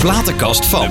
platenkast 0.00 0.66
van. 0.66 0.88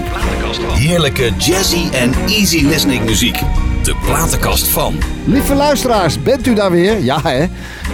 Heerlijke 0.74 1.32
jazzy 1.38 1.90
en 1.92 2.14
easy 2.28 2.66
listening 2.66 3.06
muziek. 3.06 3.40
De 3.84 3.96
platenkast 4.06 4.68
van. 4.68 4.96
Lieve 5.26 5.56
luisteraars, 5.56 6.24
bent 6.24 6.48
u 6.48 6.54
daar 6.54 6.72
weer? 6.72 7.04
Ja 7.04 7.20
hè? 7.24 7.46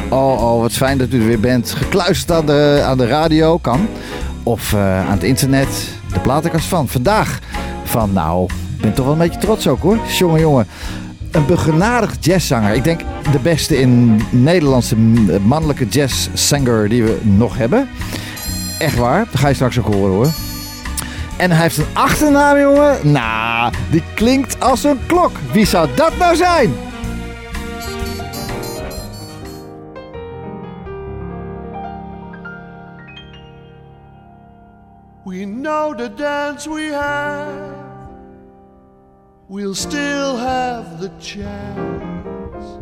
Oh, 0.09 0.44
oh 0.44 0.62
wat 0.62 0.72
fijn 0.72 0.98
dat 0.98 1.12
u 1.12 1.20
er 1.20 1.28
weer 1.28 1.40
bent. 1.40 1.72
Gekluisterd 1.72 2.32
aan 2.32 2.46
de, 2.46 2.82
aan 2.86 2.98
de 2.98 3.08
radio, 3.08 3.58
kan. 3.58 3.88
Of 4.44 4.73
eh, 4.73 5.00
aan 5.00 5.12
het 5.12 5.23
internet, 5.23 5.68
de 6.14 6.20
platenkast 6.20 6.66
van. 6.66 6.88
Vandaag 6.88 7.40
van, 7.84 8.13
nou, 8.13 8.44
ik 8.76 8.82
ben 8.82 8.94
toch 8.94 9.05
wel 9.05 9.13
een 9.13 9.20
beetje 9.20 9.40
trots 9.40 9.68
ook 9.68 9.82
hoor. 9.82 10.00
Jongen, 10.18 10.40
jongen. 10.40 10.68
Een 11.32 11.45
begenadigd 11.45 12.26
jazzzanger. 12.26 12.73
Ik 12.73 12.84
denk 12.84 13.00
de 13.32 13.40
beste 13.40 13.80
in 13.80 14.22
Nederlandse 14.30 14.98
mannelijke 15.45 15.88
jazzzanger 15.88 16.90
die 16.90 17.04
we 17.04 17.18
nog 17.22 17.58
hebben. 17.58 17.90
Echt 18.80 18.98
waar, 18.98 19.26
dat 19.32 19.40
ga 19.40 19.48
je 19.48 19.54
straks 19.54 19.80
ook 19.80 19.94
horen 19.94 20.13
hoor. 20.13 20.45
En 21.38 21.52
hij 21.52 21.62
heeft 21.62 21.77
een 21.77 21.85
achternaam, 21.94 22.57
jongen. 22.57 23.12
Nou, 23.12 23.73
die 23.91 24.03
klinkt 24.13 24.59
als 24.59 24.84
een 24.84 24.99
klok. 25.05 25.31
Wie 25.52 25.66
zou 25.66 25.89
dat 25.95 26.17
nou 26.17 26.35
zijn? 26.35 26.73
We 35.25 35.45
know 35.45 35.98
the 35.98 36.13
dance 36.16 36.70
we 36.70 36.94
have. 36.94 37.73
We'll 39.47 39.73
still 39.73 40.38
have 40.38 40.99
the 40.99 41.11
chance 41.20 42.80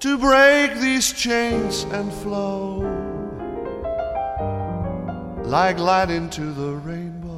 to 0.00 0.18
break 0.18 0.80
these 0.80 1.12
chains 1.12 1.84
and 1.92 2.12
flow 2.12 2.91
like 5.52 5.78
light 5.78 6.08
into 6.08 6.50
the 6.54 6.72
rainbow. 6.76 7.28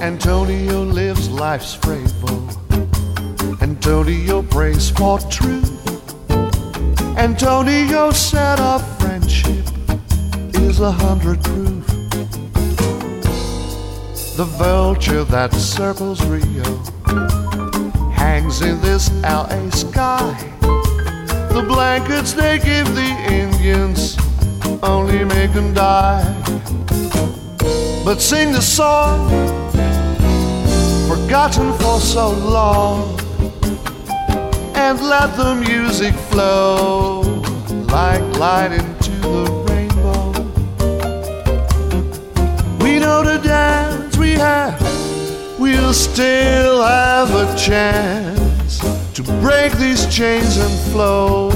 Antonio 0.00 0.84
lives 0.84 1.28
life's 1.30 1.76
rainbow. 1.84 2.48
Antonio 3.60 4.42
prays 4.42 4.88
for 4.88 5.18
truth. 5.28 5.95
Antonio 7.16 8.10
said 8.10 8.60
our 8.60 8.78
friendship 8.78 9.66
is 10.54 10.80
a 10.80 10.92
hundred 10.92 11.42
proof. 11.42 11.86
The 14.36 14.44
vulture 14.58 15.24
that 15.24 15.54
circles 15.54 16.22
Rio 16.26 16.62
hangs 18.12 18.60
in 18.60 18.78
this 18.82 19.10
LA 19.22 19.70
sky. 19.70 20.36
The 20.60 21.64
blankets 21.66 22.34
they 22.34 22.58
give 22.58 22.86
the 22.94 23.10
Indians 23.32 24.18
only 24.82 25.24
make 25.24 25.54
them 25.54 25.72
die. 25.72 26.22
But 28.04 28.20
sing 28.20 28.52
the 28.52 28.60
song 28.60 29.30
forgotten 31.08 31.72
for 31.78 31.98
so 31.98 32.30
long 32.30 33.25
and 34.86 35.00
let 35.00 35.36
the 35.36 35.52
music 35.56 36.14
flow 36.14 37.20
like 37.90 38.22
light 38.38 38.70
into 38.70 39.10
the 39.20 39.50
rainbow. 39.68 40.30
We 42.84 43.00
know 43.00 43.24
the 43.24 43.40
dance 43.42 44.16
we 44.16 44.34
have, 44.34 44.80
we'll 45.58 45.92
still 45.92 46.82
have 46.82 47.30
a 47.34 47.56
chance 47.58 48.78
to 49.14 49.24
break 49.42 49.72
these 49.72 50.06
chains 50.06 50.56
and 50.56 50.92
flow 50.92 51.48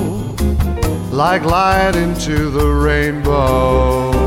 like 1.12 1.44
light 1.44 1.94
into 1.94 2.50
the 2.50 2.66
rainbow. 2.66 4.19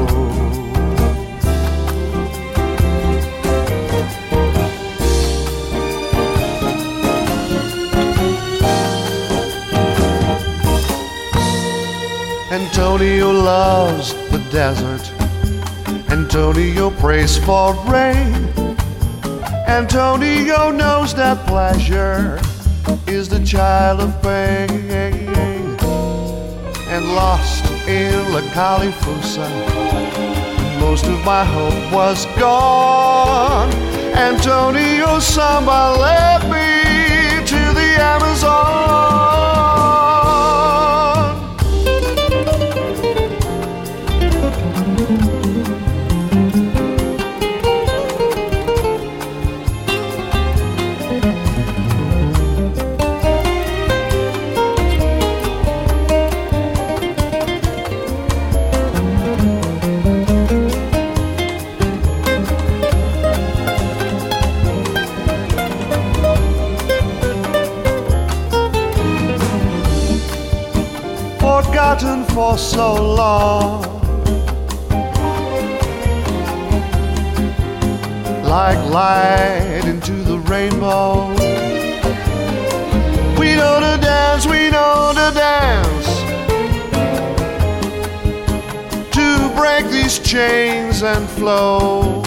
Antonio 12.75 13.29
loves 13.31 14.15
the 14.31 14.39
desert. 14.49 15.05
Antonio 16.09 16.89
prays 16.89 17.37
for 17.37 17.75
rain. 17.85 18.33
Antonio 19.67 20.71
knows 20.71 21.13
that 21.13 21.45
pleasure 21.45 22.41
is 23.05 23.29
the 23.29 23.45
child 23.45 23.99
of 23.99 24.19
pain. 24.23 24.89
And 26.89 27.13
lost 27.13 27.63
in 27.87 28.33
La 28.33 28.41
Califusa, 28.57 29.47
most 30.79 31.05
of 31.05 31.23
my 31.23 31.45
hope 31.45 31.93
was 31.93 32.25
gone. 32.39 33.71
Antonio 34.15 35.19
Samba 35.19 35.95
led 35.99 36.41
me 36.51 36.62
for 72.43 72.57
so 72.57 72.89
long. 73.21 73.81
Like 78.43 78.81
light 78.99 79.83
into 79.85 80.15
the 80.31 80.37
rainbow. 80.51 81.29
We 83.39 83.49
know 83.59 83.75
the 83.87 83.95
dance, 84.11 84.45
we 84.45 84.61
know 84.75 85.13
the 85.21 85.29
dance. 85.47 86.09
To 89.17 89.27
break 89.59 89.85
these 89.89 90.19
chains 90.19 91.01
and 91.01 91.23
flow. 91.37 92.21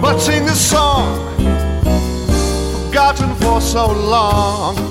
But 0.00 0.18
sing 0.20 0.46
this 0.46 0.70
song 0.74 1.26
forgotten 2.96 3.34
for 3.34 3.60
so 3.60 3.92
long 3.92 4.85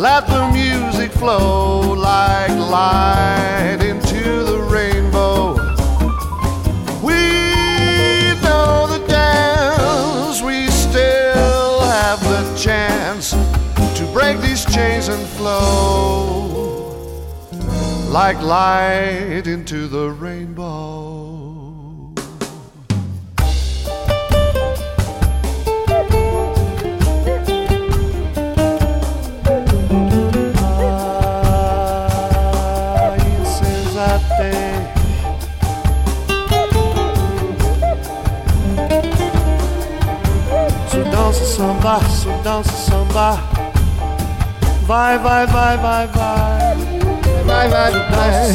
let 0.00 0.26
the 0.28 0.50
music 0.52 1.12
flow 1.12 1.92
like 1.92 2.48
light 2.48 3.80
into 3.82 4.44
the 4.44 4.58
rainbow. 4.58 5.52
We 7.02 7.20
know 8.40 8.86
the 8.88 9.04
dance, 9.06 10.40
we 10.40 10.68
still 10.68 11.80
have 11.80 12.18
the 12.22 12.56
chance 12.56 13.32
to 13.98 14.10
break 14.14 14.40
these 14.40 14.64
chains 14.64 15.08
and 15.08 15.22
flow 15.36 16.48
like 18.08 18.40
light 18.40 19.46
into 19.46 19.86
the 19.86 20.12
rainbow. 20.12 21.09
Samba, 41.80 42.00
dança 42.42 42.72
samba. 42.72 43.38
Vai, 44.86 45.18
vai, 45.18 45.46
vai, 45.46 45.78
vai, 45.78 46.08
vai. 46.08 46.76
Vai, 47.44 47.68
vai, 47.68 47.92
vai. 47.92 48.52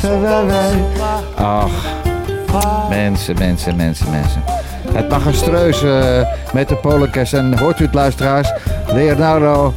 So 0.00 0.08
dança 0.20 0.62
samba. 0.70 1.22
Ach, 1.36 2.88
mensen, 2.88 3.36
mensen, 3.38 3.76
mensen, 3.76 4.10
mensen. 4.10 4.42
Het 4.92 5.08
magistreus 5.08 5.82
uh, 5.82 6.22
met 6.52 6.68
de 6.68 6.76
Polekes. 6.76 7.32
En 7.32 7.58
hoort 7.58 7.80
u 7.80 7.84
het, 7.84 7.94
luisteraars? 7.94 8.52
Leonardo 8.86 9.74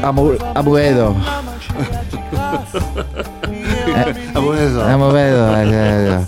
Amu 0.00 0.36
Abuedo. 0.52 1.16
Abuedo. 4.32 4.80
Abuedo. 4.80 6.24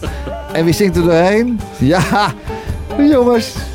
En 0.52 0.64
wie 0.64 0.74
zingt 0.74 0.96
er 0.96 1.02
doorheen? 1.02 1.60
Ja, 1.78 2.00
jongens. 2.98 3.67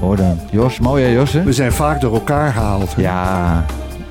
Hoor 0.00 0.16
dan. 0.16 0.38
Jos, 0.50 0.78
mooi 0.78 1.04
hè 1.04 1.10
Jos? 1.10 1.32
Hè? 1.32 1.42
We 1.42 1.52
zijn 1.52 1.72
vaak 1.72 2.00
door 2.00 2.14
elkaar 2.14 2.52
gehaald. 2.52 2.94
hè? 2.94 3.02
Ja, 3.02 3.64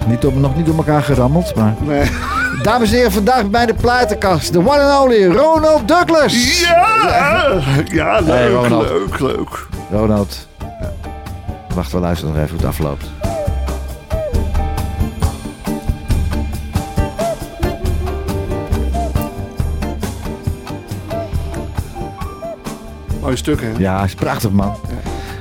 niet 0.06 0.25
op, 0.25 0.36
nog 0.36 0.56
niet 0.56 0.65
door 0.65 0.75
elkaar 0.77 1.01
gerammeld, 1.03 1.56
maar... 1.56 1.74
Nee. 1.80 2.12
Dames 2.63 2.89
en 2.91 2.95
heren, 2.95 3.12
vandaag 3.12 3.50
bij 3.50 3.65
de 3.65 3.74
platenkast. 3.74 4.53
De 4.53 4.59
one 4.59 4.80
and 4.81 5.03
only 5.03 5.25
Ronald 5.27 5.88
Douglas. 5.88 6.62
Ja! 6.62 7.62
Ja, 7.86 8.19
leuk, 8.19 8.27
Hey, 8.27 8.50
Ronald. 8.51 8.89
leuk, 8.89 9.19
leuk. 9.19 9.68
Ronald. 9.91 10.47
Wacht, 11.75 11.92
we 11.92 12.00
luisteren 12.00 12.33
nog 12.33 12.44
even 12.44 12.56
hoe 12.57 12.65
het 12.65 12.75
afloopt. 12.75 13.06
Mooi 23.21 23.38
stuk, 23.38 23.62
hè? 23.62 23.71
Ja, 23.77 24.03
is 24.03 24.13
prachtig 24.15 24.51
man. 24.51 24.75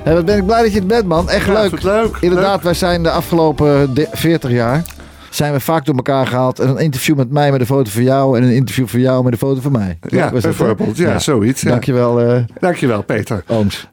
Hé, 0.02 0.14
wat 0.14 0.24
ben 0.24 0.36
ik 0.36 0.46
blij 0.46 0.62
dat 0.62 0.72
je 0.72 0.78
het 0.78 0.88
bent 0.88 1.06
man. 1.06 1.30
Echt 1.30 1.82
leuk. 1.82 2.16
Inderdaad, 2.20 2.62
wij 2.62 2.74
zijn 2.74 3.02
de 3.02 3.10
afgelopen 3.10 3.94
de- 3.94 4.08
40 4.12 4.50
jaar... 4.50 4.82
zijn 5.30 5.52
we 5.52 5.60
vaak 5.60 5.84
door 5.84 5.94
elkaar 5.94 6.26
gehaald. 6.26 6.58
En 6.60 6.68
een 6.68 6.78
interview 6.78 7.16
met 7.16 7.30
mij 7.30 7.50
met 7.50 7.60
een 7.60 7.66
foto 7.66 7.90
van 7.90 8.02
jou... 8.02 8.36
en 8.36 8.42
een 8.42 8.54
interview 8.54 8.86
van 8.86 9.00
jou 9.00 9.22
met 9.24 9.32
een 9.32 9.38
foto 9.38 9.60
van 9.60 9.72
mij. 9.72 9.98
Ja, 10.08 10.30
bijvoorbeeld. 10.30 10.96
Ja, 10.96 11.18
zoiets. 11.18 11.60
Ja. 11.60 11.70
Dankjewel, 11.70 12.20
eh 12.20 12.42
Dankjewel, 12.60 13.02
Peter. 13.02 13.42
ooms. 13.46 13.88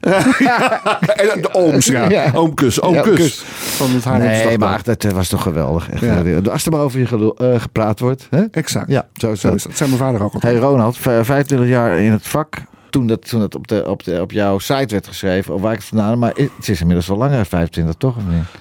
En 1.16 1.40
de 1.42 1.48
ooms, 1.52 1.86
ja. 1.86 2.08
Ja. 2.08 2.30
Oomkus, 2.34 2.80
oomkus. 2.82 3.42
Van 3.56 3.90
het 3.90 4.04
Haarlemse 4.04 4.44
Nee, 4.44 4.58
maar 4.58 4.80
dat 4.82 5.04
eh, 5.04 5.10
was 5.12 5.28
toch 5.28 5.42
geweldig. 5.42 5.90
Echt, 5.90 6.02
eh, 6.02 6.50
Als 6.52 6.64
er 6.66 6.72
maar 6.72 6.80
over 6.80 6.98
je 6.98 7.06
gelo- 7.06 7.34
eh, 7.38 7.60
gepraat 7.60 8.00
wordt. 8.00 8.26
Hè? 8.30 8.42
Exact. 8.50 8.90
Ja, 8.90 9.06
zo 9.14 9.34
Zo 9.34 9.48
dat. 9.48 9.56
is 9.56 9.62
dat. 9.62 9.70
Dat 9.70 9.76
zei 9.76 9.90
mijn 9.90 10.02
vader 10.02 10.22
ook 10.22 10.32
altijd. 10.34 10.52
Hey 10.52 10.62
Ronald, 10.62 10.96
v- 10.96 11.08
25 11.22 11.68
jaar 11.68 11.98
in 11.98 12.12
het 12.12 12.26
vak. 12.26 12.56
Toen 12.96 13.06
dat, 13.06 13.28
toen 13.28 13.40
dat 13.40 13.54
op, 13.54 13.68
de, 13.68 13.88
op, 13.88 14.04
de, 14.04 14.20
op 14.20 14.32
jouw 14.32 14.58
site 14.58 14.86
werd 14.88 15.06
geschreven, 15.06 15.54
of 15.54 15.60
waar 15.60 15.72
ik 15.72 15.78
het 15.78 15.88
vandaan, 15.88 16.18
maar 16.18 16.32
het 16.34 16.68
is 16.68 16.80
inmiddels 16.80 17.06
wel 17.06 17.16
langer, 17.16 17.46
25 17.46 17.94
toch? 17.94 18.16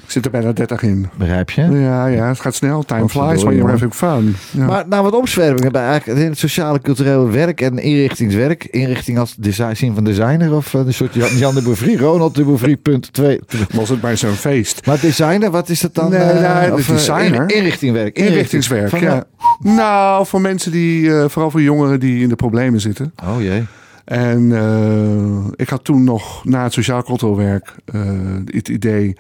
Ik 0.05 0.11
zit 0.11 0.25
er 0.25 0.31
bijna 0.31 0.51
30 0.51 0.81
in. 0.81 1.09
Begrijp 1.17 1.49
je? 1.49 1.61
Ja, 1.61 2.05
ja, 2.05 2.27
het 2.27 2.39
gaat 2.39 2.55
snel. 2.55 2.83
Time 2.83 3.09
flies 3.09 3.43
when 3.43 3.55
you're 3.55 3.71
having 3.71 3.93
fun. 3.93 4.35
Ja. 4.51 4.65
Maar 4.65 4.87
nou, 4.87 5.03
wat 5.03 5.13
omzwervingen 5.13 5.71
bij 5.71 5.85
eigenlijk 5.85 6.19
in 6.19 6.29
het 6.29 6.37
sociale 6.37 6.81
culturele 6.81 7.29
werk 7.29 7.61
en 7.61 7.77
inrichtingswerk. 7.77 8.63
Inrichting 8.63 9.17
als 9.17 9.35
design, 9.35 9.75
zien 9.75 9.93
van 9.93 10.03
designer 10.03 10.53
of 10.53 10.73
een 10.73 10.93
soort 10.93 11.13
Jan, 11.13 11.55
de 11.55 11.61
Bouvry, 11.61 11.97
Ronald 11.97 12.35
de 12.35 12.43
Bouvry, 12.43 12.77
punt 12.77 13.13
2. 13.13 13.39
was 13.73 13.89
het 13.89 14.01
bij 14.01 14.15
zo'n 14.15 14.31
feest. 14.33 14.85
Maar 14.85 14.99
designer, 14.99 15.51
wat 15.51 15.69
is 15.69 15.79
dat 15.79 15.95
dan? 15.95 16.09
Nee, 16.09 16.19
eh, 16.19 16.41
nou, 16.41 16.71
of, 16.71 16.89
eh, 16.89 16.95
designer. 16.95 17.41
in- 17.41 17.57
inrichtingwerk. 17.57 18.17
Inrichtingswerk, 18.17 18.97
ja. 18.99 19.23
Nou, 19.59 20.25
voor 20.25 20.41
mensen 20.41 20.71
die, 20.71 21.17
eh, 21.17 21.29
vooral 21.29 21.51
voor 21.51 21.61
jongeren 21.61 21.99
die 21.99 22.21
in 22.21 22.29
de 22.29 22.35
problemen 22.35 22.81
zitten. 22.81 23.13
Oh 23.23 23.41
jee. 23.41 23.63
En 24.05 24.51
eh, 24.51 25.51
ik 25.55 25.69
had 25.69 25.83
toen 25.83 26.03
nog 26.03 26.45
na 26.45 26.63
het 26.63 26.73
sociaal 26.73 27.03
cultureel 27.03 27.37
werk 27.37 27.75
eh, 27.85 28.01
het 28.45 28.69
idee, 28.69 29.15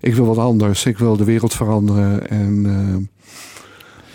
ik 0.00 0.14
wil 0.14 0.26
wat 0.26 0.38
anders, 0.38 0.86
ik 0.86 0.98
wil 0.98 1.16
de 1.16 1.24
wereld 1.24 1.54
veranderen. 1.54 2.30
En 2.30 2.62
eh, 2.66 3.22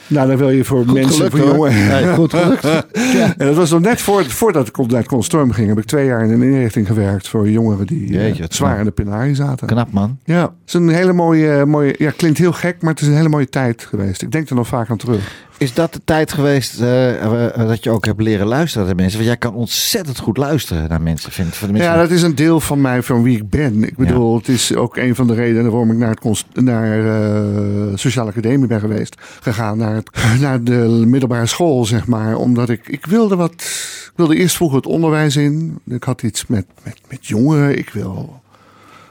nou, 0.07 0.27
dan 0.27 0.37
wil 0.37 0.49
je 0.49 0.63
voor 0.63 0.85
Goed 0.85 0.93
mensen, 0.93 1.31
gelukt, 1.31 1.55
voor 1.55 1.71
goed 2.15 2.33
gelukt. 2.33 2.63
ja. 3.17 3.33
En 3.37 3.47
dat 3.47 3.55
was 3.55 3.71
nog 3.71 3.81
net 3.81 4.01
voor, 4.01 4.25
voordat 4.25 4.67
ik 4.67 4.87
naar 4.87 5.05
Constorm 5.05 5.51
ging, 5.51 5.67
heb 5.67 5.77
ik 5.77 5.85
twee 5.85 6.05
jaar 6.05 6.23
in 6.23 6.31
een 6.31 6.41
inrichting 6.41 6.87
gewerkt 6.87 7.27
voor 7.27 7.49
jongeren 7.49 7.87
die 7.87 8.11
Jeetje, 8.11 8.45
zwaar 8.49 8.79
in 8.79 8.85
de 8.85 8.91
penarie 8.91 9.35
zaten. 9.35 9.67
Knap 9.67 9.91
man. 9.91 10.17
Ja, 10.23 10.41
het 10.41 10.51
is 10.65 10.73
een 10.73 10.89
hele 10.89 11.13
mooie, 11.13 11.65
mooie, 11.65 11.95
ja, 11.97 12.11
klinkt 12.11 12.37
heel 12.37 12.53
gek, 12.53 12.81
maar 12.81 12.91
het 12.91 13.01
is 13.01 13.07
een 13.07 13.15
hele 13.15 13.29
mooie 13.29 13.49
tijd 13.49 13.83
geweest. 13.83 14.21
Ik 14.21 14.31
denk 14.31 14.49
er 14.49 14.55
nog 14.55 14.67
vaak 14.67 14.89
aan 14.89 14.97
terug. 14.97 15.47
Is 15.59 15.73
dat 15.73 15.93
de 15.93 16.01
tijd 16.05 16.33
geweest 16.33 16.79
eh, 16.79 17.23
eh, 17.23 17.67
dat 17.67 17.83
je 17.83 17.89
ook 17.89 18.05
hebt 18.05 18.21
leren 18.21 18.47
luisteren 18.47 18.87
naar 18.87 18.95
mensen? 18.95 19.15
Want 19.15 19.29
jij 19.29 19.37
kan 19.37 19.53
ontzettend 19.53 20.19
goed 20.19 20.37
luisteren 20.37 20.89
naar 20.89 21.01
mensen, 21.01 21.31
vind 21.31 21.61
ik. 21.61 21.77
Ja, 21.77 21.97
dat 21.97 22.09
is 22.09 22.21
een 22.21 22.35
deel 22.35 22.59
van 22.59 22.81
mij, 22.81 23.03
van 23.03 23.23
wie 23.23 23.37
ik 23.37 23.49
ben. 23.49 23.83
Ik 23.83 23.97
bedoel, 23.97 24.37
het 24.37 24.47
is 24.47 24.75
ook 24.75 24.97
een 24.97 25.15
van 25.15 25.27
de 25.27 25.33
redenen 25.33 25.71
waarom 25.71 25.91
ik 25.91 25.97
naar, 25.97 26.17
het 26.21 26.45
naar 26.53 27.05
eh, 27.05 27.95
Sociale 27.95 28.29
Academie 28.29 28.67
ben 28.67 28.79
geweest. 28.79 29.15
Gegaan 29.41 29.77
naar, 29.77 29.95
het, 29.95 30.09
naar 30.41 30.63
de 30.63 31.03
middelbare 31.07 31.45
school, 31.45 31.85
zeg 31.85 32.07
maar. 32.07 32.35
Omdat 32.35 32.69
ik, 32.69 32.87
ik 32.87 33.05
wilde 33.05 33.35
wat... 33.35 33.51
Ik 33.51 34.25
wilde 34.25 34.35
eerst 34.35 34.55
vroeger 34.55 34.77
het 34.77 34.85
onderwijs 34.85 35.35
in. 35.35 35.79
Ik 35.87 36.03
had 36.03 36.21
iets 36.21 36.47
met, 36.47 36.65
met, 36.83 36.97
met 37.09 37.27
jongeren. 37.27 37.77
Ik 37.77 37.89
wil, 37.89 38.41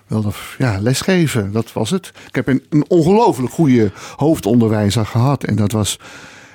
wilde 0.06 0.30
ja, 0.58 0.78
lesgeven. 0.80 1.52
Dat 1.52 1.72
was 1.72 1.90
het. 1.90 2.12
Ik 2.28 2.34
heb 2.34 2.48
een, 2.48 2.62
een 2.70 2.84
ongelooflijk 2.88 3.52
goede 3.52 3.92
hoofdonderwijzer 4.16 5.06
gehad. 5.06 5.44
En 5.44 5.56
dat 5.56 5.72
was... 5.72 5.98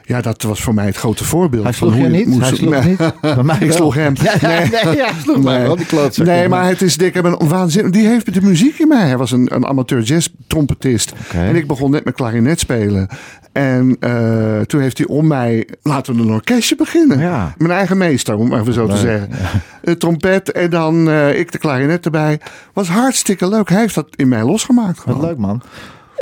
Ja, 0.05 0.21
dat 0.21 0.41
was 0.41 0.61
voor 0.61 0.73
mij 0.73 0.85
het 0.85 0.95
grote 0.95 1.23
voorbeeld. 1.23 1.63
Hij 1.63 1.73
sloeg 1.73 1.93
je 1.95 1.99
hoe 1.99 2.09
niet? 2.09 2.25
moest- 2.27 2.41
Hij 2.41 2.55
sloeg 2.55 2.69
Nee. 2.71 2.83
niet? 2.89 2.97
Bij 3.21 3.43
mij 3.43 3.57
Ik 3.59 3.71
sloeg 3.71 3.95
hem. 3.95 4.13
Ja, 4.23 4.33
ja, 4.41 4.47
Nee. 4.83 4.95
ja, 4.95 5.09
sloeg 5.23 5.43
mij 5.43 5.61
wel, 5.61 5.75
die 5.75 5.85
klootzak. 5.85 6.25
Nee, 6.25 6.47
maar 6.49 6.67
het 6.67 6.81
is, 6.81 6.97
ik 6.97 7.13
heb 7.13 7.25
een 7.25 7.47
waanzin. 7.47 7.91
Die 7.91 8.07
heeft 8.07 8.33
de 8.33 8.41
muziek 8.41 8.79
in 8.79 8.87
mij. 8.87 9.05
Hij 9.07 9.17
was 9.17 9.31
een, 9.31 9.55
een 9.55 9.65
amateur 9.65 10.01
jazz 10.01 10.27
trompetist. 10.47 11.13
En 11.33 11.55
ik 11.55 11.67
begon 11.67 11.91
net 11.91 12.05
met 12.05 12.13
klarinet 12.13 12.59
spelen. 12.59 13.07
En 13.51 13.97
eh, 13.99 14.59
toen 14.59 14.81
heeft 14.81 14.97
hij 14.97 15.07
om 15.07 15.27
mij 15.27 15.67
laten 15.81 16.15
we 16.15 16.21
een 16.21 16.31
orkestje 16.31 16.75
beginnen. 16.75 17.19
Ja. 17.19 17.53
Mijn 17.57 17.71
eigen 17.71 17.97
meester, 17.97 18.35
om 18.35 18.53
even 18.53 18.73
zo 18.73 18.87
te 18.87 18.97
zeggen. 18.97 19.29
Een 19.83 19.97
trompet 19.97 20.51
en 20.51 20.69
dan 20.69 21.09
eh, 21.09 21.39
ik 21.39 21.51
de 21.51 21.57
klarinet 21.57 22.05
erbij. 22.05 22.39
Was 22.73 22.87
hartstikke 22.87 23.49
leuk. 23.49 23.69
Hij 23.69 23.79
heeft 23.79 23.95
dat 23.95 24.07
in 24.15 24.27
mij 24.27 24.43
losgemaakt. 24.43 25.03
Wat 25.05 25.21
leuk 25.21 25.37
man. 25.37 25.61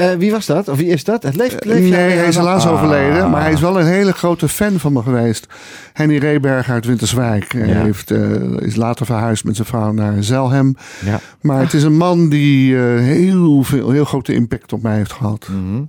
Eh, 0.01 0.17
wie 0.17 0.31
was 0.31 0.45
dat? 0.45 0.67
Of 0.67 0.77
wie 0.77 0.87
is 0.87 1.03
dat? 1.03 1.23
Het 1.23 1.35
leeft, 1.35 1.65
leeft 1.65 1.79
Nee, 1.79 1.89
jij- 1.89 2.11
hij 2.11 2.27
is 2.27 2.35
helaas 2.35 2.65
Ah. 2.65 2.71
overleden. 2.73 3.29
Maar 3.29 3.41
hij 3.41 3.51
is 3.51 3.59
wel 3.61 3.79
een 3.79 3.85
hele 3.85 4.11
grote 4.11 4.47
fan 4.47 4.79
van 4.79 4.93
me 4.93 5.01
geweest. 5.01 5.47
Henny 5.93 6.17
Reberg 6.17 6.69
uit 6.69 6.85
Winterswijk. 6.85 7.51
Hij 7.51 7.67
Ja. 7.67 7.81
heeft, 7.83 8.11
eh, 8.11 8.19
is 8.59 8.75
later 8.75 9.05
verhuisd 9.05 9.43
met 9.43 9.55
zijn 9.55 9.67
vrouw 9.67 9.91
naar 9.91 10.23
Zelhem. 10.23 10.75
Ja. 11.05 11.19
Maar 11.41 11.59
het 11.59 11.73
is 11.73 11.83
een 11.83 11.97
man 11.97 12.29
die 12.29 12.75
eh, 12.77 12.99
heel 12.99 13.63
veel, 13.63 13.89
heel 13.89 14.05
grote 14.05 14.33
impact 14.33 14.73
op 14.73 14.81
mij 14.81 14.95
heeft 14.95 15.11
gehad. 15.13 15.47
Mhm. 15.49 15.81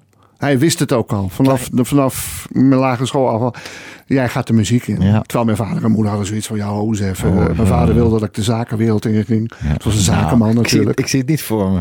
Hij 0.43 0.59
wist 0.59 0.79
het 0.79 0.93
ook 0.93 1.13
al. 1.13 1.29
Vanaf, 1.29 1.69
de, 1.73 1.85
vanaf 1.85 2.47
mijn 2.51 2.81
lagere 2.81 3.07
school 3.07 3.29
af. 3.29 3.41
al. 3.41 3.55
Jij 4.07 4.29
gaat 4.29 4.47
de 4.47 4.53
muziek 4.53 4.87
in. 4.87 5.01
Ja. 5.01 5.21
Terwijl 5.21 5.45
mijn 5.45 5.57
vader 5.57 5.85
en 5.85 5.91
moeder 5.91 6.09
hadden 6.09 6.27
zoiets 6.27 6.47
van... 6.47 6.57
Ja, 6.57 6.69
hoes 6.69 7.01
even. 7.01 7.29
Oh, 7.29 7.35
mijn 7.37 7.57
ja. 7.57 7.65
vader 7.67 7.95
wilde 7.95 8.19
dat 8.19 8.29
ik 8.29 8.35
de 8.35 8.43
zakenwereld 8.43 9.07
in 9.07 9.25
ging. 9.25 9.53
Het 9.57 9.85
was 9.85 9.95
een 9.95 10.01
zakenman 10.01 10.49
Nou, 10.49 10.51
ik 10.51 10.57
zie- 10.57 10.63
natuurlijk. 10.63 10.99
Ik 10.99 11.07
zie, 11.07 11.19
het 11.21 11.29
niet 11.29 11.43
voor 11.43 11.71
me. 11.71 11.81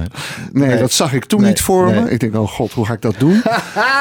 Nee, 0.52 0.68
Nee. 0.68 0.80
dat 0.80 0.92
zag 0.92 1.14
ik 1.14 1.26
toen 1.26 1.40
Nee, 1.42 1.50
niet 1.50 1.62
voor 1.62 1.86
nee. 1.92 2.02
me. 2.02 2.10
Ik 2.12 2.20
denk, 2.20 2.36
oh 2.36 2.48
god, 2.48 2.72
hoe 2.72 2.86
ga 2.86 2.94
ik 2.94 3.02
dat 3.02 3.16
doen? 3.18 3.42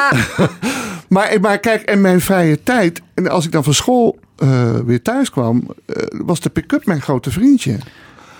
maar, 1.09 1.37
maar 1.41 1.59
kijk, 1.59 1.83
en 1.83 2.01
mijn 2.01 2.21
vrije 2.21 2.63
tijd... 2.63 3.03
En 3.15 3.29
als 3.31 3.45
ik 3.45 3.53
dan 3.53 3.65
van 3.65 3.75
school 3.75 4.19
eh, 4.37 4.75
weer 4.87 5.03
thuis 5.03 5.31
kwam... 5.31 5.69
eh, 5.87 6.03
was 6.25 6.41
de 6.41 6.51
pick-up 6.51 6.87
mijn 6.87 7.01
grote 7.03 7.31
vriendje. 7.31 7.79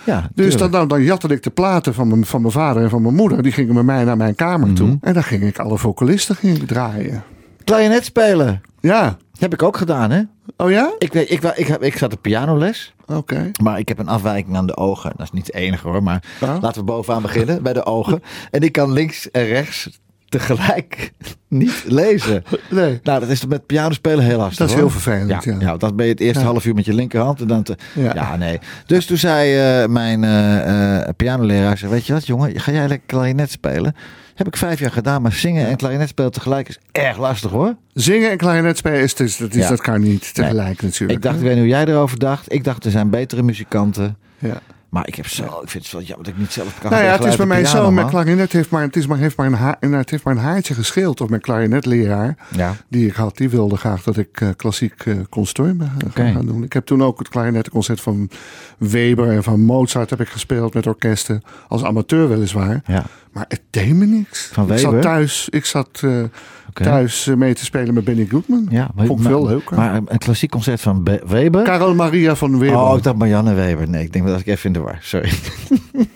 Ja, 0.03 0.29
Dus 0.35 0.57
dan, 0.57 0.71
dan, 0.71 0.87
dan 0.87 1.03
jatte 1.03 1.27
ik 1.27 1.43
de 1.43 1.49
platen 1.49 1.93
van 1.93 2.07
mijn, 2.07 2.25
van 2.25 2.41
mijn 2.41 2.53
vader 2.53 2.83
en 2.83 2.89
van 2.89 3.01
mijn 3.01 3.15
moeder. 3.15 3.43
Die 3.43 3.51
gingen 3.51 3.73
met 3.75 3.85
mij 3.85 4.03
naar 4.03 4.17
mijn 4.17 4.35
kamer 4.35 4.73
toe. 4.73 4.87
Mhm. 4.87 4.95
En 5.01 5.13
dan 5.13 5.23
ging 5.23 5.43
ik 5.43 5.59
alle 5.59 5.77
vocalisten 5.77 6.35
ging 6.35 6.57
ik 6.57 6.67
draaien. 6.67 7.23
Klarinet 7.63 8.05
spelen. 8.05 8.61
Ja. 8.79 9.17
Heb 9.39 9.53
ik 9.53 9.63
ook 9.63 9.77
gedaan, 9.77 10.11
hè? 10.11 10.21
Oh 10.57 10.71
ja? 10.71 10.91
Ik, 10.97 11.13
weet, 11.13 11.31
ik, 11.31 11.43
ik, 11.43 11.67
heb, 11.67 11.83
ik 11.83 11.97
zat 11.97 12.13
op 12.13 12.21
pianoles. 12.21 12.93
Oké. 13.05 13.51
Maar 13.63 13.79
ik 13.79 13.87
heb 13.87 13.99
een 13.99 14.07
afwijking 14.07 14.55
aan 14.57 14.67
de 14.67 14.77
ogen. 14.77 15.11
Dat 15.15 15.25
is 15.25 15.31
niet 15.31 15.45
het 15.45 15.55
enige 15.55 15.87
hoor. 15.87 16.03
Maar 16.03 16.23
Ja. 16.39 16.57
laten 16.61 16.79
we 16.79 16.85
bovenaan 16.85 17.21
beginnen. 17.21 17.63
Bij 17.63 17.73
de 17.73 17.85
ogen. 17.85 18.23
En 18.51 18.61
ik 18.61 18.71
kan 18.71 18.91
links 18.91 19.31
en 19.31 19.45
rechts 19.45 20.00
tegelijk 20.31 21.11
niet 21.47 21.83
lezen. 21.87 22.43
Nee. 22.69 22.99
Nou, 23.03 23.19
dat 23.19 23.29
is 23.29 23.45
met 23.45 23.65
piano 23.65 23.93
spelen 23.93 24.23
heel 24.23 24.37
lastig. 24.37 24.57
Dat 24.57 24.67
is 24.67 24.73
hoor. 24.73 24.83
heel 24.83 24.91
vervelend, 24.91 25.43
ja. 25.43 25.55
ja. 25.59 25.77
dan 25.77 25.95
ben 25.95 26.05
je 26.05 26.11
het 26.11 26.21
eerste 26.21 26.39
Ja. 26.39 26.45
half 26.45 26.65
uur 26.65 26.73
met 26.75 26.85
je 26.85 26.93
linkerhand. 26.93 27.41
En 27.41 27.47
dan 27.47 27.63
te- 27.63 27.77
ja. 27.93 28.13
Ja. 28.13 28.35
nee. 28.35 28.59
Dus 28.85 29.05
toen 29.05 29.17
zei 29.17 29.57
eh, 29.81 29.87
mijn 29.89 30.23
eh, 30.23 31.09
pianoleraar, 31.15 31.77
zei, 31.77 31.91
weet 31.91 32.05
je 32.05 32.13
wat 32.13 32.27
jongen, 32.27 32.59
ga 32.59 32.71
jij 32.71 32.87
lekker 32.87 33.07
klarinet 33.07 33.51
spelen? 33.51 33.95
Heb 34.35 34.47
ik 34.47 34.57
vijf 34.57 34.79
jaar 34.79 34.91
gedaan, 34.91 35.21
maar 35.21 35.33
zingen 35.33 35.67
en 35.67 35.75
klarinet 35.75 36.09
spelen 36.09 36.31
tegelijk 36.31 36.69
is 36.69 36.79
erg 36.91 37.17
lastig 37.17 37.51
hoor. 37.51 37.75
Zingen 37.93 38.31
en 38.31 38.37
klarinet 38.37 38.77
spelen, 38.77 38.99
is, 39.01 39.13
is, 39.13 39.37
dat, 39.37 39.49
is, 39.53 39.63
Ja. 39.63 39.69
dat 39.69 39.81
kan 39.81 40.01
niet 40.01 40.33
tegelijk 40.33 40.81
natuurlijk. 40.81 41.19
Ik 41.19 41.23
dacht, 41.25 41.35
ik 41.35 41.41
weet 41.41 41.51
niet 41.51 41.59
hoe 41.61 41.69
jij 41.71 41.85
erover 41.85 42.19
dacht. 42.19 42.53
Ik 42.53 42.63
dacht, 42.63 42.85
er 42.85 42.91
zijn 42.91 43.09
betere 43.09 43.43
muzikanten. 43.43 44.17
Ja. 44.39 44.59
Maar 44.91 45.07
ik 45.07 45.15
heb 45.15 45.27
zo, 45.27 45.43
ik 45.43 45.69
vind 45.69 45.83
het 45.83 45.93
wel 45.93 46.01
jammer 46.01 46.25
dat 46.25 46.33
ik 46.33 46.39
niet 46.39 46.51
zelf 46.51 46.79
kan 46.79 46.91
Nou 46.91 47.03
ja, 47.03 47.11
het 47.11 47.23
is 47.25 47.35
bij 47.35 47.45
mij 47.45 47.65
zo. 47.65 47.71
piano, 47.71 47.91
Mijn 47.91 48.05
man. 48.05 48.09
klarinet 48.09 48.51
heeft 48.51 48.69
maar, 48.69 48.81
het 48.81 48.95
is 48.95 49.07
maar, 49.07 49.17
heeft 49.17 49.37
maar, 49.37 49.45
een, 49.47 49.53
ha 49.53 49.77
en 49.79 49.91
het 49.91 50.09
heeft 50.09 50.23
maar 50.23 50.35
een 50.35 50.41
haartje 50.41 50.73
gescheeld. 50.73 51.21
Of 51.21 51.29
mijn 51.29 51.41
klarinetleraar, 51.41 52.35
Ja. 52.55 52.73
die 52.87 53.07
ik 53.07 53.13
had, 53.13 53.37
die 53.37 53.49
wilde 53.49 53.77
graag 53.77 54.03
dat 54.03 54.17
ik 54.17 54.41
eh, 54.41 54.49
klassiek 54.55 55.05
uh, 55.05 55.15
consortium 55.29 55.81
uh, 55.81 55.87
Oké. 56.07 56.31
gaan 56.31 56.45
doen. 56.45 56.63
Ik 56.63 56.73
heb 56.73 56.85
toen 56.85 57.03
ook 57.03 57.19
het 57.19 57.27
klarinettenconcert 57.29 58.01
van 58.01 58.29
Weber 58.77 59.29
en 59.29 59.43
van 59.43 59.59
Mozart 59.61 60.09
heb 60.09 60.21
ik 60.21 60.27
gespeeld 60.29 60.73
met 60.73 60.87
orkesten. 60.87 61.41
Als 61.67 61.83
amateur 61.83 62.29
weliswaar. 62.29 62.81
Ja. 62.85 63.03
Maar 63.31 63.45
het 63.47 63.61
deed 63.69 63.93
me 63.95 64.05
niks. 64.05 64.49
Van 64.53 64.63
ik 64.63 64.69
Weber? 64.69 64.91
zat 64.91 65.01
thuis, 65.01 65.47
ik 65.49 65.65
zat, 65.65 65.99
eh, 66.03 66.23
Thuis 66.73 67.27
eh, 67.27 67.35
mee 67.35 67.53
te 67.53 67.65
spelen 67.65 67.93
met 67.93 68.03
Benny 68.03 68.25
Goodman. 68.29 68.67
Ja, 68.69 68.89
Vond 68.95 69.19
ik 69.19 69.25
veel 69.25 69.45
leuker. 69.47 69.77
Maar 69.77 69.95
een 69.95 70.17
klassiek 70.17 70.49
concert 70.51 70.81
van 70.81 71.03
Be- 71.03 71.21
Weber? 71.27 71.63
Karel 71.63 71.95
Maria 71.95 72.35
van 72.35 72.59
Weber. 72.59 72.77
Oh, 72.77 72.97
ik 72.97 73.03
dacht 73.03 73.17
Marianne 73.17 73.53
Weber. 73.53 73.89
Nee, 73.89 74.03
ik 74.03 74.13
denk 74.13 74.27
dat 74.27 74.39
ik 74.39 74.47
even 74.47 74.65
in 74.65 74.73
de 74.73 74.79
war. 74.79 74.97
Sorry. 75.01 75.31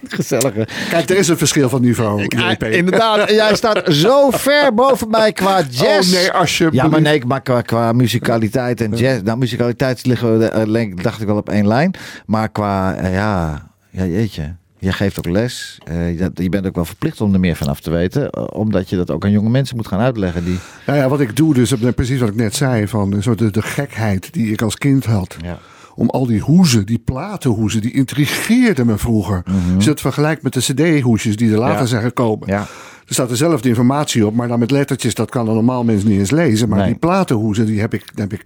Gezellige. 0.07 0.67
Kijk, 0.89 1.09
er 1.09 1.17
is 1.17 1.27
een 1.27 1.37
verschil 1.37 1.69
van 1.69 1.81
niveau. 1.81 2.21
JP. 2.23 2.63
Inderdaad, 2.63 3.29
jij 3.29 3.55
staat 3.55 3.81
zo 4.03 4.29
ver 4.31 4.73
boven 4.73 5.09
mij 5.09 5.31
qua 5.31 5.61
jazz. 5.69 6.13
Oh 6.13 6.19
nee, 6.19 6.31
alsjeblieft. 6.31 6.83
Ja, 6.83 6.89
maar 6.89 7.01
nee, 7.01 7.25
maar 7.25 7.41
qua, 7.41 7.61
qua 7.61 7.91
muzikaliteit 7.91 8.81
en 8.81 8.91
jazz. 8.91 9.21
Nou, 9.21 9.37
muzikaliteit 9.37 10.05
liggen 10.05 10.37
we, 10.39 10.45
eh, 10.45 10.95
dacht 11.01 11.21
ik 11.21 11.27
wel 11.27 11.35
op 11.37 11.49
één 11.49 11.67
lijn. 11.67 11.91
Maar 12.25 12.49
qua, 12.49 12.95
eh, 12.95 13.13
ja, 13.13 13.67
ja, 13.89 14.05
jeetje. 14.05 14.55
Jij 14.85 14.93
geeft 14.93 15.17
ook 15.17 15.25
les. 15.33 15.77
Eh, 15.83 16.19
je- 16.19 16.31
je 16.33 16.49
bent 16.49 16.65
ook 16.67 16.75
wel 16.75 16.85
verplicht 16.85 17.21
om 17.21 17.33
er 17.33 17.39
meer 17.39 17.55
van 17.55 17.67
af 17.67 17.79
te 17.79 17.89
weten. 17.91 18.29
eh, 18.29 18.43
Omdat 18.53 18.89
je 18.89 18.95
dat 18.95 19.11
ook 19.11 19.23
aan 19.23 19.31
jonge 19.31 19.49
mensen 19.49 19.75
moet 19.75 19.87
gaan 19.87 19.99
uitleggen. 19.99 20.45
Die, 20.45 20.57
Nou 20.85 20.99
ja, 20.99 21.09
wat 21.09 21.19
ik 21.19 21.35
doe, 21.35 21.53
dus 21.53 21.71
eh, 21.71 21.89
precies 21.95 22.19
wat 22.19 22.29
ik 22.29 22.35
net 22.35 22.55
zei, 22.55 22.87
van 22.87 23.13
eh, 23.15 23.21
zo 23.21 23.35
de, 23.35 23.51
de 23.51 23.61
gekheid 23.61 24.33
die 24.33 24.51
ik 24.51 24.61
als 24.61 24.75
kind 24.77 25.05
had. 25.05 25.35
ja. 25.41 25.57
Om 25.97 26.09
al 26.09 26.25
die 26.25 26.39
hoezen, 26.39 26.85
die 26.85 26.99
platenhoezen, 26.99 27.81
die 27.81 27.93
intrigeerden 27.93 28.85
me 28.85 28.97
vroeger. 28.97 29.43
Als 29.75 29.83
je 29.83 29.89
het 29.89 30.01
vergelijkt 30.01 30.41
met 30.43 30.53
de 30.53 30.59
cd-hoesjes 30.59 31.35
die 31.35 31.51
er 31.51 31.57
later. 31.57 31.79
Ja. 31.79 31.85
zijn 31.85 32.01
gekomen. 32.03 32.47
Ja. 32.47 32.59
Er 33.07 33.13
staat 33.13 33.29
dezelfde 33.29 33.69
informatie 33.69 34.25
op, 34.25 34.33
maar 34.35 34.47
dan 34.47 34.59
met 34.59 34.71
lettertjes, 34.71 35.13
dat 35.13 35.29
kan 35.29 35.47
een 35.47 35.53
normaal 35.53 35.83
mens 35.83 36.03
niet 36.03 36.19
eens 36.19 36.31
lezen. 36.31 36.69
Maar 36.69 36.77
Nee. 36.77 36.87
die 36.87 36.95
platenhoezen, 36.97 37.65
die 37.65 37.79
heb 37.79 37.93
ik, 37.93 38.03
heb 38.15 38.33
ik 38.33 38.43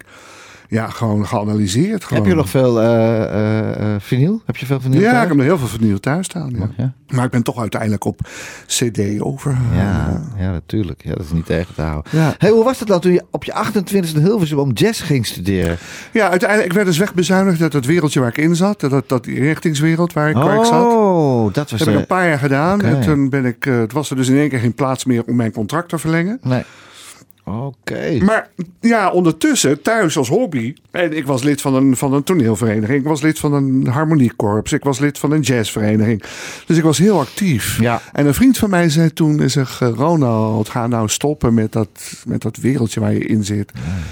ja, 0.70 0.90
gewoon 0.90 1.28
geanalyseerd. 1.28 2.04
Gewoon. 2.04 2.24
Heb 2.24 2.32
je 2.32 2.38
nog 2.38 2.50
veel 2.50 2.82
eh, 2.82 3.96
vinyl? 4.00 4.42
Heb 4.46 4.58
je 4.58 4.66
veel 4.66 4.80
vinyl? 4.80 5.00
Ja, 5.00 5.10
thuis? 5.10 5.22
ik 5.22 5.28
heb 5.28 5.38
nog 5.38 5.46
heel 5.46 5.58
veel 5.58 5.68
vernieuwd 5.68 6.02
thuis 6.02 6.26
staan. 6.26 6.72
Ja. 6.78 6.94
Maar 7.08 7.26
ik 7.26 7.32
ben 7.32 7.44
toch 7.44 7.60
uiteindelijk 7.60 8.06
op 8.06 8.20
CD 8.66 9.22
overgegaan. 9.22 9.76
Ja, 9.76 10.22
ja, 10.38 10.52
natuurlijk. 10.52 11.04
Ja, 11.04 11.14
dat 11.14 11.26
is 11.26 11.32
niet 11.32 11.46
tegen 11.46 11.76
te 11.76 11.82
houden. 11.82 12.12
Hey, 12.38 12.50
hoe 12.50 12.64
was 12.64 12.80
het 12.80 12.88
dan 12.88 13.00
toen 13.00 13.12
je 13.12 13.24
op 13.32 13.44
je 13.44 13.54
28e 13.54 14.14
in 14.16 14.22
Hilversum 14.22 14.60
om 14.60 14.72
jazz 14.72 15.04
ging 15.04 15.26
studeren? 15.26 15.78
Ja, 16.12 16.30
uiteindelijk, 16.30 16.70
ik 16.70 16.76
werd 16.76 16.88
dus 16.88 16.98
wegbezuinigd 16.98 17.62
uit 17.62 17.74
het 17.74 17.86
wereldje 17.86 18.20
waar 18.20 18.30
ik 18.30 18.38
in 18.38 18.56
zat. 18.56 18.80
Dat, 18.80 19.10
dat 19.10 19.24
die 19.24 19.40
richtingswereld 19.40 20.14
waar 20.14 20.30
ik, 20.30 20.36
waar 20.36 20.60
ik 20.60 20.66
zat. 20.66 20.94
Oh, 20.94 21.54
dat 21.54 21.70
was 21.70 21.80
Dat 21.80 21.88
heb 21.88 21.96
ik 21.96 22.02
een 22.02 22.08
paar 22.08 22.28
jaar 22.28 22.40
gedaan. 22.40 22.82
En 22.82 23.02
toen 23.02 23.30
ben 23.30 23.46
ik, 23.46 23.64
het 23.64 23.92
was 23.92 24.10
er 24.10 24.16
dus 24.16 24.28
in 24.28 24.38
één 24.38 24.50
keer 24.50 24.60
geen 24.60 24.74
plaats 24.74 25.06
meer 25.06 25.24
om 25.26 25.36
mijn 25.36 25.52
contract 25.52 25.90
te 25.90 25.98
verlengen. 25.98 26.40
Nee. 26.42 26.64
Oké. 27.50 28.18
Maar 28.22 28.50
ja, 28.80 29.12
ondertussen 29.12 29.82
thuis 29.82 30.18
als 30.18 30.28
hobby. 30.28 30.74
En 30.92 31.18
ik 31.18 31.26
was 31.26 31.44
lid 31.44 31.62
van 31.62 31.74
een, 31.74 31.98
van 31.98 32.14
een 32.14 32.24
toneelvereniging. 32.24 33.00
Ik 33.00 33.08
was 33.08 33.22
lid 33.22 33.40
van 33.40 33.54
een 33.54 33.88
harmoniekorps. 33.88 34.72
Ik 34.72 34.84
was 34.84 35.00
lid 35.00 35.20
van 35.20 35.32
een 35.32 35.42
jazzvereniging. 35.42 36.24
Dus 36.66 36.78
ik 36.78 36.84
was 36.84 36.98
heel 36.98 37.20
actief. 37.20 37.82
Ja. 37.82 38.02
En 38.14 38.26
een 38.26 38.34
vriend 38.34 38.58
van 38.58 38.70
mij 38.70 38.90
zei 38.90 39.14
toen, 39.14 39.50
zeg, 39.50 39.82
eh, 39.82 39.90
Ronald, 39.90 40.70
ga 40.70 40.88
nou 40.88 41.10
stoppen 41.10 41.54
met 41.54 41.72
dat, 41.72 42.24
met 42.28 42.42
dat 42.42 42.58
wereldje 42.58 43.00
waar 43.00 43.14
je 43.14 43.26
in 43.26 43.44
zit. 43.44 43.72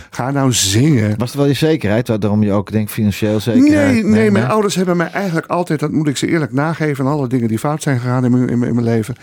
Ga 0.10 0.32
nou 0.32 0.54
zingen. 0.54 1.18
Was 1.18 1.32
er 1.32 1.38
wel 1.38 1.48
je 1.48 1.54
zekerheid, 1.54 2.08
waarom 2.08 2.44
je 2.44 2.52
ook 2.52 2.72
denkt 2.72 2.92
financieel 2.92 3.40
zekerheid? 3.40 3.94
Nee, 3.94 4.04
nee, 4.04 4.32
mijn 4.32 4.48
ouders 4.48 4.76
hebben 4.76 4.98
mij 4.98 5.12
eigenlijk 5.12 5.48
altijd, 5.48 5.80
dat 5.80 5.92
moet 5.92 6.08
ik 6.08 6.18
ze 6.18 6.28
eerlijk 6.28 6.54
nageven, 6.54 7.06
en 7.06 7.12
alle 7.12 7.28
dingen 7.28 7.48
die 7.48 7.60
fout 7.60 7.82
zijn 7.82 8.00
gegaan 8.00 8.26
in 8.26 8.32
mijn, 8.32 8.50
in 8.50 8.60
mijn, 8.60 8.70
in 8.70 8.76
mijn 8.76 8.88
leven. 8.88 9.16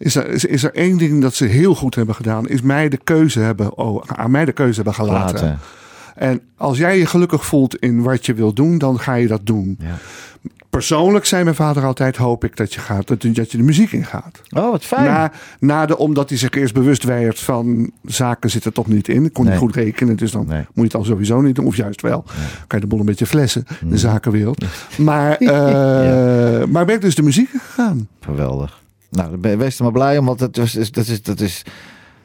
Is 0.00 0.14
er, 0.16 0.28
is, 0.28 0.44
is 0.44 0.62
er 0.62 0.74
één 0.74 0.98
ding 0.98 1.22
dat 1.22 1.34
ze 1.34 1.44
heel 1.44 1.74
goed 1.74 1.94
hebben 1.94 2.14
gedaan, 2.14 2.48
is 2.48 2.62
mij 2.62 2.88
de 2.88 3.00
keuze 3.04 3.40
hebben, 3.40 3.76
oh, 3.78 4.02
aan 4.06 4.30
mij 4.30 4.44
de 4.44 4.52
keuze 4.52 4.74
hebben 4.74 4.94
gelaten. 4.94 5.34
Laten. 5.34 5.58
En 6.14 6.40
als 6.56 6.78
jij 6.78 6.98
je 6.98 7.06
gelukkig 7.06 7.46
voelt 7.46 7.76
in 7.76 8.02
wat 8.02 8.26
je 8.26 8.34
wil 8.34 8.52
doen, 8.52 8.78
dan 8.78 9.00
ga 9.00 9.14
je 9.14 9.26
dat 9.26 9.40
doen. 9.44 9.76
Ja. 9.80 9.94
Persoonlijk 10.70 11.24
zei 11.24 11.44
mijn 11.44 11.56
vader 11.56 11.84
altijd, 11.84 12.16
hoop 12.16 12.44
ik 12.44 12.56
dat 12.56 12.74
je, 12.74 12.80
gaat, 12.80 13.06
dat, 13.08 13.20
dat 13.22 13.50
je 13.50 13.56
de 13.56 13.62
muziek 13.62 13.92
ingaat. 13.92 14.40
Oh, 14.56 14.70
wat 14.70 14.84
fijn. 14.84 15.04
Na, 15.04 15.32
na 15.58 15.86
de, 15.86 15.98
omdat 15.98 16.28
hij 16.28 16.38
zich 16.38 16.50
eerst 16.50 16.74
bewust 16.74 17.02
werd 17.04 17.38
van 17.40 17.90
zaken 18.04 18.50
zitten 18.50 18.72
toch 18.72 18.86
niet 18.86 19.08
in. 19.08 19.24
Ik 19.24 19.32
kon 19.32 19.44
Nee. 19.44 19.52
niet 19.52 19.62
goed 19.62 19.74
rekenen, 19.74 20.16
dus 20.16 20.30
dan 20.30 20.46
Nee. 20.46 20.58
moet 20.58 20.66
je 20.74 20.82
het 20.82 20.94
al 20.94 21.04
sowieso 21.04 21.40
niet 21.40 21.54
doen. 21.54 21.66
Of 21.66 21.76
juist 21.76 22.00
wel. 22.00 22.24
Kan 22.66 22.78
je 22.78 22.80
de 22.80 22.86
boel 22.86 23.00
een 23.00 23.06
beetje 23.06 23.26
flessen, 23.26 23.66
Mm. 23.80 23.90
de 23.90 23.98
zakenwereld. 23.98 24.64
Maar, 24.96 25.36
eh, 25.36 26.64
maar 26.66 26.84
ben 26.84 26.94
ik 26.94 27.00
dus 27.00 27.14
de 27.14 27.22
muziek 27.22 27.48
gegaan. 27.50 28.08
Geweldig. 28.20 28.78
Nou, 29.10 29.38
wees 29.40 29.76
er 29.78 29.82
maar 29.82 29.92
blij 29.92 30.18
om, 30.18 30.26
want 30.26 30.38
dat, 30.38 30.56
was, 30.56 30.74
is, 30.76 30.90
dat, 30.90 31.06
is, 31.06 31.22
dat 31.22 31.40
is... 31.40 31.62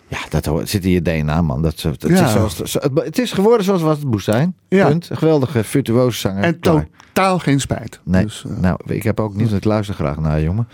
Ja, 0.08 0.18
dat 0.30 0.46
hoort- 0.46 0.70
zit 0.70 0.86
in 0.86 0.92
je 0.92 1.02
DNA, 1.02 1.42
man. 1.42 1.62
Dat, 1.62 1.82
dat 1.82 2.10
Ja. 2.10 2.26
is 2.26 2.32
zoals, 2.32 2.56
zo- 2.58 2.80
het, 2.94 3.20
is 3.20 3.32
geworden 3.32 3.66
zoals 3.66 3.82
wat 3.82 3.98
het 3.98 4.06
moest 4.06 4.26
zijn. 4.26 4.56
Ja. 4.68 4.88
Punt. 4.88 5.10
Een 5.10 5.18
geweldige 5.18 5.64
virtuoze 5.64 6.20
zanger. 6.20 6.44
En 6.44 6.60
Klaar. 6.60 6.88
totaal 7.14 7.40
geen 7.40 7.60
spijt. 7.60 8.00
Nee, 8.04 8.24
Dus, 8.24 8.46
eh, 8.50 8.58
nou, 8.58 8.78
ik 8.86 9.04
heb 9.04 9.20
ook 9.20 9.36
niet, 9.36 9.52
ik 9.52 9.64
luister 9.64 9.96
graag 9.96 10.20
naar 10.20 10.42
jongen. 10.42 10.68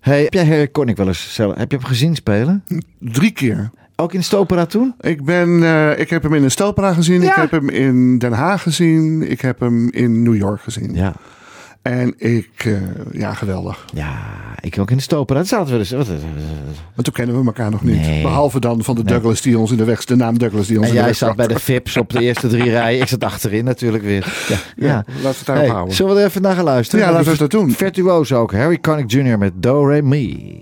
Hey, 0.00 0.22
heb 0.22 0.32
jij 0.32 0.46
Harry 0.46 0.70
Connick 0.70 0.96
wel 0.96 1.06
eens 1.06 1.34
zelf, 1.34 1.54
heb 1.56 1.70
je 1.70 1.76
hem 1.76 1.86
gezien 1.86 2.14
spelen? 2.14 2.64
drie 2.98 3.30
keer. 3.30 3.70
Ook 3.96 4.12
in 4.14 4.24
Stopera 4.24 4.66
toen? 4.66 4.94
Ik, 5.00 5.24
ben, 5.24 5.62
eh, 5.62 5.98
ik 5.98 6.10
heb 6.10 6.22
hem 6.22 6.34
in 6.34 6.42
een 6.44 6.50
Stopera 6.50 6.92
gezien. 6.92 7.20
Ja. 7.22 7.28
Ik 7.30 7.36
heb 7.36 7.50
hem 7.50 7.68
in 7.68 8.18
Den 8.18 8.32
Haag 8.32 8.62
gezien. 8.62 9.30
Ik 9.30 9.40
heb 9.40 9.60
hem 9.60 9.90
in 9.90 10.22
New 10.22 10.36
York 10.36 10.60
gezien. 10.60 10.94
Ja. 10.94 11.14
En 11.82 12.14
ik, 12.16 12.50
eh, 12.64 12.72
ja, 13.12 13.34
geweldig. 13.34 13.84
Ja, 13.94 14.18
ik 14.60 14.78
ook 14.78 14.90
in 14.90 14.96
de 14.96 15.02
Stopera. 15.02 15.38
Dat 15.38 15.48
zaten 15.48 15.72
we 15.72 15.78
dus. 15.78 15.90
Wat, 15.90 16.06
Maar 16.94 17.04
toen 17.04 17.12
kennen 17.14 17.40
we 17.40 17.46
elkaar 17.46 17.70
nog 17.70 17.82
niet. 17.82 18.00
Nee. 18.00 18.22
Behalve 18.22 18.60
dan 18.60 18.84
van 18.84 18.94
de 18.94 19.04
Douglas 19.04 19.40
die 19.40 19.58
ons 19.58 19.70
in 19.70 19.76
de 19.76 19.84
weg, 19.84 20.04
de 20.04 20.16
naam 20.16 20.38
Douglas 20.38 20.66
die 20.66 20.76
ons 20.78 20.86
en 20.88 20.92
in 20.92 20.98
de 20.98 21.04
jij 21.04 21.14
zat 21.14 21.36
bij 21.36 21.46
de 21.46 21.58
Vips 21.58 21.96
op 21.96 22.10
de 22.10 22.20
eerste 22.26 22.48
drie 22.48 22.70
rijen. 22.70 23.00
Ik 23.00 23.08
zat 23.08 23.24
achterin 23.24 23.64
natuurlijk 23.64 24.02
weer. 24.04 24.44
Ja, 24.48 24.56
ja. 24.76 24.86
Ja, 24.86 24.94
laten 24.94 25.22
we 25.22 25.28
het 25.28 25.46
daarop 25.46 25.64
Hey, 25.64 25.72
houden. 25.74 25.94
zullen 25.94 26.14
we 26.14 26.20
er 26.20 26.26
even 26.26 26.42
naar 26.42 26.54
gaan 26.54 26.64
luisteren? 26.64 27.04
Ja, 27.06 27.12
laten 27.12 27.32
we 27.32 27.38
dat 27.38 27.50
doen. 27.50 27.70
Virtuoos 27.70 28.32
ook. 28.32 28.52
Harry 28.52 28.78
Connick 28.80 29.10
Jr. 29.10 29.38
met 29.38 29.52
Do 29.62 29.84
Re 29.86 30.02
Mi. 30.02 30.60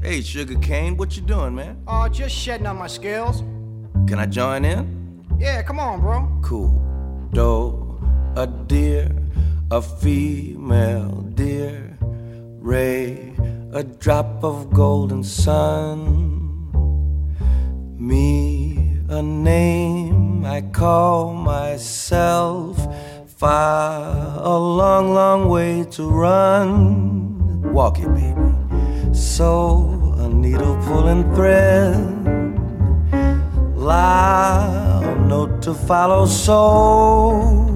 Hey, 0.00 0.22
Sugar 0.22 0.58
Cane, 0.58 0.94
what 0.96 1.14
you 1.14 1.26
doing, 1.26 1.54
man? 1.54 1.76
Oh, 1.84 2.04
just 2.12 2.36
shedding 2.36 2.66
out 2.66 2.78
my 2.78 2.88
scales. 2.88 3.42
Can 4.06 4.18
I 4.18 4.26
join 4.28 4.64
in? 4.64 4.86
Yeah, 5.38 5.64
come 5.66 5.80
on, 5.80 6.00
bro. 6.00 6.28
Cool. 6.40 6.82
Do, 7.32 7.83
a 8.36 8.46
deer, 8.46 9.10
a 9.70 9.80
female 9.80 11.22
deer. 11.34 11.96
Ray, 12.58 13.34
a 13.72 13.84
drop 13.84 14.42
of 14.42 14.72
golden 14.72 15.22
sun. 15.22 16.70
Me, 17.98 18.98
a 19.08 19.22
name 19.22 20.44
I 20.44 20.62
call 20.62 21.34
myself. 21.34 22.76
Far, 23.26 24.40
a 24.42 24.58
long, 24.58 25.14
long 25.14 25.48
way 25.48 25.84
to 25.92 26.08
run. 26.08 27.72
Walk 27.72 27.98
it, 27.98 28.08
baby. 28.14 29.14
So, 29.14 30.14
a 30.18 30.28
needle 30.28 30.76
pulling 30.86 31.32
thread. 31.34 31.94
Loud 33.76 35.28
note 35.28 35.62
to 35.62 35.74
follow, 35.74 36.26
so 36.26 37.73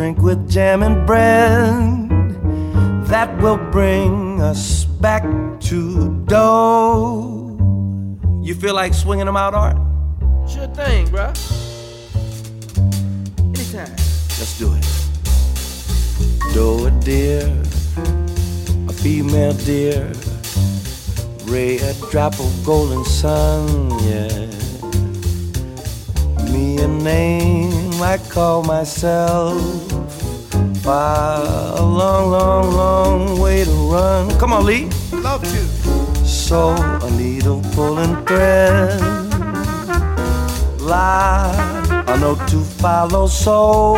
drink 0.00 0.22
with 0.22 0.50
jam 0.50 0.82
and 0.82 1.06
bread 1.06 2.08
that 3.06 3.28
will 3.42 3.58
bring 3.70 4.40
us 4.40 4.86
back 4.86 5.22
to 5.60 6.24
dough. 6.24 7.54
You 8.42 8.54
feel 8.54 8.74
like 8.74 8.94
swinging 8.94 9.26
them 9.26 9.36
out, 9.36 9.52
Art? 9.52 9.76
Sure 10.48 10.68
thing, 10.68 11.06
bro. 11.10 11.26
Anytime. 13.52 13.92
Let's 14.40 14.58
do 14.58 14.72
it. 14.72 14.86
Do 16.54 16.86
a 16.86 16.90
deer, 17.04 17.44
a 18.88 18.94
female 18.94 19.52
deer, 19.52 20.10
ray 21.44 21.76
a 21.76 21.92
drop 22.10 22.40
of 22.40 22.64
golden 22.64 23.04
sun, 23.04 23.68
yeah. 24.08 24.59
Me 26.60 26.76
a 26.76 26.88
name 26.88 28.02
I 28.02 28.18
call 28.18 28.62
myself. 28.62 29.62
Far 30.82 31.40
a 31.78 31.82
long, 31.82 32.30
long, 32.30 32.70
long 32.74 33.40
way 33.40 33.64
to 33.64 33.70
run. 33.90 34.38
Come 34.38 34.52
on, 34.52 34.66
Lee. 34.66 34.90
Love 35.10 35.42
to. 35.42 36.26
So 36.26 36.74
a 36.76 37.10
needle 37.12 37.62
pulling 37.72 38.14
thread, 38.26 39.00
lie 40.78 42.04
a 42.06 42.18
note 42.18 42.46
to 42.48 42.60
follow. 42.82 43.26
So 43.26 43.94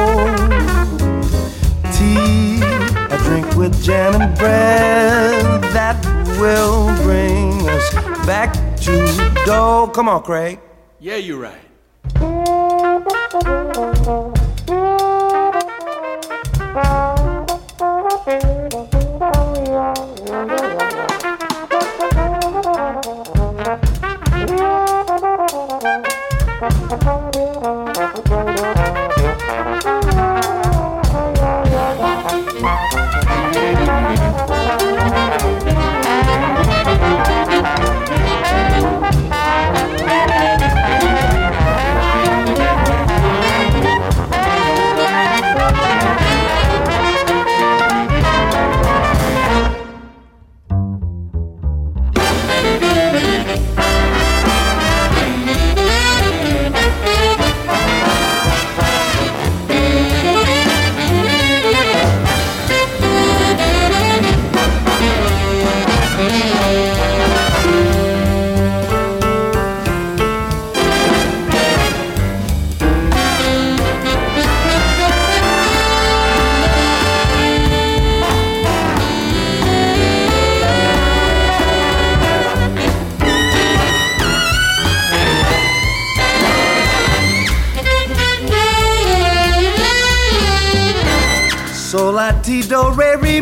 tea, 1.94 2.62
a 2.62 3.18
drink 3.24 3.56
with 3.56 3.74
jam 3.82 4.20
and 4.22 4.38
bread 4.38 5.62
that 5.74 5.98
will 6.38 6.94
bring 7.02 7.68
us 7.68 7.92
back 8.24 8.54
to 8.82 8.94
dough. 9.46 9.90
Come 9.92 10.08
on, 10.08 10.22
Craig. 10.22 10.60
Yeah, 11.00 11.16
you're 11.16 11.40
right. 11.40 11.71
Thank 12.22 13.66
you. 13.66 13.71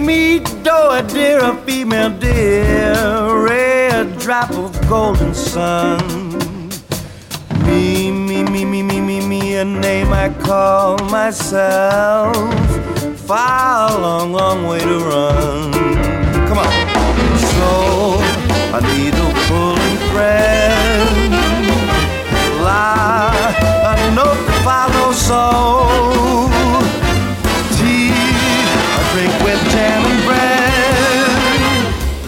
Re 0.01 0.07
re 0.07 0.07
mi 0.07 0.39
do 0.63 0.91
a 0.91 1.03
dear 1.03 1.41
a 1.41 1.57
female 1.65 2.11
dear 2.11 3.45
red 3.45 4.19
drop 4.19 4.51
of 4.51 4.89
golden 4.89 5.35
sun. 5.35 5.99
Me 7.65 8.11
me 8.11 8.43
me 8.43 8.65
me 8.65 8.83
me 8.83 9.01
me 9.01 9.21
me 9.21 9.57
a 9.57 9.65
name 9.65 10.13
I 10.13 10.29
call 10.41 10.99
myself. 11.11 12.37
Far 13.27 13.99
long 14.01 14.33
long 14.33 14.67
way 14.67 14.81
to 14.81 14.99
run. 14.99 15.73
Come 16.49 16.59
on. 16.59 16.73
So 17.55 18.19
I 18.73 18.81
need 18.93 19.15
a 19.15 19.29
pulling 19.47 19.99
friend. 20.11 21.33
La 22.63 23.33
a 23.91 24.15
note 24.15 24.47
to 24.47 24.53
follow 24.65 25.13
so 25.13 25.61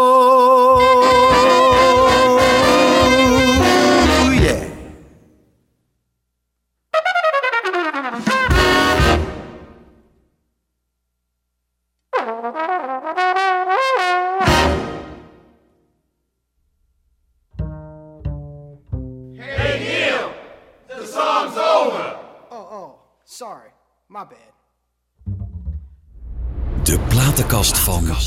platenkast 27.36 27.78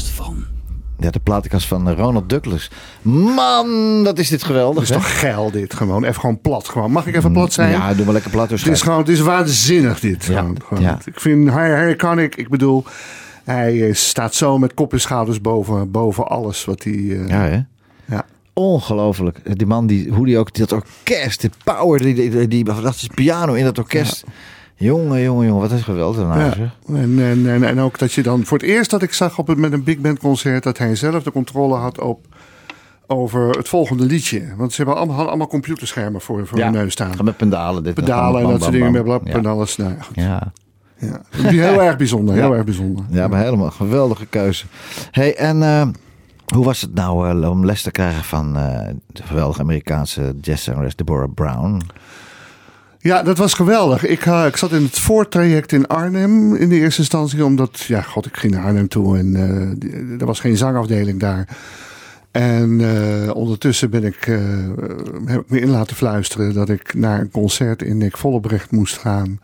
van. 0.10 0.46
Ja, 1.00 1.10
de 1.10 1.20
platenkast 1.20 1.68
van 1.68 1.90
eh, 1.90 1.96
Ronald 1.98 2.30
Douglas. 2.30 2.70
Man, 3.02 4.04
dat 4.04 4.20
is 4.20 4.30
dit 4.30 4.44
geweldig. 4.44 4.74
Dat 4.76 4.84
is 4.84 4.90
hè? 4.90 4.96
toch 4.96 5.20
geil 5.20 5.52
dit 5.52 5.74
gewoon. 5.74 6.04
Even 6.04 6.20
gewoon 6.20 6.42
plat 6.42 6.68
gewoon. 6.70 6.92
Mag 6.92 7.08
ik 7.08 7.16
even 7.16 7.32
plat 7.32 7.54
zijn? 7.54 7.72
Ja, 7.72 7.94
doe 7.94 8.06
maar 8.06 8.14
lekker 8.14 8.32
plat. 8.32 8.50
dus 8.50 8.64
Het 8.64 8.74
is 8.74 8.82
gewoon, 8.82 9.00
het 9.00 9.08
is 9.10 9.20
waanzinnig 9.20 10.00
dit. 10.00 10.26
Ja, 10.26 10.40
Gewoon, 10.40 10.58
gewoon. 10.68 10.84
ja. 10.84 11.00
Ik 11.06 11.20
vind 11.20 11.50
Harry, 11.50 11.74
Harry 11.76 11.96
Connick, 11.96 12.36
ik 12.36 12.50
bedoel, 12.50 12.84
hij 13.44 13.88
eh, 13.88 13.94
staat 13.94 14.34
zo 14.36 14.58
met 14.58 14.74
kop 14.74 14.94
en 14.94 15.02
schouders 15.02 15.42
boven, 15.42 15.92
boven 15.92 16.28
alles 16.28 16.66
wat 16.66 16.84
hij... 16.84 16.94
eh, 16.94 17.28
Ja, 17.28 17.42
hè? 17.44 17.60
ja. 18.16 18.26
Ongelooflijk. 18.54 19.58
Die 19.58 19.68
man, 19.68 19.88
die, 19.88 20.10
hoe 20.12 20.26
die 20.26 20.38
ook, 20.38 20.54
dat 20.54 20.72
orkest, 20.72 21.42
die 21.42 21.50
power, 21.64 22.02
die, 22.02 22.14
die, 22.14 22.30
die, 22.30 22.48
die 22.48 22.66
fantastische 22.74 23.14
piano 23.16 23.54
in 23.54 23.64
dat 23.64 23.78
orkest. 23.78 24.24
Jongen, 24.78 25.22
jongen, 25.22 25.46
jongen, 25.46 25.62
wat 25.62 25.72
is 25.72 25.82
geweldig. 25.84 26.24
Nou, 26.28 26.40
Ja. 26.40 26.54
En, 26.88 27.20
en, 27.20 27.50
en, 27.50 27.64
en 27.64 27.80
ook 27.80 28.00
dat 28.00 28.14
je 28.14 28.24
dan 28.24 28.46
voor 28.46 28.58
het 28.58 28.68
eerst 28.68 28.90
dat 28.90 29.02
ik 29.02 29.14
zag 29.14 29.38
op 29.40 29.48
het, 29.48 29.58
met 29.58 29.72
een 29.72 29.84
big 29.84 29.98
band 30.00 30.20
concert 30.20 30.64
dat 30.64 30.78
hij 30.78 30.96
zelf 30.96 31.24
de 31.24 31.32
controle 31.32 31.76
had 31.76 32.00
op 32.00 32.26
over 33.08 33.50
het 33.50 33.70
volgende 33.70 34.06
liedje. 34.06 34.54
Want 34.58 34.70
ze 34.72 34.76
hebben 34.78 34.96
allemaal, 34.96 35.14
hadden 35.16 35.30
allemaal 35.34 35.50
computerschermen 35.52 36.22
voor, 36.22 36.48
voor 36.48 36.58
Ja. 36.58 36.64
hun 36.64 36.74
neus 36.74 36.92
staan. 36.94 37.12
Met 37.24 37.38
pedalen. 37.38 37.84
Dit, 37.84 37.94
Pedalen 37.94 38.42
en 38.42 38.50
dat 38.50 38.62
soort 38.62 38.74
dingen 38.74 38.92
met 38.92 39.04
blap 39.04 39.26
en 39.26 39.46
alles. 39.46 39.78
Nou, 39.78 39.92
ja, 39.94 40.02
goed. 40.02 40.16
Ja. 40.16 40.52
Ja. 40.98 41.22
Heel 41.50 41.82
erg 41.84 41.98
bijzonder, 41.98 42.36
heel 42.36 42.50
Ja. 42.50 42.56
erg 42.56 42.64
bijzonder. 42.66 43.06
ja, 43.10 43.28
maar 43.28 43.40
helemaal 43.44 43.72
geweldige 43.72 44.26
keuze. 44.26 44.66
hey, 45.12 45.36
en 45.36 45.64
eh, 45.64 45.88
hoe 46.54 46.66
was 46.66 46.82
het 46.82 46.94
nou 46.94 47.42
eh, 47.44 47.50
om 47.50 47.66
les 47.66 47.82
te 47.82 47.92
krijgen 47.92 48.24
van 48.24 48.58
eh, 48.58 48.90
de 49.08 49.24
geweldige 49.24 49.62
Amerikaanse 49.62 50.36
jazzzangeres 50.42 50.96
Deborah 50.96 51.34
Brown? 51.34 51.82
Ja, 53.06 53.24
dat 53.24 53.38
was 53.38 53.54
geweldig. 53.54 54.06
Ik, 54.06 54.26
eh, 54.26 54.46
ik 54.46 54.58
zat 54.58 54.72
in 54.72 54.84
het 54.84 55.00
voortraject 55.00 55.72
in 55.72 55.88
Arnhem 55.88 56.56
in 56.56 56.70
de 56.70 56.76
eerste 56.76 57.00
instantie. 57.02 57.46
Omdat, 57.46 57.80
ja, 57.80 58.02
god, 58.02 58.26
ik 58.26 58.38
ging 58.38 58.54
naar 58.54 58.64
Arnhem 58.66 58.88
toe 58.88 59.18
en 59.18 59.32
die- 59.80 59.92
er 60.20 60.26
was 60.26 60.40
geen 60.40 60.58
zangafdeling 60.58 61.20
daar. 61.20 61.48
En 62.32 62.80
eh, 62.82 63.36
ondertussen 63.36 63.90
ben 63.90 64.04
ik, 64.04 64.26
heb 65.26 65.40
ik 65.42 65.50
me 65.50 65.60
in 65.60 65.70
laten 65.70 65.96
fluisteren 65.96 66.54
dat 66.54 66.70
ik 66.70 66.94
naar 66.94 67.20
een 67.20 67.32
concert 67.32 67.82
in 67.82 67.98
Nick 67.98 68.18
Vollebrecht 68.18 68.72
moest 68.72 68.98
gaan. 68.98 69.40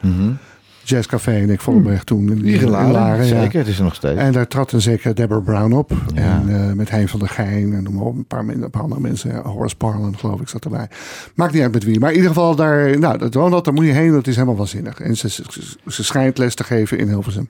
Jazzcafé 0.84 1.36
in 1.36 1.48
Nick 1.48 1.62
Vollebrecht 1.62 2.06
toen. 2.06 2.30
In, 2.30 2.46
in 2.46 2.60
geladen, 2.60 2.92
Laren, 2.92 3.26
ja. 3.26 3.42
zeker. 3.42 3.60
Het 3.60 3.68
is 3.68 3.78
er 3.78 3.84
nog 3.84 3.96
steeds. 3.96 4.20
En 4.20 4.32
daar 4.32 4.48
trad 4.48 4.72
een 4.72 4.82
zeker 4.82 5.16
Deborah 5.16 5.44
Brown 5.44 5.74
op. 5.74 5.92
Ja. 6.14 6.22
En 6.22 6.70
eh, 6.70 6.74
met 6.74 6.90
Hein 6.90 7.08
van 7.08 7.20
der 7.20 7.30
Geijn 7.30 7.74
en 7.74 7.84
noem 7.84 7.94
maar 7.94 8.06
op. 8.06 8.16
Een 8.16 8.26
paar, 8.26 8.40
een 8.40 8.70
paar 8.70 8.82
andere 8.82 9.02
mensen. 9.02 9.36
Horace 9.36 9.76
Parlan 9.76 10.18
geloof 10.18 10.42
ik 10.42 10.48
zat 10.48 10.64
erbij. 10.64 10.88
Maakt 11.36 11.54
niet 11.54 11.62
uit 11.62 11.74
met 11.74 11.84
wie. 11.84 12.00
Maar 12.00 12.10
in 12.10 12.16
ieder 12.16 12.30
geval 12.32 12.56
daar, 12.56 13.00
nou, 13.00 13.18
dat 13.18 13.36
Ronald, 13.36 13.66
daar 13.66 13.74
moet 13.74 13.86
je 13.86 13.92
heen. 13.92 14.12
Dat 14.12 14.28
is 14.28 14.36
helemaal 14.36 14.58
waanzinnig. 14.58 15.00
En 15.00 15.18
ze, 15.18 15.30
ze, 15.30 15.44
ze 15.88 16.04
schijnt 16.04 16.38
les 16.38 16.56
te 16.56 16.64
geven 16.64 16.98
in 16.98 17.08
Hilversum. 17.08 17.48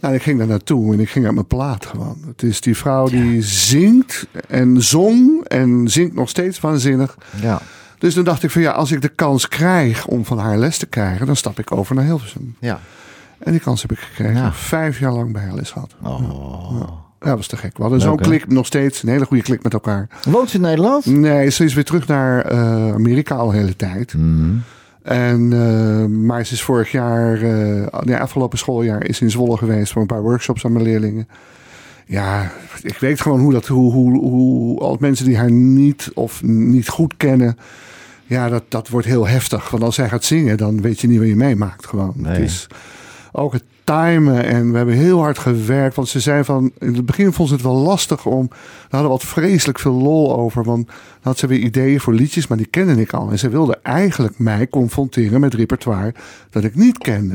Nou, 0.00 0.14
ik 0.14 0.22
ging 0.22 0.38
daar 0.38 0.46
naartoe 0.46 0.92
en 0.92 1.00
ik 1.00 1.10
ging 1.10 1.24
uit 1.24 1.34
mijn 1.34 1.46
plaat 1.46 1.86
gewoon. 1.86 2.16
Het 2.26 2.42
is 2.42 2.60
die 2.60 2.76
vrouw 2.76 3.08
die 3.08 3.42
zingt 3.42 4.26
en 4.48 4.82
zong 4.82 5.44
en 5.44 5.88
zingt 5.88 6.14
nog 6.14 6.28
steeds 6.28 6.60
waanzinnig. 6.60 7.16
Ja. 7.40 7.60
Dus 7.98 8.14
toen 8.14 8.24
dacht 8.24 8.42
ik 8.42 8.50
van 8.50 8.62
ja, 8.62 8.70
als 8.70 8.92
ik 8.92 9.02
de 9.02 9.08
kans 9.08 9.48
krijg 9.48 10.06
om 10.06 10.24
van 10.24 10.38
haar 10.38 10.58
les 10.58 10.78
te 10.78 10.86
krijgen, 10.86 11.26
dan 11.26 11.36
stap 11.36 11.58
ik 11.58 11.72
over 11.72 11.94
naar 11.94 12.04
Hilversum. 12.04 12.56
Ja. 12.58 12.80
En 13.38 13.52
die 13.52 13.60
kans 13.60 13.82
heb 13.82 13.92
ik 13.92 13.98
gekregen. 13.98 14.34
Ja. 14.34 14.52
Vijf 14.52 14.98
jaar 14.98 15.12
lang 15.12 15.32
bij 15.32 15.42
haar 15.42 15.54
les 15.54 15.70
gehad. 15.70 15.94
Oh. 16.02 16.80
Ja, 17.20 17.26
dat 17.26 17.36
was 17.36 17.46
te 17.46 17.56
gek. 17.56 17.76
We 17.76 17.82
hadden 17.82 18.00
zo'n 18.00 18.16
klik 18.16 18.48
nog 18.48 18.66
steeds. 18.66 19.02
Een 19.02 19.08
hele 19.08 19.24
goede 19.24 19.42
klik 19.42 19.62
met 19.62 19.72
elkaar. 19.72 20.08
Woont 20.24 20.50
ze 20.50 20.56
in 20.56 20.62
Nederland? 20.62 21.06
Nee, 21.06 21.50
ze 21.50 21.64
is 21.64 21.74
weer 21.74 21.84
terug 21.84 22.06
naar 22.06 22.44
eh, 22.44 22.92
Amerika 22.92 23.34
al 23.34 23.50
de 23.50 23.56
hele 23.56 23.76
tijd. 23.76 24.14
Mhm. 24.14 24.50
En, 25.02 25.52
eh, 25.52 26.04
maar 26.06 26.46
ze 26.46 26.52
is 26.52 26.62
vorig 26.62 26.90
jaar, 26.90 27.38
nee, 28.00 28.16
afgelopen 28.16 28.58
schooljaar, 28.58 29.04
is 29.04 29.20
in 29.20 29.30
Zwolle 29.30 29.56
geweest 29.56 29.92
voor 29.92 30.00
een 30.00 30.08
paar 30.08 30.22
workshops 30.22 30.64
aan 30.64 30.72
mijn 30.72 30.84
leerlingen. 30.84 31.28
Ja, 32.08 32.52
ik 32.82 32.98
weet 32.98 33.20
gewoon 33.20 33.40
hoe 33.40 33.52
dat, 33.52 33.66
hoe, 33.66 33.92
hoe, 33.92 34.18
hoe 34.20 34.80
al 34.80 34.96
mensen 35.00 35.24
die 35.24 35.36
haar 35.36 35.50
niet 35.50 36.10
of 36.14 36.42
niet 36.42 36.88
goed 36.88 37.14
kennen, 37.16 37.56
ja, 38.26 38.48
dat, 38.48 38.64
dat 38.68 38.88
wordt 38.88 39.06
heel 39.06 39.26
heftig. 39.26 39.70
Want 39.70 39.82
als 39.82 39.94
zij 39.94 40.08
gaat 40.08 40.24
zingen, 40.24 40.56
dan 40.56 40.80
weet 40.80 41.00
je 41.00 41.08
niet 41.08 41.18
wat 41.18 41.28
je 41.28 41.36
meemaakt 41.36 41.86
gewoon. 41.86 42.12
Nee. 42.16 42.32
Het 42.32 42.40
is 42.40 42.66
ook 43.32 43.52
het 43.52 43.64
timen 43.84 44.44
en 44.44 44.70
we 44.70 44.76
hebben 44.76 44.94
heel 44.94 45.18
hard 45.20 45.38
gewerkt. 45.38 45.96
Want 45.96 46.08
ze 46.08 46.20
zei 46.20 46.44
van, 46.44 46.70
in 46.78 46.94
het 46.94 47.06
begin 47.06 47.32
vond 47.32 47.48
ze 47.48 47.54
het 47.54 47.62
wel 47.64 47.76
lastig 47.76 48.26
om, 48.26 48.48
we 48.50 48.56
hadden 48.90 49.10
wat 49.10 49.22
vreselijk 49.24 49.78
veel 49.78 49.92
lol 49.94 50.36
over. 50.36 50.64
Want 50.64 50.86
dan 50.86 50.94
had 51.22 51.38
ze 51.38 51.46
weer 51.46 51.58
ideeën 51.58 52.00
voor 52.00 52.12
liedjes, 52.14 52.46
maar 52.46 52.56
die 52.58 52.66
kende 52.66 53.00
ik 53.00 53.12
al. 53.12 53.30
En 53.30 53.38
ze 53.38 53.48
wilde 53.48 53.78
eigenlijk 53.82 54.38
mij 54.38 54.68
confronteren 54.68 55.40
met 55.40 55.54
repertoire 55.54 56.14
dat 56.50 56.64
ik 56.64 56.74
niet 56.74 56.98
kende. 56.98 57.34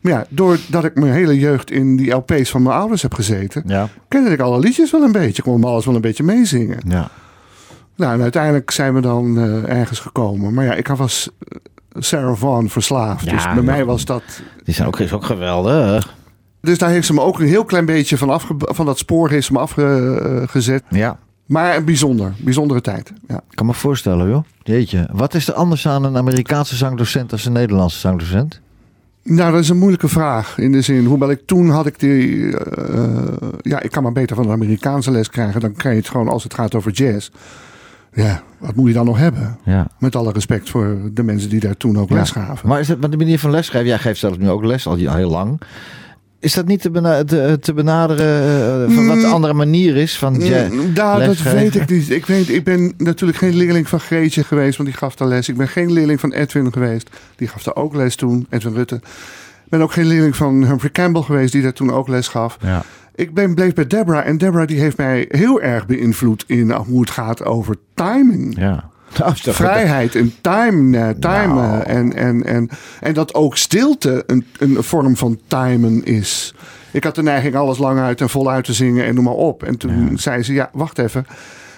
Maar 0.00 0.12
ja, 0.12 0.26
doordat 0.28 0.84
ik 0.84 0.94
mijn 0.94 1.12
hele 1.12 1.38
jeugd 1.38 1.70
in 1.70 1.96
die 1.96 2.10
LP's 2.14 2.50
van 2.50 2.62
mijn 2.62 2.76
ouders 2.76 3.02
heb 3.02 3.14
gezeten, 3.14 3.62
Ja. 3.66 3.88
kende 4.08 4.30
ik 4.30 4.40
alle 4.40 4.58
liedjes 4.58 4.90
wel 4.90 5.02
een 5.02 5.12
beetje. 5.12 5.42
Kon 5.42 5.60
me 5.60 5.66
alles 5.66 5.84
wel 5.84 5.94
een 5.94 6.00
beetje 6.00 6.22
meezingen. 6.24 6.78
Ja. 6.88 7.10
Nou, 7.96 8.12
en 8.14 8.22
uiteindelijk 8.22 8.70
zijn 8.70 8.94
we 8.94 9.00
dan 9.00 9.38
eh, 9.38 9.78
ergens 9.78 10.00
gekomen. 10.00 10.54
Maar 10.54 10.64
ja, 10.64 10.74
ik 10.74 10.86
was 10.88 11.30
Sarah 11.98 12.36
Vaughan 12.36 12.68
verslaafd. 12.68 13.24
Ja, 13.24 13.32
dus 13.32 13.44
bij 13.44 13.62
mij 13.62 13.84
was 13.84 14.04
dat... 14.04 14.22
Die 14.64 14.74
zijn 14.74 14.88
ook, 14.88 15.00
is 15.00 15.12
ook 15.12 15.24
geweldig. 15.24 16.14
Dus 16.60 16.78
daar 16.78 16.90
heeft 16.90 17.06
ze 17.06 17.14
me 17.14 17.20
ook 17.20 17.40
een 17.40 17.46
heel 17.46 17.64
klein 17.64 17.86
beetje 17.86 18.18
van, 18.18 18.30
afge, 18.30 18.54
van 18.58 18.86
dat 18.86 18.98
spoor 18.98 19.30
heeft 19.30 19.46
ze 19.46 19.52
me 19.52 19.58
afgezet. 19.58 20.82
Ja. 20.88 21.18
Maar 21.46 21.76
een 21.76 21.84
bijzonder, 21.84 22.32
bijzondere 22.38 22.80
tijd. 22.80 23.12
Ja. 23.28 23.36
Ik 23.36 23.56
kan 23.56 23.66
me 23.66 23.74
voorstellen, 23.74 24.28
joh. 24.28 24.44
Jeetje. 24.62 25.08
Wat 25.12 25.34
is 25.34 25.48
er 25.48 25.54
anders 25.54 25.88
aan 25.88 26.04
een 26.04 26.16
Amerikaanse 26.16 26.76
zangdocent 26.76 27.32
als 27.32 27.44
een 27.44 27.52
Nederlandse 27.52 27.98
zangdocent? 27.98 28.60
Nou, 29.22 29.52
dat 29.52 29.60
is 29.60 29.68
een 29.68 29.78
moeilijke 29.78 30.08
vraag. 30.08 30.58
In 30.58 30.72
de 30.72 30.82
zin, 30.82 31.04
hoewel 31.04 31.30
ik 31.30 31.40
toen 31.46 31.70
had 31.70 31.86
ik 31.86 31.98
die... 31.98 32.56
eh, 32.56 33.22
ja, 33.62 33.80
ik 33.80 33.90
kan 33.90 34.02
maar 34.02 34.12
beter 34.12 34.36
van 34.36 34.44
een 34.44 34.52
Amerikaanse 34.52 35.10
les 35.10 35.28
krijgen. 35.30 35.60
Dan 35.60 35.72
krijg 35.72 35.94
je 35.94 36.00
het 36.00 36.10
gewoon 36.10 36.28
als 36.28 36.42
het 36.42 36.54
gaat 36.54 36.74
over 36.74 36.92
jazz. 36.92 37.30
Ja, 38.12 38.42
wat 38.58 38.74
moet 38.74 38.88
je 38.88 38.94
dan 38.94 39.06
nog 39.06 39.18
hebben? 39.18 39.58
Ja. 39.64 39.86
Met 39.98 40.16
alle 40.16 40.32
respect 40.32 40.70
voor 40.70 40.96
de 41.12 41.22
mensen 41.22 41.48
die 41.50 41.60
daar 41.60 41.76
toen 41.76 41.98
ook 41.98 42.10
les 42.10 42.30
gaven. 42.30 42.68
Maar 42.68 42.80
is 42.80 42.88
het 42.88 43.00
met 43.00 43.10
de 43.10 43.16
manier 43.16 43.38
van 43.38 43.50
lesgeven? 43.50 43.86
Jij 43.86 43.98
geeft 43.98 44.18
zelf 44.20 44.38
nu 44.38 44.50
ook 44.50 44.64
les, 44.64 44.86
al 44.86 44.94
heel 44.96 45.30
lang. 45.30 45.60
Is 46.40 46.54
dat 46.54 46.66
niet 46.66 46.80
te, 46.80 46.90
bena- 46.90 47.24
te, 47.24 47.58
te 47.60 47.74
benaderen 47.74 48.86
eh, 48.88 48.94
van 48.94 49.06
wat 49.06 49.20
de 49.20 49.26
andere 49.26 49.52
manier 49.52 49.96
is 49.96 50.18
van 50.18 50.40
ja, 50.40 50.66
Mm, 50.70 50.92
nou, 50.94 51.24
dat 51.24 51.42
weet 51.42 51.74
ik 51.74 51.90
niet. 51.90 52.10
Ik, 52.10 52.26
weet, 52.26 52.48
ik 52.48 52.64
ben 52.64 52.92
natuurlijk 52.96 53.38
geen 53.38 53.54
leerling 53.56 53.88
van 53.88 54.00
Greetje 54.00 54.44
geweest, 54.44 54.76
want 54.76 54.88
die 54.88 54.98
gaf 54.98 55.14
daar 55.16 55.28
les. 55.28 55.48
Ik 55.48 55.56
ben 55.56 55.68
geen 55.68 55.92
leerling 55.92 56.20
van 56.20 56.32
Edwin 56.32 56.72
geweest. 56.72 57.10
Die 57.36 57.48
gaf 57.48 57.62
daar 57.62 57.76
ook 57.76 57.94
les 57.94 58.16
toen, 58.16 58.46
Edwin 58.50 58.74
Rutte. 58.74 58.94
Ik 58.94 59.68
ben 59.68 59.80
ook 59.80 59.92
geen 59.92 60.06
leerling 60.06 60.36
van 60.36 60.64
Humphrey 60.64 60.90
Campbell 60.90 61.22
geweest, 61.22 61.52
die 61.52 61.62
daar 61.62 61.72
toen 61.72 61.92
ook 61.92 62.08
les 62.08 62.28
gaf. 62.28 62.56
Ja. 62.62 62.84
Ik 63.18 63.34
ben 63.34 63.54
bleef 63.54 63.74
bij 63.74 63.86
Deborah 63.86 64.26
en 64.26 64.38
Deborah 64.38 64.66
die 64.66 64.80
heeft 64.80 64.96
mij 64.96 65.24
heel 65.28 65.60
erg 65.60 65.86
beïnvloed 65.86 66.44
in 66.46 66.70
hoe 66.70 67.00
het 67.00 67.10
gaat 67.10 67.44
over 67.44 67.76
timing. 67.94 68.58
Ja. 68.58 68.90
Nou, 69.18 69.32
vrijheid 69.36 70.14
en 70.14 70.32
time, 70.40 70.98
eh, 70.98 71.08
time 71.08 71.54
Nou. 71.54 71.82
eh, 71.82 71.96
en, 71.96 72.14
en, 72.14 72.44
en, 72.44 72.68
en 73.00 73.14
dat 73.14 73.34
ook 73.34 73.56
stilte 73.56 74.22
een, 74.26 74.44
een 74.58 74.82
vorm 74.82 75.16
van 75.16 75.38
timen 75.46 76.04
is. 76.04 76.54
Ik 76.90 77.04
had 77.04 77.14
de 77.14 77.22
neiging 77.22 77.54
alles 77.56 77.78
lang 77.78 77.98
uit 77.98 78.20
en 78.20 78.28
voluit 78.28 78.64
te 78.64 78.72
zingen 78.72 79.04
en 79.04 79.14
noem 79.14 79.24
maar 79.24 79.32
op. 79.32 79.62
En 79.62 79.76
toen 79.76 80.18
zei 80.18 80.42
ze, 80.42 80.52
ja, 80.52 80.70
wacht 80.72 80.98
even. 80.98 81.26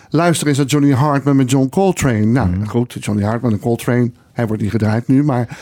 Luister 0.08 0.46
eens 0.46 0.56
naar 0.56 0.66
Johnny 0.66 0.92
Hartman 0.92 1.36
met 1.36 1.50
John 1.50 1.68
Coltrane. 1.68 2.24
Nou, 2.24 2.48
Mhm. 2.48 2.64
goed, 2.66 2.96
Johnny 3.04 3.24
Hartman 3.24 3.52
en 3.52 3.58
Coltrane. 3.60 4.10
Hij 4.32 4.46
wordt 4.46 4.62
niet 4.62 4.70
gedraaid 4.70 5.08
nu, 5.08 5.22
maar 5.24 5.58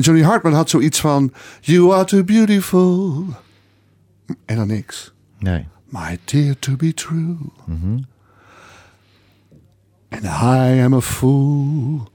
Johnny 0.00 0.22
Hartman 0.22 0.52
had 0.52 0.70
zoiets 0.70 1.00
van... 1.00 1.32
You 1.60 1.92
are 1.92 2.04
too 2.04 2.24
beautiful. 2.24 3.24
En 4.44 4.56
dan 4.56 4.66
niks. 4.66 5.11
Nee. 5.42 5.66
My 5.88 6.18
dear 6.24 6.54
to 6.58 6.76
be 6.76 6.94
true. 6.94 7.36
And 10.08 10.24
I 10.24 10.80
am 10.82 10.94
a 10.94 11.00
fool 11.00 12.08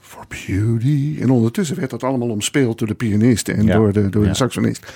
for 0.00 0.24
beauty. 0.28 1.18
En 1.20 1.30
ondertussen 1.30 1.76
werd 1.76 1.90
dat 1.90 2.02
allemaal 2.04 2.28
omspeeld 2.28 2.78
door 2.78 2.88
de 2.88 2.94
pianist 2.94 3.48
en 3.48 3.62
Ja. 3.66 3.76
door 3.76 3.92
de, 3.92 4.08
door 4.08 4.22
Ja. 4.22 4.28
de 4.28 4.34
saxonist. 4.36 4.92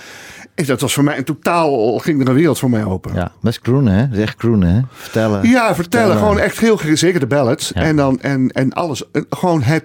En 0.55 0.65
dat 0.67 0.81
was 0.81 0.95
voor 0.95 1.05
mij 1.05 1.19
een 1.19 1.25
totaal, 1.25 1.99
ging 1.99 2.21
er 2.21 2.29
een 2.29 2.35
wereld 2.35 2.59
voor 2.59 2.71
mij 2.71 2.85
open. 2.85 3.15
Ja, 3.15 3.33
best 3.41 3.61
croonen, 3.61 3.93
hè? 3.95 4.09
Dat 4.09 4.17
is 4.17 4.23
echt 4.23 4.37
croonen, 4.37 4.75
hè? 4.75 4.81
Vertellen. 4.91 5.49
Ja, 5.49 5.75
vertellen. 5.75 6.17
Gewoon 6.17 6.39
echt 6.39 6.59
heel 6.59 6.79
zeker 6.95 7.21
de 7.21 7.27
ballads. 7.27 7.71
Ja. 7.75 7.81
En, 7.83 7.97
dan, 7.97 8.21
en, 8.21 8.49
en 8.51 8.73
alles. 8.73 9.11
En 9.11 9.27
Gewoon 9.31 9.63
het, 9.63 9.85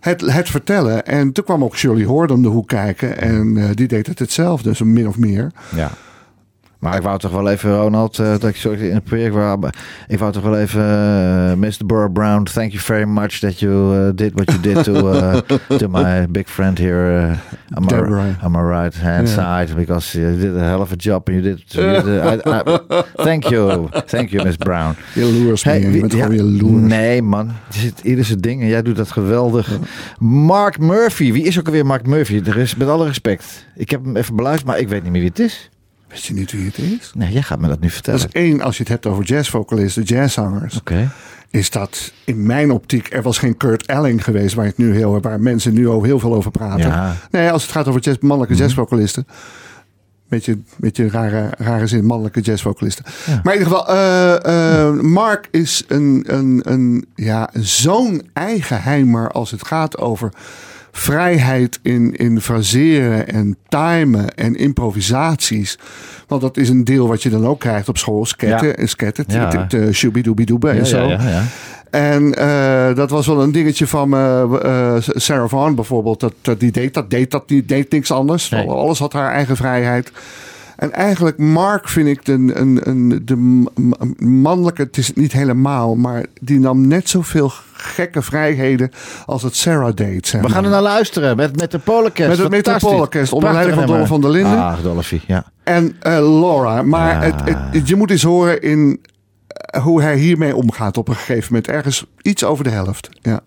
het, 0.00 0.20
het 0.20 0.48
vertellen. 0.50 1.06
En 1.06 1.32
toen 1.32 1.44
kwam 1.44 1.64
ook 1.64 1.76
Shirley 1.76 2.04
Horde 2.04 2.32
om 2.32 2.42
de 2.42 2.48
hoek 2.48 2.68
kijken. 2.68 3.18
En 3.18 3.56
eh, 3.56 3.68
die 3.74 3.88
deed 3.88 4.06
het 4.06 4.18
hetzelfde, 4.18 4.74
zo 4.74 4.84
min 4.84 5.08
of 5.08 5.18
meer. 5.18 5.52
Ja. 5.74 5.90
Maar 6.78 6.96
ik 6.96 7.02
wou 7.02 7.18
toch 7.18 7.30
wel 7.30 7.48
even, 7.50 7.76
Ronald, 7.76 8.18
eh, 8.18 8.30
dat 8.30 8.44
ik 8.44 8.56
zo 8.56 8.70
in 8.70 8.94
het 8.94 9.04
project. 9.04 9.34
Ik 10.08 10.18
wou 10.18 10.32
toch 10.32 10.42
wel 10.42 10.58
even, 10.58 10.80
eh, 10.82 11.54
Mr. 11.54 11.86
Burr 11.86 12.10
Brown, 12.10 12.42
thank 12.42 12.70
you 12.70 12.82
very 12.82 13.04
much 13.04 13.38
that 13.38 13.58
you 13.58 13.96
uh, 13.96 14.10
did 14.14 14.32
what 14.34 14.50
you 14.52 14.60
did 14.60 14.84
to, 14.84 14.92
to 15.76 15.88
my 15.88 16.26
big 16.30 16.48
friend 16.48 16.78
here 16.78 17.36
on, 17.74 17.82
my, 17.82 17.86
Deborah. 17.88 18.44
on 18.44 18.50
my 18.50 18.60
right 18.60 19.00
hand 19.00 19.28
side 19.28 19.74
because 19.76 20.18
you 20.20 20.38
did 20.38 20.56
a 20.56 20.60
hell 20.64 20.80
of 20.80 20.92
a 20.92 20.96
job 20.96 21.28
and 21.28 21.36
you 21.44 21.54
did. 21.54 21.62
You 21.72 22.02
did 22.02 22.24
I- 22.24 22.50
I- 22.50 23.02
thank 23.22 23.44
you, 23.48 23.88
thank 24.06 24.30
you, 24.30 24.44
Miss 24.44 24.56
Brown. 24.56 24.94
Hey. 25.62 25.80
Je 25.80 25.90
wie- 25.90 26.16
ja, 26.16 26.22
gewoon 26.24 26.36
jaloers. 26.36 26.82
Nee, 26.88 27.22
man. 27.22 27.52
Je 27.70 27.78
zit 27.78 28.00
ieder 28.02 28.24
zijn 28.24 28.40
ding 28.40 28.60
en 28.62 28.68
jij 28.68 28.82
doet 28.82 28.96
dat 28.96 29.10
geweldig. 29.12 29.78
Mark 30.18 30.78
Murphy. 30.78 31.32
Wie 31.32 31.42
is 31.44 31.58
ook 31.58 31.66
alweer 31.66 31.86
Mark 31.86 32.06
Murphy? 32.06 32.42
Er 32.46 32.56
is, 32.56 32.76
met 32.76 32.88
alle 32.88 33.06
respect. 33.06 33.66
Ik 33.76 33.90
heb 33.90 34.04
hem 34.04 34.16
even 34.16 34.36
beluisterd, 34.36 34.66
maar 34.70 34.78
ik 34.78 34.88
weet 34.88 35.02
niet 35.02 35.12
meer 35.12 35.20
wie 35.20 35.30
het 35.30 35.38
is. 35.38 35.70
Weet 36.08 36.24
je 36.24 36.34
niet 36.34 36.52
wie 36.52 36.66
het 36.66 36.78
is? 36.78 37.12
Nee, 37.14 37.32
jij 37.32 37.42
gaat 37.42 37.58
me 37.58 37.68
dat 37.68 37.80
nu 37.80 37.90
vertellen. 37.90 38.20
Dat 38.20 38.34
is 38.34 38.40
één, 38.40 38.60
als 38.60 38.76
je 38.76 38.82
het 38.82 38.92
hebt 38.92 39.06
over 39.06 39.24
jazzvocalisten, 39.24 40.02
jazzzangers. 40.02 40.76
Oké. 40.76 41.10
Is 41.50 41.70
dat 41.70 42.12
in 42.24 42.46
mijn 42.46 42.70
optiek, 42.70 43.12
er 43.12 43.22
was 43.22 43.38
geen 43.38 43.56
Kurt 43.56 43.86
Elling 43.86 44.24
geweest 44.24 44.54
waar, 44.54 44.64
het 44.64 44.78
nu 44.78 44.94
heel, 44.94 45.20
waar 45.20 45.40
mensen 45.40 45.74
nu 45.74 45.88
al 45.88 46.02
heel 46.02 46.18
veel 46.18 46.34
over 46.34 46.50
praten. 46.50 46.88
Ja. 46.88 47.14
Nee, 47.30 47.50
als 47.50 47.62
het 47.62 47.70
gaat 47.72 47.88
over 47.88 48.00
jazz, 48.00 48.18
mannelijke 48.20 48.54
jazzvocalisten. 48.54 49.26
Beetje, 50.28 50.58
beetje 50.76 51.08
rare, 51.08 51.50
rare 51.58 51.86
zin, 51.86 52.04
mannelijke 52.04 52.40
jazzvocalisten. 52.40 53.04
Maar 53.42 53.54
in 53.54 53.60
ieder 53.60 53.76
geval, 53.76 53.88
eh, 53.88 54.88
eh, 54.88 55.00
Mark 55.00 55.48
is 55.50 55.84
een, 55.88 56.24
een, 56.26 56.60
een, 56.64 57.06
ja, 57.14 57.50
zo'n 57.52 58.28
eigenheimer 58.32 59.30
als 59.30 59.50
het 59.50 59.66
gaat 59.66 59.98
over 59.98 60.32
vrijheid 60.92 61.78
in, 61.82 62.16
in 62.16 62.40
fraseren 62.40 63.28
en 63.28 63.56
timen 63.68 64.34
en 64.34 64.54
improvisaties. 64.56 65.78
Want 66.26 66.40
dat 66.40 66.56
is 66.56 66.68
een 66.68 66.84
deel 66.84 67.08
wat 67.08 67.22
je 67.22 67.30
dan 67.30 67.46
ook 67.46 67.60
krijgt 67.60 67.88
op 67.88 67.98
school. 67.98 68.26
Sketten, 68.26 68.68
Ja. 68.68 68.74
en 68.74 68.88
sketten, 68.88 69.24
Ja. 69.28 69.68
ja. 69.68 69.92
shoobidoobidoobe 69.92 70.70
en 70.70 70.86
zo. 70.86 70.98
ja, 70.98 71.22
ja, 71.22 71.28
ja. 71.28 71.42
En 71.90 72.34
eh, 72.34 72.94
dat 72.96 73.10
was 73.10 73.26
wel 73.26 73.42
een 73.42 73.52
dingetje 73.52 73.86
van 73.86 74.14
eh, 74.14 74.42
eh, 74.42 75.02
Sarah 75.02 75.48
Vaughan 75.48 75.74
bijvoorbeeld. 75.74 76.20
Dat, 76.20 76.32
dat, 76.42 76.60
die 76.60 76.70
deed 76.72 76.94
dat, 76.94 77.10
deed 77.10 77.30
dat, 77.30 77.48
die 77.48 77.64
deed 77.64 77.90
niks 77.90 78.10
anders. 78.10 78.48
Nee. 78.48 78.68
Alles 78.68 78.98
had 78.98 79.12
haar 79.12 79.32
eigen 79.32 79.56
vrijheid. 79.56 80.12
En 80.78 80.92
eigenlijk 80.92 81.38
Mark 81.38 81.88
vind 81.88 82.08
ik 82.08 82.24
de, 82.24 82.32
een, 82.32 82.88
een, 82.88 83.22
de 83.24 83.36
mannelijke, 84.26 84.82
het 84.82 84.96
is 84.96 85.06
het 85.06 85.16
niet 85.16 85.32
helemaal, 85.32 85.94
maar 85.96 86.26
die 86.40 86.58
nam 86.58 86.86
net 86.88 87.08
zoveel 87.08 87.50
gekke 87.72 88.22
vrijheden 88.22 88.90
als 89.26 89.42
het 89.42 89.56
Sarah 89.56 89.94
deed. 89.94 90.26
Zeg 90.26 90.40
We 90.40 90.48
gaan 90.48 90.64
er 90.64 90.70
naar 90.70 90.82
luisteren 90.82 91.36
met, 91.36 91.56
met 91.56 91.70
de 91.70 91.78
Polenkest. 91.78 92.28
Met 92.28 92.38
het. 92.38 92.50
Metropoolorkest, 92.50 93.32
onder 93.32 93.52
leiding 93.52 93.76
van. 93.78 93.86
Dolph 93.86 94.08
van 94.08 94.20
der 94.20 94.30
Linden. 94.30 94.58
Ah, 94.58 94.82
Dolphy, 94.82 95.20
ja. 95.26 95.44
En 95.64 95.96
eh, 96.00 96.12
Laura. 96.12 96.82
Maar 96.82 97.26
Ja. 97.26 97.32
het, 97.32 97.56
het- 97.72 97.88
je 97.88 97.96
moet 97.96 98.10
eens 98.10 98.22
horen 98.22 98.62
in 98.62 99.00
eh, 99.46 99.82
hoe 99.82 100.02
hij 100.02 100.16
hiermee 100.16 100.56
omgaat 100.56 100.96
op 100.96 101.08
een 101.08 101.14
gegeven 101.16 101.46
moment. 101.48 101.68
Ergens 101.68 102.06
iets 102.22 102.44
over 102.44 102.64
de 102.64 102.70
helft. 102.70 103.08
Ja. 103.20 103.40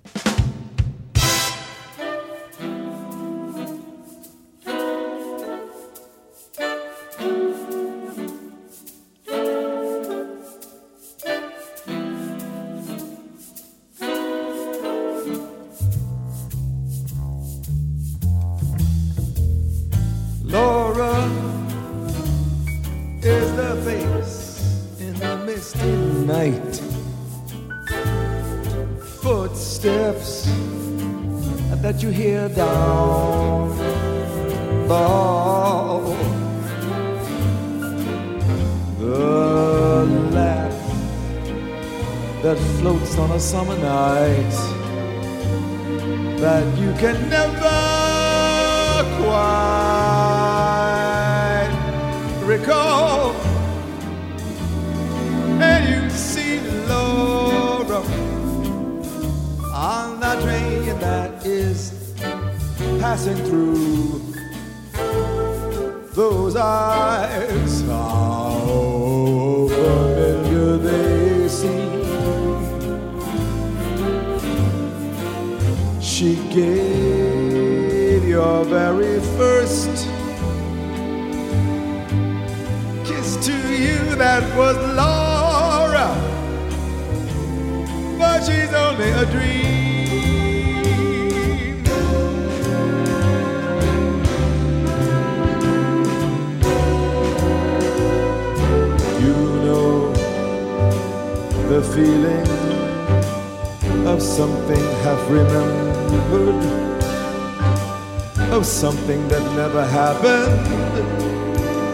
Of 108.51 108.65
something 108.65 109.27
that 109.29 109.41
never 109.55 109.85
happened. 109.85 110.67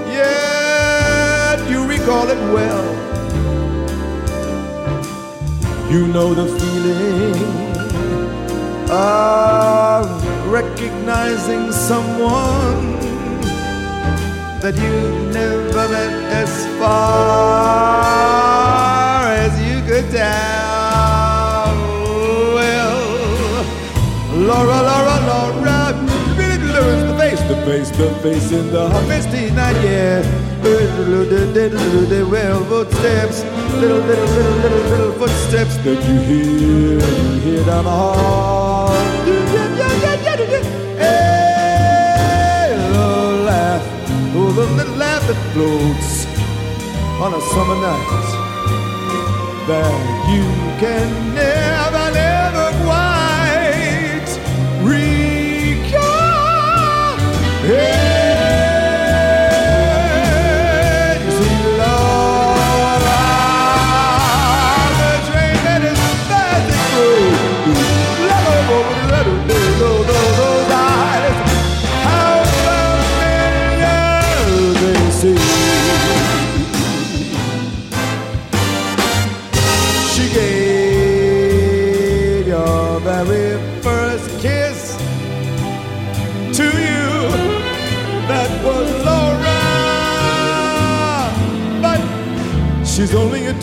Yet 0.08 1.60
you 1.70 1.86
recall 1.88 2.28
it 2.28 2.40
well. 2.52 2.84
You 5.92 6.08
know 6.08 6.34
the 6.34 6.48
feeling 6.60 7.36
of 8.90 10.06
recognizing 10.52 11.72
someone 11.72 12.98
that 14.62 14.76
you 14.76 14.96
never 15.32 15.88
met 15.90 16.14
as 16.42 16.50
far 16.80 16.88
as 19.44 19.54
you 19.68 19.82
could 19.88 20.10
tell. 20.12 21.76
Well, 22.56 23.00
Laura, 24.50 24.82
Laura, 24.90 25.07
face, 27.68 27.92
to 27.92 28.10
face 28.24 28.52
in 28.54 28.72
the 28.72 28.88
misty 29.08 29.52
night, 29.52 29.76
yeah. 29.84 30.24
Well, 32.32 32.64
footsteps, 32.66 33.44
little, 33.82 34.00
little, 34.10 34.26
little, 34.36 34.58
little, 34.64 34.84
little 34.92 35.12
footsteps 35.20 35.76
that 35.84 36.00
you 36.08 36.18
hear, 36.30 37.00
you 37.00 37.40
hear 37.46 37.64
down 37.66 37.84
the 37.84 37.92
hall. 37.92 38.90
Hey, 40.98 42.68
little 42.94 43.44
laugh, 43.52 43.84
oh, 44.36 44.52
the 44.56 44.66
little 44.78 44.96
laugh 44.96 45.24
that 45.28 45.40
floats 45.54 46.26
on 47.24 47.34
a 47.34 47.42
summer 47.54 47.78
night 47.86 48.28
that 49.68 49.96
you 50.32 50.46
can 50.80 51.08
never 51.36 51.87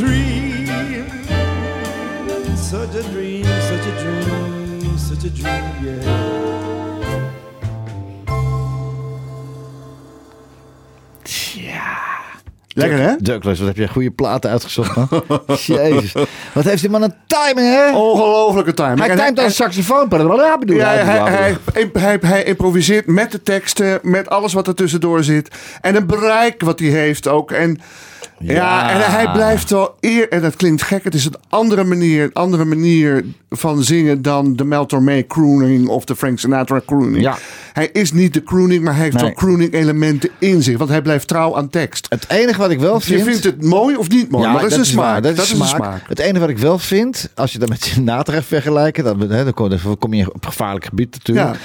dream. 0.07 0.67
Such 2.57 2.95
a 2.95 3.03
dream, 3.13 3.45
such 3.45 3.87
a 3.87 3.93
dream, 4.01 4.99
such 4.99 5.25
a 5.25 5.31
dream, 5.31 5.85
yeah. 5.85 6.35
Lekker 12.77 12.99
hè? 12.99 13.15
Douglas, 13.19 13.59
wat 13.59 13.69
heb 13.69 13.77
je 13.77 13.89
goede 13.89 14.11
platen 14.11 14.51
uitgezocht, 14.51 14.97
man. 14.97 15.09
Jezus. 15.67 16.13
Wat 16.53 16.65
heeft 16.65 16.81
die 16.81 16.91
man 16.91 17.03
een 17.03 17.15
timing, 17.27 17.67
hè? 17.75 17.97
Ongelofelijke 17.97 18.75
timing. 18.75 18.99
hij 19.07 19.17
timed 19.17 19.37
als 19.39 19.47
een 19.47 19.53
saxofoon. 19.53 20.09
Ja, 20.37 20.59
bedoel, 20.59 20.77
Ja, 20.77 20.87
hij- 20.89 21.05
hij, 21.05 21.57
hij, 21.73 21.91
hij, 21.93 22.19
hij 22.21 22.45
improviseert 22.45 23.07
met 23.07 23.31
de 23.33 23.43
teksten, 23.43 23.99
met 24.03 24.29
alles 24.31 24.53
wat 24.53 24.67
er 24.67 24.75
tussendoor 24.75 25.25
zit. 25.25 25.55
En 25.81 25.95
het 25.95 26.07
bereik 26.07 26.63
wat 26.63 26.79
hij 26.79 26.89
heeft 26.89 27.29
ook. 27.29 27.51
En 27.51 27.81
ja, 28.47 28.55
Ja. 28.55 28.91
en 28.91 29.11
hij 29.13 29.33
blijft 29.33 29.71
wel 29.71 29.95
eer. 30.01 30.29
En 30.29 30.43
dat 30.43 30.57
klinkt 30.57 30.83
gek. 30.83 31.05
Het 31.05 31.15
is 31.15 31.25
een 31.25 31.35
andere 31.49 31.85
manier, 31.85 32.23
een 32.25 32.33
andere 32.33 32.65
manier 32.65 33.25
van 33.51 33.83
zingen 33.83 34.23
dan 34.23 34.57
de 34.57 34.65
Mel 34.65 34.87
Tormé 34.87 35.27
crooning 35.27 35.89
of 35.89 36.05
de 36.05 36.17
Frank 36.17 36.39
Sinatra 36.39 36.81
crooning. 36.87 37.21
Ja. 37.23 37.37
Hij 37.73 37.89
is 37.93 38.13
niet 38.13 38.35
de 38.35 38.43
crooning, 38.43 38.85
maar 38.85 38.95
hij 38.95 39.03
heeft 39.03 39.15
Nee. 39.17 39.25
wel 39.25 39.33
crooning 39.33 39.73
elementen 39.73 40.31
in 40.39 40.63
zich. 40.63 40.79
Want 40.79 40.91
hij 40.91 41.03
blijft 41.03 41.29
trouw 41.29 41.57
aan 41.57 41.69
tekst. 41.71 42.07
Het 42.09 42.25
enige 42.29 42.59
wat 42.59 42.71
ik 42.71 42.79
wel 42.81 43.01
vind... 43.01 43.19
Je 43.19 43.25
vindt 43.25 43.45
het 43.45 43.63
mooi 43.63 43.97
of 43.97 44.09
niet 44.09 44.31
mooi, 44.31 44.49
maar 44.49 44.61
dat 44.63 44.71
is 44.71 44.77
een 44.77 44.85
smaak. 44.87 45.23
Dat 45.23 45.39
is 45.39 45.51
een 45.51 45.65
smaak. 45.67 46.03
Het 46.09 46.19
enige 46.19 46.41
wat 46.41 46.49
ik 46.49 46.59
wel 46.59 46.79
vind, 46.79 47.31
als 47.35 47.53
je 47.53 47.59
dat 47.59 47.69
met 47.69 47.85
Sinatra 47.85 48.35
gaat 48.35 48.45
vergelijken, 48.45 49.05
dan, 49.05 49.21
hè, 49.21 49.45
dan 49.45 49.97
kom 49.99 50.15
je 50.15 50.35
op 50.35 50.47
gevaarlijk 50.47 50.85
gebied 50.85 51.13
natuurlijk. 51.13 51.47
Ja. 51.55 51.61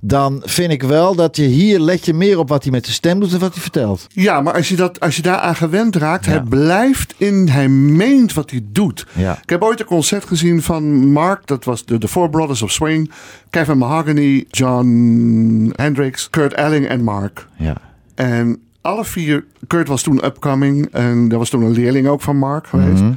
Dan 0.00 0.42
vind 0.44 0.72
ik 0.72 0.82
wel 0.82 1.14
dat 1.14 1.36
je 1.36 1.42
hier 1.42 1.78
let 1.80 2.04
je 2.04 2.14
meer 2.14 2.38
op 2.38 2.48
wat 2.48 2.62
hij 2.62 2.72
met 2.72 2.82
zijn 2.84 2.96
stem 2.96 3.20
doet 3.20 3.30
dan 3.30 3.40
wat 3.40 3.52
hij 3.52 3.62
vertelt. 3.62 4.06
Ja, 4.08 4.40
maar 4.40 4.54
als 4.54 4.68
je, 4.68 4.76
dat, 4.76 5.00
als 5.00 5.16
je 5.16 5.22
daaraan 5.22 5.54
gewend 5.56 5.96
raakt, 5.96 6.24
Ja. 6.24 6.30
hij 6.30 6.40
blijft 6.42 7.14
in, 7.16 7.48
hij 7.48 7.68
meent 7.68 8.32
wat 8.32 8.50
hij 8.50 8.60
doet. 8.72 9.06
Ja. 9.12 9.38
Ik 9.42 9.50
heb 9.50 9.62
ooit 9.62 9.80
een 9.80 9.86
concert 9.86 10.24
gezien 10.24 10.62
van 10.62 11.10
Mark, 11.12 11.46
dat 11.46 11.64
was 11.64 11.84
de, 11.84 11.98
de 11.98 12.08
Four 12.08 12.30
Brothers 12.30 12.62
of 12.62 12.70
Swing. 12.70 13.10
Kevin 13.50 13.78
Mahogany, 13.78 14.44
John 14.50 15.72
Hendricks, 15.76 16.30
Kurt 16.30 16.52
Elling 16.54 16.86
en 16.88 17.02
Mark. 17.04 17.46
Ja. 17.56 17.74
En 18.14 18.60
alle 18.80 19.04
vier, 19.04 19.44
Kurt 19.66 19.88
was 19.88 20.02
toen 20.02 20.24
upcoming 20.24 20.88
en 20.92 21.28
er 21.30 21.38
was 21.38 21.50
toen 21.50 21.62
een 21.62 21.72
leerling 21.72 22.08
ook 22.08 22.20
van 22.20 22.36
Mark 22.36 22.66
geweest. 22.66 23.02
Mhm. 23.02 23.12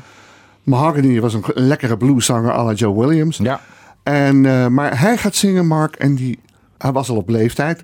Mahogany 0.64 1.20
was 1.20 1.34
een, 1.34 1.44
een 1.54 1.68
lekkere 1.68 1.98
blueszanger 1.98 2.52
à 2.52 2.64
la 2.64 2.74
Joe 2.74 3.00
Williams. 3.00 3.38
Ja. 3.38 3.62
En, 4.04 4.46
eh, 4.46 4.68
maar 4.68 5.00
hij 5.00 5.18
gaat 5.18 5.36
zingen, 5.36 5.68
Mark, 5.68 5.96
en 5.96 6.16
die, 6.16 6.40
hij 6.82 6.92
was 6.92 7.10
al 7.10 7.16
op 7.16 7.30
leeftijd. 7.30 7.82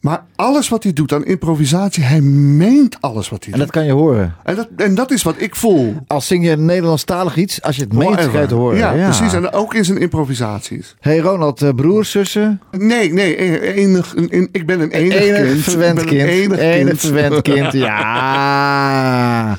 Maar 0.00 0.24
alles 0.36 0.68
wat 0.68 0.82
hij 0.82 0.92
doet 0.92 1.12
aan 1.12 1.24
improvisatie, 1.24 2.02
hij 2.02 2.20
meent 2.20 2.96
alles 3.00 3.28
wat 3.28 3.44
hij 3.44 3.52
En 3.52 3.58
dat 3.58 3.66
doet. 3.68 3.76
kan 3.76 3.86
je 3.86 3.92
horen. 3.92 4.34
En 4.42 4.54
dat, 4.56 4.68
en 4.76 4.94
dat 4.94 5.10
is 5.10 5.22
wat 5.22 5.34
ik 5.38 5.54
voel. 5.56 5.94
Als 6.06 6.26
zing 6.26 6.44
je 6.46 6.56
Nederlandstalig 6.56 7.36
iets, 7.36 7.62
als 7.62 7.76
je 7.76 7.82
het 7.82 7.92
meent, 7.92 8.14
ga 8.20 8.30
je 8.32 8.38
het 8.38 8.50
horen. 8.50 8.76
Ja, 8.78 8.92
precies. 8.92 9.32
En 9.32 9.52
ook 9.52 9.74
in 9.74 9.84
zijn 9.84 9.98
improvisaties. 9.98 10.96
Hey 11.00 11.18
Ronald, 11.18 11.62
eh, 11.62 11.68
broers, 11.76 12.10
zussen? 12.10 12.60
Nee, 12.70 13.12
nee, 13.12 13.36
enig, 13.74 14.14
ik 14.52 14.66
ben 14.66 14.80
een 14.80 14.90
enig, 14.90 15.14
Enig 15.20 15.46
kind. 15.46 15.62
verwend 15.62 16.04
kind. 16.04 16.10
een 16.22 16.28
enig 16.28 16.58
Enig 16.58 16.86
kind. 16.86 17.00
verwend 17.00 17.42
kind, 17.42 17.72
ja. 17.72 19.58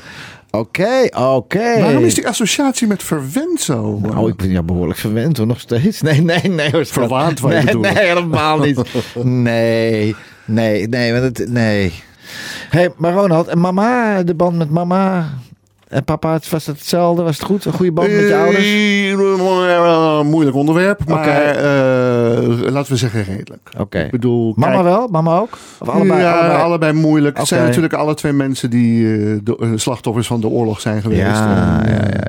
Oké, 0.58 1.08
oké. 1.18 1.80
Waarom 1.80 2.04
is 2.04 2.14
die 2.14 2.28
associatie 2.28 2.86
met 2.86 3.02
verwend 3.02 3.60
zo? 3.60 3.98
Nou, 4.02 4.28
ik 4.28 4.36
ben 4.36 4.50
ja 4.50 4.62
behoorlijk 4.62 4.98
verwend 4.98 5.36
hoor, 5.36 5.46
nog 5.46 5.60
steeds. 5.60 6.00
Nee, 6.06 6.20
nee, 6.22 6.42
nee. 6.42 6.70
hoor. 6.70 6.86
Verwaand, 6.86 7.40
wou 7.40 7.54
je 7.54 7.78
nee, 7.78 7.98
helemaal 7.98 8.58
niet. 8.58 8.80
Nee, 9.22 10.14
nee, 10.44 10.88
nee, 10.88 11.12
want 11.12 11.38
het, 11.38 11.48
nee. 11.48 11.92
hey, 12.68 12.90
maar 12.96 13.12
Ronald, 13.12 13.46
en 13.46 13.58
mama, 13.58 14.22
de 14.22 14.34
band 14.34 14.56
met 14.56 14.70
mama 14.70 15.28
en 15.88 16.04
papa, 16.04 16.38
was 16.50 16.66
het 16.66 16.78
hetzelfde? 16.78 17.22
Was 17.22 17.36
het 17.36 17.46
goed? 17.46 17.64
Een 17.64 17.72
goede 17.72 17.92
band 17.92 18.08
met 18.08 18.28
je 18.28 18.36
ouders? 18.36 18.64
Eh, 18.66 20.20
Moeilijk 20.20 20.56
onderwerp, 20.56 21.00
maar 21.08 21.26
eh, 21.26 22.72
laten 22.72 22.92
we 22.92 22.98
zeggen 22.98 23.22
redelijk. 23.24 23.70
Oké. 23.78 23.98
Ik 23.98 24.10
bedoel, 24.10 24.52
Mama 24.56 24.72
kijk, 24.72 24.84
wel? 24.84 25.08
Mama 25.08 25.38
ook? 25.38 25.58
Of 25.78 25.88
allebei? 25.88 26.20
ja, 26.20 26.38
allebei? 26.38 26.62
allebei, 26.62 26.92
moeilijk. 26.92 27.38
Het 27.38 27.46
zijn 27.46 27.64
natuurlijk 27.64 27.94
alle 27.94 28.14
twee 28.14 28.32
mensen 28.32 28.70
die 28.70 29.06
eh, 29.06 29.38
de, 29.42 29.56
eh, 29.60 29.68
slachtoffers 29.74 30.26
van 30.26 30.40
de 30.40 30.48
oorlog 30.48 30.80
zijn 30.80 31.02
geweest. 31.02 31.20
Eh, 31.20 31.26
ja, 31.26 31.82
ja, 31.86 31.92
ja. 31.92 32.25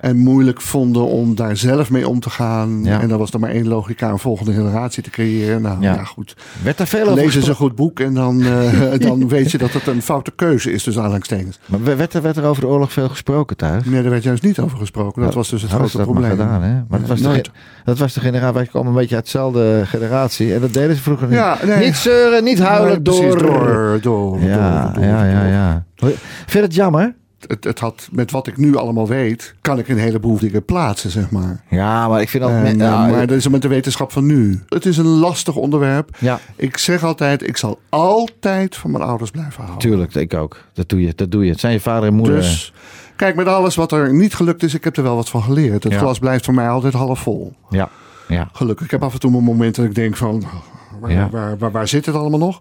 En 0.00 0.16
moeilijk 0.16 0.60
vonden 0.60 1.06
om 1.06 1.34
daar 1.34 1.56
zelf 1.56 1.90
mee 1.90 2.08
om 2.08 2.20
te 2.20 2.30
gaan. 2.30 2.80
Ja. 2.84 3.00
En 3.00 3.08
dan 3.08 3.18
was 3.18 3.30
er 3.32 3.40
maar 3.40 3.50
één 3.50 3.68
logica, 3.68 4.08
een 4.10 4.18
volgende 4.18 4.52
generatie 4.52 5.02
te 5.02 5.10
creëren. 5.10 5.62
Nou 5.62 5.80
Ja. 5.80 5.94
ja, 5.94 6.04
goed. 6.04 6.36
Werd 6.62 6.78
daar 6.78 6.86
veel 6.86 7.02
over 7.08 7.14
Lees 7.14 7.34
eens 7.34 7.48
een 7.48 7.54
goed 7.54 7.74
boek 7.74 8.00
en 8.00 8.14
dan, 8.14 8.42
eh, 8.42 8.98
dan 9.08 9.28
weet 9.28 9.50
je 9.50 9.58
dat 9.58 9.72
het 9.72 9.86
een 9.86 10.02
foute 10.02 10.30
keuze 10.30 10.72
is, 10.72 10.82
dus 10.82 10.98
aanhalingstekens. 10.98 11.58
Maar 11.66 11.84
werd 11.96 12.14
er, 12.14 12.22
werd 12.22 12.36
er 12.36 12.44
over 12.44 12.62
de 12.62 12.68
oorlog 12.68 12.92
veel 12.92 13.08
gesproken 13.08 13.56
thuis? 13.56 13.84
Nee, 13.84 14.02
daar 14.02 14.10
werd 14.10 14.22
juist 14.22 14.42
niet 14.42 14.58
over 14.58 14.78
gesproken. 14.78 15.22
Dat 15.22 15.34
was 15.34 15.48
dus 15.48 15.62
het 15.62 15.70
Hadden 15.70 15.88
grote 15.90 16.04
probleem. 16.04 16.30
gedaan, 16.30 16.62
hè? 16.62 16.74
Maar 16.88 16.98
dat 17.00 17.08
was, 17.08 17.20
de, 17.20 17.44
dat 17.84 17.98
was 17.98 18.12
de 18.12 18.20
generatie, 18.20 18.54
wij 18.54 18.66
komen 18.66 18.88
een 18.92 18.98
beetje 18.98 19.14
uit 19.14 19.24
dezelfde 19.24 19.82
generatie. 19.86 20.54
En 20.54 20.60
dat 20.60 20.72
deden 20.74 20.96
ze 20.96 21.02
vroeger 21.02 21.26
niet. 21.26 21.36
Ja, 21.36 21.58
nee. 21.64 21.84
Niet 21.86 21.96
zeuren, 21.96 22.44
niet 22.44 22.58
huilen, 22.58 23.02
Nee, 23.02 23.02
door. 23.02 23.38
door, 23.38 23.98
door, 24.00 24.40
Ja, 24.40 24.84
door, 24.84 24.94
door, 24.94 25.04
ja, 25.04 25.24
ja, 25.24 25.46
ja. 25.46 25.84
Vind 25.96 26.16
je 26.52 26.60
het 26.60 26.74
jammer? 26.74 27.14
Het, 27.46 27.64
het 27.64 27.78
had, 27.78 28.08
met 28.12 28.30
wat 28.30 28.46
ik 28.46 28.56
nu 28.56 28.76
allemaal 28.76 29.08
weet, 29.08 29.54
kan 29.60 29.78
ik 29.78 29.88
een 29.88 29.98
heleboel 29.98 30.38
dingen 30.38 30.64
plaatsen, 30.64 31.10
zeg 31.10 31.30
maar. 31.30 31.64
Ja, 31.70 32.08
maar 32.08 32.20
ik 32.20 32.28
vind 32.28 32.42
dat... 32.42 32.52
En, 32.52 32.66
eh, 32.66 32.76
ja, 32.76 33.06
maar 33.06 33.26
dat 33.26 33.36
is 33.36 33.48
met 33.48 33.62
de 33.62 33.68
wetenschap 33.68 34.12
van 34.12 34.26
nu. 34.26 34.60
Het 34.68 34.86
is 34.86 34.96
een 34.96 35.06
lastig 35.06 35.54
onderwerp. 35.56 36.16
ja, 36.18 36.38
Ik 36.56 36.76
zeg 36.76 37.04
altijd, 37.04 37.48
ik 37.48 37.56
zal 37.56 37.78
altijd 37.88 38.76
van 38.76 38.90
mijn 38.90 39.04
ouders 39.04 39.30
blijven 39.30 39.62
houden. 39.64 39.78
tuurlijk, 39.78 40.14
ik 40.14 40.34
ook. 40.34 40.64
Dat 40.72 40.88
doe 40.88 41.00
je, 41.00 41.12
dat 41.16 41.30
doe 41.30 41.44
je. 41.44 41.50
Het 41.50 41.60
zijn 41.60 41.72
je 41.72 41.80
vader 41.80 42.08
en 42.08 42.14
moeder. 42.14 42.34
Dus 42.36 42.72
kijk, 43.16 43.34
met 43.36 43.46
alles 43.46 43.74
wat 43.74 43.92
er 43.92 44.14
niet 44.14 44.34
gelukt 44.34 44.62
is, 44.62 44.74
ik 44.74 44.84
heb 44.84 44.96
er 44.96 45.02
wel 45.02 45.16
wat 45.16 45.28
van 45.28 45.42
geleerd. 45.42 45.82
Het 45.84 45.92
Ja. 45.92 45.98
glas 45.98 46.18
blijft 46.18 46.44
voor 46.44 46.54
mij 46.54 46.68
altijd 46.68 46.92
half 46.94 47.18
vol. 47.20 47.52
Ja, 47.70 47.88
ja. 48.28 48.48
Gelukkig. 48.52 48.84
Ik 48.84 48.90
heb 48.90 49.02
af 49.02 49.12
en 49.12 49.20
toe 49.20 49.30
mijn 49.30 49.44
momenten 49.44 49.82
dat 49.82 49.90
ik 49.90 49.96
denk 49.96 50.16
van, 50.16 50.42
waar, 51.00 51.12
Ja. 51.12 51.28
waar, 51.30 51.58
waar, 51.58 51.70
waar 51.70 51.88
zit 51.88 52.06
het 52.06 52.14
allemaal 52.14 52.38
nog? 52.38 52.60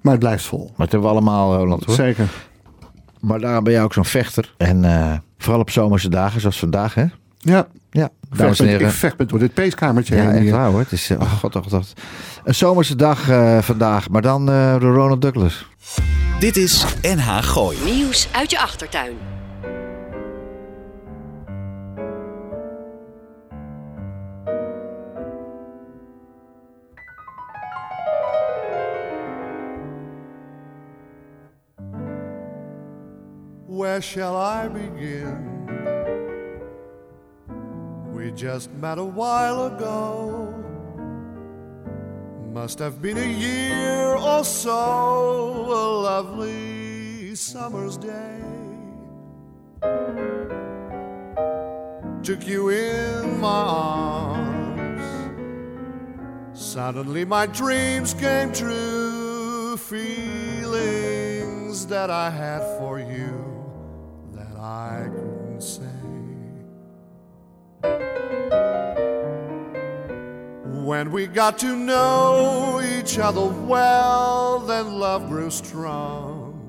Maar 0.00 0.12
het 0.12 0.20
blijft 0.22 0.44
vol. 0.44 0.64
Maar 0.64 0.86
het 0.86 0.90
hebben 0.92 1.10
we 1.10 1.16
allemaal, 1.16 1.56
Roland, 1.56 1.84
hoor. 1.84 1.94
Zeker. 1.94 2.28
Maar 3.22 3.40
daarom 3.40 3.64
ben 3.64 3.72
jij 3.72 3.82
ook 3.82 3.92
zo'n 3.92 4.04
vechter. 4.04 4.54
En 4.56 4.84
eh, 4.84 5.12
vooral 5.38 5.60
op 5.60 5.70
zomerse 5.70 6.08
dagen, 6.08 6.40
zoals 6.40 6.58
vandaag, 6.58 6.94
hè? 6.94 7.04
Ja, 7.38 7.66
Ja, 7.90 8.08
dames 8.36 8.60
en 8.60 8.66
heren. 8.66 8.86
ik 8.86 8.92
vecht 8.92 9.18
met 9.18 9.28
door 9.28 9.38
dit 9.38 9.54
peeskamertje 9.54 10.14
Ja, 10.16 10.20
heen 10.22 10.30
echt 10.30 10.40
hier. 10.42 10.52
waar 10.52 10.70
hoor. 10.70 10.78
Het 10.78 10.92
is, 10.92 11.10
eh, 11.10 11.20
oh 11.20 11.32
god, 11.32 11.56
oh 11.56 11.62
god, 11.62 11.72
god. 11.72 11.92
Een 12.44 12.54
zomerse 12.54 12.96
dag 12.96 13.28
eh, 13.28 13.58
vandaag, 13.58 14.08
maar 14.08 14.22
dan 14.22 14.50
eh 14.50 14.80
door 14.80 14.94
Ronald 14.94 15.22
Douglas. 15.22 15.66
Dit 16.38 16.56
is 16.56 16.84
NH 17.02 17.38
Gooi. 17.42 17.78
Nieuws 17.84 18.28
uit 18.32 18.50
je 18.50 18.58
achtertuin. 18.60 19.12
Where 33.82 34.00
shall 34.00 34.36
I 34.36 34.68
begin? 34.68 35.66
We 38.14 38.30
just 38.30 38.70
met 38.70 38.98
a 38.98 39.04
while 39.04 39.66
ago. 39.66 40.54
Must 42.52 42.78
have 42.78 43.02
been 43.02 43.18
a 43.18 43.26
year 43.26 44.14
or 44.14 44.44
so 44.44 44.70
a 44.70 45.84
lovely 46.08 47.34
summer's 47.34 47.96
day. 47.96 48.40
Took 52.22 52.46
you 52.46 52.68
in 52.68 53.40
my 53.40 53.64
arms. 54.28 55.02
Suddenly 56.54 57.24
my 57.24 57.46
dreams 57.46 58.14
came 58.14 58.52
true. 58.52 59.76
Feelings 59.76 61.04
that 61.88 62.10
I 62.10 62.30
had 62.30 62.62
for 62.78 63.00
you 63.00 63.51
I 64.62 65.08
couldn't 65.10 65.60
say. 65.60 65.82
When 70.84 71.10
we 71.10 71.26
got 71.26 71.58
to 71.58 71.74
know 71.74 72.80
each 72.80 73.18
other 73.18 73.46
well, 73.46 74.60
then 74.60 75.00
love 75.00 75.28
grew 75.28 75.50
strong. 75.50 76.60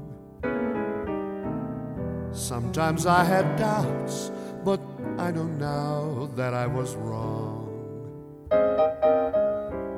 Sometimes 2.31 3.05
I 3.05 3.23
had 3.23 3.57
doubts, 3.57 4.31
but 4.65 4.81
I 5.19 5.29
know 5.29 5.43
now 5.43 6.31
that 6.35 6.55
I 6.55 6.65
was 6.65 6.95
wrong. 6.95 7.69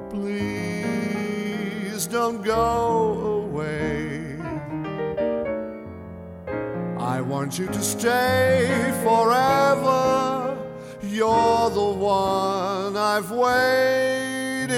Please 0.09 2.07
don't 2.07 2.41
go 2.43 3.45
away. 3.49 4.24
I 7.05 7.21
want 7.21 7.59
you 7.59 7.67
to 7.67 7.81
stay 7.83 8.91
forever. 9.03 10.57
You're 11.03 11.69
the 11.69 11.93
one 11.99 12.97
I've 12.97 13.29
waited 13.29 14.71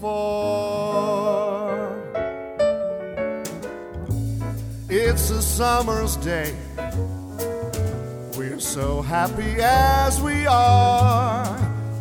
for. 0.00 0.70
It's 4.88 5.30
a 5.30 5.42
summer's 5.42 6.14
day. 6.14 6.54
We're 8.36 8.60
so 8.60 9.02
happy 9.02 9.56
as 9.60 10.20
we 10.22 10.46
are. 10.46 11.44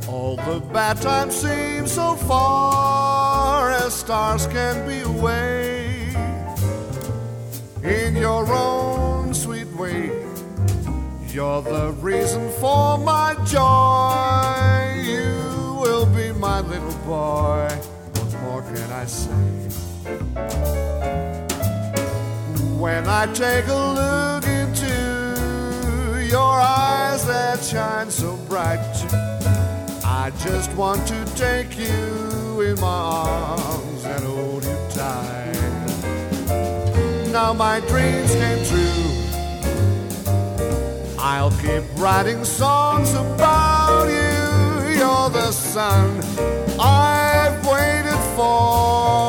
All 0.08 0.36
the 0.36 0.60
bad 0.72 1.02
times 1.02 1.34
seem 1.36 1.88
so 1.88 2.14
far 2.16 3.72
as 3.72 3.92
stars 3.96 4.46
can 4.46 4.88
be 4.88 5.02
away. 5.02 5.69
In 7.84 8.18
your 8.18 8.46
own 8.52 9.34
sweet 9.34 9.68
way, 9.74 10.12
you're 11.30 11.62
the 11.62 11.96
reason 12.02 12.52
for 12.60 12.98
my 12.98 13.36
joy. 13.46 15.02
You 15.02 15.80
will 15.80 16.06
be 16.08 16.34
my 16.38 16.60
little 16.60 16.92
boy. 17.06 17.70
What 18.16 18.42
more 18.42 18.62
can 18.64 18.92
I 18.92 19.06
say? 19.06 19.32
When 22.78 23.08
I 23.08 23.28
take 23.34 23.68
a 23.68 23.84
look 24.00 24.46
into 24.46 26.26
your 26.30 26.60
eyes 26.60 27.26
that 27.28 27.64
shine 27.64 28.12
so 28.12 28.36
bright, 28.50 28.80
I 30.04 30.32
just 30.44 30.74
want 30.74 31.08
to 31.08 31.26
take 31.36 31.78
you 31.78 32.62
in 32.62 32.78
my 32.82 32.88
arms 32.88 34.04
and 34.04 34.24
hold 34.26 34.66
you 34.66 34.78
tight. 34.90 35.39
Now 37.32 37.54
my 37.54 37.80
dreams 37.82 38.34
came 38.34 38.66
true. 38.66 39.10
I'll 41.20 41.52
keep 41.62 41.84
writing 41.98 42.44
songs 42.44 43.14
about 43.14 44.06
you. 44.08 44.98
You're 44.98 45.30
the 45.30 45.52
sun 45.52 46.22
I've 46.80 47.64
waited 47.68 48.20
for. 48.36 49.29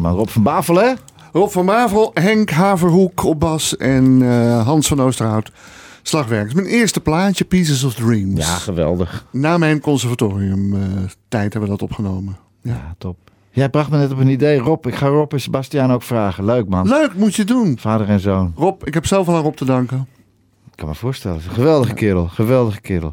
Mooi 0.00 0.06
man. 0.06 0.16
Rob 0.16 0.28
van 0.28 0.42
Bavel, 0.42 0.76
hè? 0.76 0.92
Rob 1.32 1.50
van 1.50 1.64
Mavel, 1.64 2.10
Henk 2.14 2.50
Haverhoek 2.50 3.24
op 3.24 3.40
bas 3.40 3.76
en 3.76 4.22
eh, 4.22 4.66
Hans 4.66 4.86
van 4.88 5.00
Oosterhout 5.00 5.50
slagwerkers. 6.02 6.54
Mijn 6.54 6.66
eerste 6.66 7.00
plaatje, 7.00 7.44
Pieces 7.44 7.84
of 7.84 7.94
Dreams. 7.94 8.46
Ja, 8.46 8.54
geweldig. 8.54 9.26
Na 9.30 9.58
mijn 9.58 9.80
conservatorium 9.80 10.74
eh, 10.74 10.80
tijd 11.28 11.52
hebben 11.52 11.70
we 11.70 11.76
dat 11.76 11.82
opgenomen. 11.82 12.36
Ja. 12.62 12.70
Ja, 12.70 12.94
top. 12.98 13.16
Jij 13.50 13.68
bracht 13.68 13.90
me 13.90 13.96
net 13.96 14.12
op 14.12 14.18
een 14.18 14.28
idee. 14.28 14.58
Rob, 14.58 14.86
ik 14.86 14.94
ga 14.94 15.06
Rob 15.06 15.32
en 15.32 15.40
Sebastiaan 15.40 15.92
ook 15.92 16.02
vragen. 16.02 16.44
Leuk 16.44 16.68
man. 16.68 16.88
Leuk, 16.88 17.14
moet 17.14 17.34
je 17.34 17.44
doen. 17.44 17.78
Vader 17.78 18.08
en 18.08 18.20
zoon. 18.20 18.52
Rob, 18.56 18.86
ik 18.86 18.94
heb 18.94 19.06
zelf 19.06 19.28
al 19.28 19.34
aan 19.34 19.42
Rob 19.42 19.54
te 19.54 19.64
danken. 19.64 20.08
Ik 20.70 20.76
kan 20.76 20.88
me 20.88 20.94
voorstellen. 20.94 21.40
Geweldige 21.40 21.94
kerel. 21.94 22.28
Geweldige 22.28 22.80
kerel. 22.80 23.12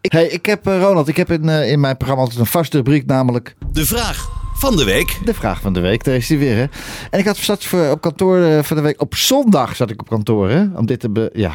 Ik, 0.00 0.12
hey, 0.12 0.26
ik 0.26 0.46
heb, 0.46 0.66
eh, 0.66 0.80
Ronald, 0.80 1.08
ik 1.08 1.16
heb 1.16 1.30
in, 1.30 1.48
in 1.48 1.80
mijn 1.80 1.96
programma 1.96 2.22
altijd 2.22 2.40
een 2.40 2.46
vaste 2.46 2.76
rubriek, 2.76 3.06
namelijk 3.06 3.56
De 3.72 3.86
vraag 3.86 4.39
van 4.60 4.76
de 4.76 4.84
week. 4.84 5.18
de 5.24 5.34
vraag 5.34 5.60
van 5.60 5.72
de 5.72 5.80
week. 5.80 6.04
Daar 6.04 6.14
is 6.14 6.26
die 6.26 6.38
weer, 6.38 6.56
hè. 6.56 6.64
En 7.10 7.18
ik 7.18 7.24
had 7.24 7.36
zat 7.36 7.64
voor, 7.64 7.90
op 7.90 8.00
kantoor 8.00 8.42
eh, 8.42 8.62
van 8.62 8.76
de 8.76 8.82
week, 8.82 9.00
op 9.00 9.14
zondag 9.14 9.76
zat 9.76 9.90
ik 9.90 10.00
op 10.00 10.08
kantoor, 10.08 10.50
hè. 10.50 10.64
Om 10.74 10.86
dit 10.86 11.00
te, 11.00 11.10
be, 11.10 11.30
ja. 11.32 11.52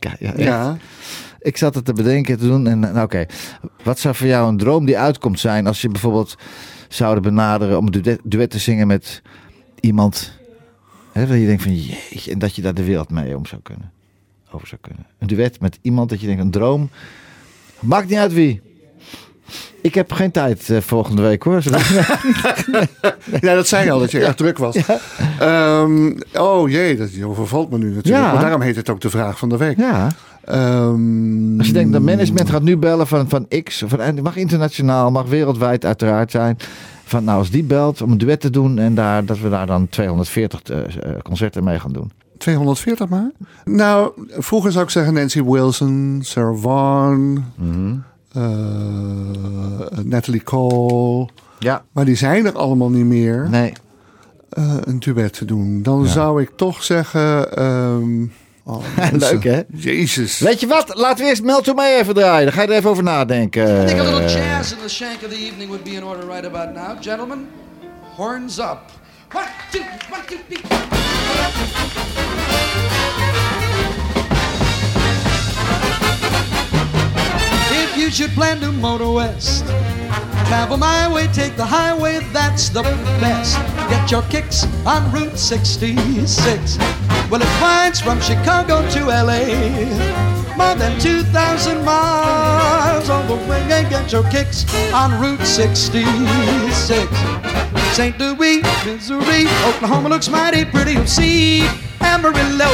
Ja, 0.00 0.16
ja, 0.18 0.32
Ja. 0.36 0.76
Ik 1.38 1.56
zat 1.56 1.74
het 1.74 1.84
te 1.84 1.92
bedenken, 1.92 2.38
te 2.38 2.46
doen. 2.46 2.66
En 2.66 2.78
nou, 2.78 3.00
oké, 3.00 3.26
wat 3.82 3.98
zou 3.98 4.14
voor 4.14 4.26
jou 4.26 4.48
een 4.48 4.56
droom 4.56 4.84
die 4.84 4.98
uitkomt 4.98 5.40
zijn 5.40 5.66
als 5.66 5.80
je 5.80 5.88
bijvoorbeeld 5.88 6.36
zouden 6.88 7.22
benaderen 7.22 7.78
om 7.78 7.86
een 7.86 8.02
duet, 8.02 8.20
duet 8.22 8.50
te 8.50 8.58
zingen 8.58 8.86
met 8.86 9.22
iemand. 9.80 10.32
Hè, 11.12 11.26
dat 11.26 11.38
je 11.38 11.46
denkt 11.46 11.62
van 11.62 11.74
jeetje, 11.74 12.32
en 12.32 12.38
dat 12.38 12.56
je 12.56 12.62
daar 12.62 12.74
de 12.74 12.84
wereld 12.84 13.10
mee 13.10 13.36
om 13.36 13.46
zou 13.46 13.62
kunnen. 13.62 13.92
Over 14.50 14.68
zou 14.68 14.80
kunnen. 14.80 15.06
Een 15.18 15.26
duet 15.26 15.60
met 15.60 15.78
iemand 15.82 16.08
dat 16.08 16.20
je 16.20 16.26
denkt, 16.26 16.42
een 16.42 16.50
droom. 16.50 16.90
Maakt 17.80 18.08
niet 18.08 18.18
uit 18.18 18.32
wie. 18.32 18.65
Ik 19.80 19.94
heb 19.94 20.12
geen 20.12 20.30
tijd 20.30 20.70
eh, 20.70 20.80
volgende 20.80 21.22
week 21.22 21.42
hoor. 21.42 21.62
Ja, 23.40 23.54
dat 23.54 23.66
zei 23.66 23.84
je 23.84 23.90
al, 23.90 23.98
dat 23.98 24.10
je 24.10 24.24
echt 24.24 24.36
druk 24.36 24.58
was. 24.58 24.76
Ehm, 25.38 26.12
oh 26.34 26.70
jee, 26.70 26.96
dat 26.96 27.08
overvalt 27.24 27.70
me 27.70 27.78
nu 27.78 27.84
natuurlijk. 27.94 28.24
Ja. 28.24 28.32
Maar 28.32 28.40
daarom 28.40 28.60
heet 28.60 28.76
het 28.76 28.90
ook 28.90 29.00
de 29.00 29.10
vraag 29.10 29.38
van 29.38 29.48
de 29.48 29.56
week. 29.56 29.76
ja. 29.76 30.08
Ehm, 30.44 31.58
Als 31.58 31.66
je 31.66 31.72
denkt, 31.72 31.92
dat 31.92 32.02
management 32.02 32.50
gaat 32.50 32.62
nu 32.62 32.76
bellen 32.76 33.06
van, 33.06 33.28
van 33.28 33.46
X, 33.62 33.82
van, 33.86 34.22
mag 34.22 34.36
internationaal, 34.36 35.10
mag 35.10 35.26
wereldwijd 35.28 35.84
uiteraard 35.84 36.30
zijn. 36.30 36.56
Van 37.04 37.24
nou, 37.24 37.38
als 37.38 37.50
die 37.50 37.64
belt 37.64 38.02
om 38.02 38.10
een 38.10 38.18
duet 38.18 38.40
te 38.40 38.50
doen 38.50 38.78
en 38.78 38.94
daar, 38.94 39.24
dat 39.24 39.38
we 39.40 39.48
daar 39.48 39.66
dan 39.66 39.88
240 39.88 40.62
eh, 40.62 40.78
eh, 40.78 41.18
concerten 41.22 41.64
mee 41.64 41.80
gaan 41.80 41.92
doen. 41.92 42.10
240 42.38 43.08
maar? 43.08 43.30
Nou, 43.64 44.10
vroeger 44.30 44.72
zou 44.72 44.84
ik 44.84 44.90
zeggen 44.90 45.14
Nancy 45.14 45.42
Wilson, 45.42 46.18
Sarah 46.22 46.56
Vaughan, 46.58 47.44
eh, 47.58 47.66
Natalie 50.02 50.42
Cole. 50.42 51.28
Ja. 51.58 51.82
Maar 51.92 52.04
die 52.04 52.16
zijn 52.16 52.46
er 52.46 52.56
allemaal 52.58 52.90
niet 52.90 53.04
meer. 53.04 53.46
Nee. 53.50 53.72
eh, 54.48 54.74
een 54.84 54.98
duet 55.00 55.32
te 55.32 55.44
doen. 55.44 55.82
Dan 55.82 56.06
zou 56.06 56.42
ik 56.42 56.50
toch 56.56 56.82
zeggen... 56.82 57.48
oh, 58.64 58.82
mensen. 58.96 59.18
Leuk 59.18 59.44
hè? 59.44 59.60
Jezus. 59.72 60.38
Weet 60.38 60.60
je 60.60 60.66
wat? 60.66 60.94
Laten 60.94 61.24
we 61.24 61.30
eerst 61.30 61.42
Mel 61.42 61.60
to 61.60 61.74
mee 61.74 61.96
even 61.96 62.14
draaien. 62.14 62.44
Dan 62.44 62.52
ga 62.54 62.62
je 62.62 62.68
er 62.68 62.74
even 62.74 62.90
over 62.90 63.02
nadenken. 63.02 63.82
I 63.82 63.86
think 63.86 64.00
a 64.00 64.02
little 64.02 64.28
jazz 64.28 64.72
in 64.72 64.78
the 64.82 64.88
shank 64.88 65.22
of 65.24 65.30
the 65.30 65.44
evening 65.46 65.68
would 65.68 65.84
be 65.84 65.90
in 65.90 66.04
order 66.04 66.26
right 66.26 66.46
about 66.46 66.74
now. 66.74 67.02
Gentlemen, 67.02 67.46
horns 68.16 68.58
up. 68.58 68.78
One, 69.32 69.44
two, 69.70 69.80
one, 70.10 70.22
two, 70.26 70.36
three. 70.48 72.25
You 77.98 78.10
should 78.10 78.30
plan 78.30 78.60
to 78.60 78.70
motor 78.72 79.10
west, 79.10 79.64
travel 80.48 80.76
my 80.76 81.12
way, 81.12 81.26
take 81.28 81.56
the 81.56 81.64
highway, 81.64 82.18
that's 82.32 82.68
the 82.68 82.82
best. 83.20 83.56
Get 83.88 84.10
your 84.10 84.22
kicks 84.22 84.64
on 84.84 85.10
Route 85.12 85.38
66. 85.38 86.78
Well, 87.30 87.42
it 87.42 87.60
winds 87.60 88.00
from 88.00 88.20
Chicago 88.20 88.88
to 88.90 89.06
LA. 89.06 89.46
More 90.56 90.74
than 90.74 90.98
2,000 91.00 91.84
miles 91.84 93.08
on 93.08 93.26
the 93.28 93.36
way 93.48 93.62
and 93.70 93.88
get 93.88 94.12
your 94.12 94.24
kicks 94.30 94.64
on 94.92 95.20
Route 95.20 95.46
66. 95.46 97.08
St. 97.94 98.18
Louis, 98.18 98.62
Missouri, 98.84 99.46
Oklahoma 99.64 100.08
looks 100.08 100.28
mighty 100.28 100.64
pretty. 100.64 100.92
You'll 100.92 101.06
see 101.06 101.66
Amarillo, 102.00 102.70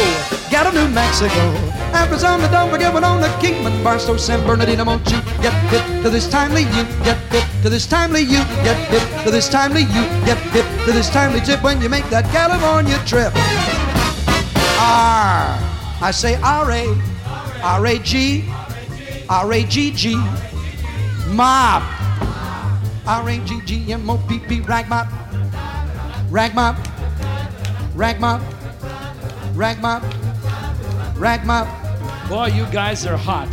got 0.50 0.66
a 0.66 0.72
New 0.72 0.88
Mexico. 0.88 1.81
Arizona, 1.94 2.48
don't 2.50 2.70
forget 2.70 2.92
we're 2.92 3.04
on 3.04 3.20
the 3.20 3.28
Kingman, 3.40 3.82
Barstow, 3.84 4.16
San 4.16 4.44
Bernardino. 4.46 4.84
Won't 4.84 5.10
you 5.10 5.20
get 5.40 5.54
fit 5.70 6.02
to 6.02 6.10
this 6.10 6.28
timely 6.28 6.62
you? 6.62 6.84
Get 7.04 7.18
fit 7.30 7.44
to 7.62 7.70
this 7.70 7.86
timely 7.86 8.22
you. 8.22 8.42
Get 8.64 8.76
fit 8.90 9.24
to 9.24 9.30
this 9.30 9.48
timely 9.48 9.82
you. 9.82 10.02
Get 10.24 10.38
fit 10.52 10.64
to 10.86 10.92
this 10.92 11.08
timely 11.10 11.40
trip 11.40 11.62
when 11.62 11.80
you 11.80 11.88
make 11.88 12.08
that 12.10 12.24
California 12.32 12.98
trip. 13.06 13.32
R. 14.80 15.58
I 16.02 16.10
say 16.10 16.34
R-A, 16.42 16.96
R-A-G, 17.62 18.44
R-A-G-G, 19.28 20.16
mop. 21.28 21.82
R-A-G-G-M-O-P-P, 23.06 24.60
rag 24.60 24.88
mop, 24.88 25.08
rag 26.30 26.54
mop, 26.54 26.76
rag 27.94 28.20
mop, 28.20 28.40
rag 29.54 29.80
mop, 29.80 30.02
rag 31.16 31.44
mop. 31.44 31.81
Boy, 32.32 32.46
you 32.46 32.64
guys 32.72 33.04
are 33.04 33.18
hot. 33.18 33.50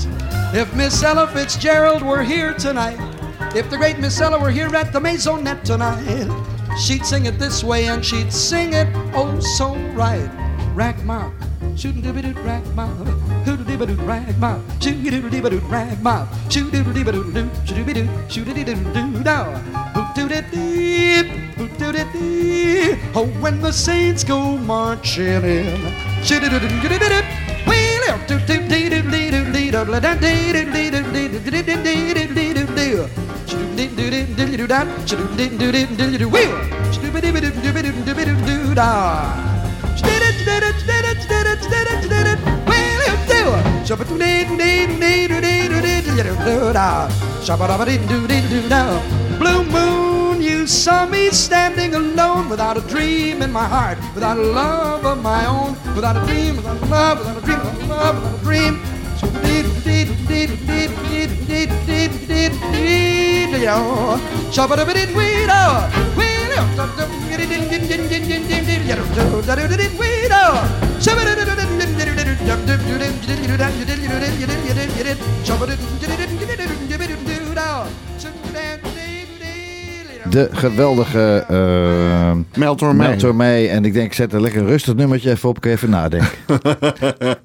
If 0.56 0.74
Miss 0.74 1.04
Ella 1.04 1.28
Fitzgerald 1.28 2.02
were 2.02 2.24
here 2.24 2.54
tonight, 2.54 2.98
if 3.54 3.70
the 3.70 3.76
great 3.76 4.00
Miss 4.00 4.22
Ella 4.22 4.40
were 4.40 4.52
here 4.52 4.74
at 4.74 4.94
the 4.94 5.02
Maisonette 5.02 5.64
tonight, 5.64 6.80
she'd 6.80 7.06
sing 7.06 7.26
it 7.26 7.38
this 7.38 7.62
way 7.62 7.90
and 7.90 8.06
she'd 8.06 8.32
sing 8.32 8.72
it 8.72 8.88
oh 9.14 9.38
so 9.42 9.76
right. 9.92 10.32
Rack 10.74 11.04
mop, 11.04 11.34
shootin' 11.76 12.02
dibba 12.02 12.22
doot 12.22 12.38
rack 12.46 12.66
mob, 12.68 13.06
hoodle 13.44 13.66
dibba 13.66 13.86
doot 13.86 14.00
rack 14.08 14.38
mob, 14.38 14.64
shoo 14.82 14.94
doodle 14.94 15.30
dibba 15.30 15.50
doot 15.50 15.64
rack 15.64 16.02
mob, 16.02 16.30
shoo 16.50 16.72
doodle 16.72 16.94
dibba 16.94 17.12
doot 17.12 17.34
doot, 17.34 17.52
shoo 17.68 17.76
doobie 17.76 17.96
doot, 17.96 18.32
shooting 18.32 18.56
doodie 18.56 18.66
doot 18.66 18.94
doot 18.94 19.24
dow, 19.26 19.44
hoot 19.94 20.16
doot 20.16 20.32
it 20.32 20.50
deep, 20.52 21.28
hoot 21.58 21.78
doot 21.78 21.96
it 21.96 22.08
deep, 22.14 22.98
oh 23.14 23.28
when 23.42 23.60
the 23.60 23.74
saints 23.74 24.24
go 24.24 24.58
marching 24.60 25.44
in, 25.44 26.24
shoo 26.24 26.40
doodle 26.40 26.62
doot 26.62 26.82
doot 26.82 27.02
doot 27.02 27.49
Blue 49.40 49.64
moon, 49.72 50.09
saw 50.70 51.08
me 51.08 51.32
standing 51.32 51.96
alone 51.96 52.48
without 52.48 52.78
a 52.78 52.82
dream 52.82 53.42
in 53.42 53.52
my 53.52 53.66
heart, 53.66 53.98
without 54.14 54.38
a 54.38 54.42
love 54.42 55.04
of 55.04 55.22
my 55.22 55.44
own, 55.48 55.72
without 55.96 56.16
a 56.16 56.26
dream, 56.28 56.58
without 56.58 56.80
a 56.82 56.86
love, 56.86 57.18
without 57.18 57.38
a 57.38 57.42
dream, 57.42 57.64
without 57.64 57.82
a 57.82 57.88
love, 57.88 58.16
without 58.20 58.42
a 58.42 58.46
dream. 58.46 58.90
De 80.30 80.50
geweldige 80.52 81.46
uh, 81.52 82.32
Mel 82.56 82.76
Tormé. 82.76 83.08
Mel 83.08 83.18
Tormé. 83.18 83.66
En 83.66 83.86
ik 83.86 83.94
denk, 83.94 84.06
ik 84.06 84.14
zet 84.14 84.34
er 84.34 84.42
lekker 84.42 84.62
een 84.62 84.68
rustig 84.68 84.96
nummertje 84.96 85.30
even 85.32 85.50
op. 85.50 85.62
Kun 85.62 85.70
je 85.70 85.76
even 85.76 85.90
nadenken. 85.90 86.30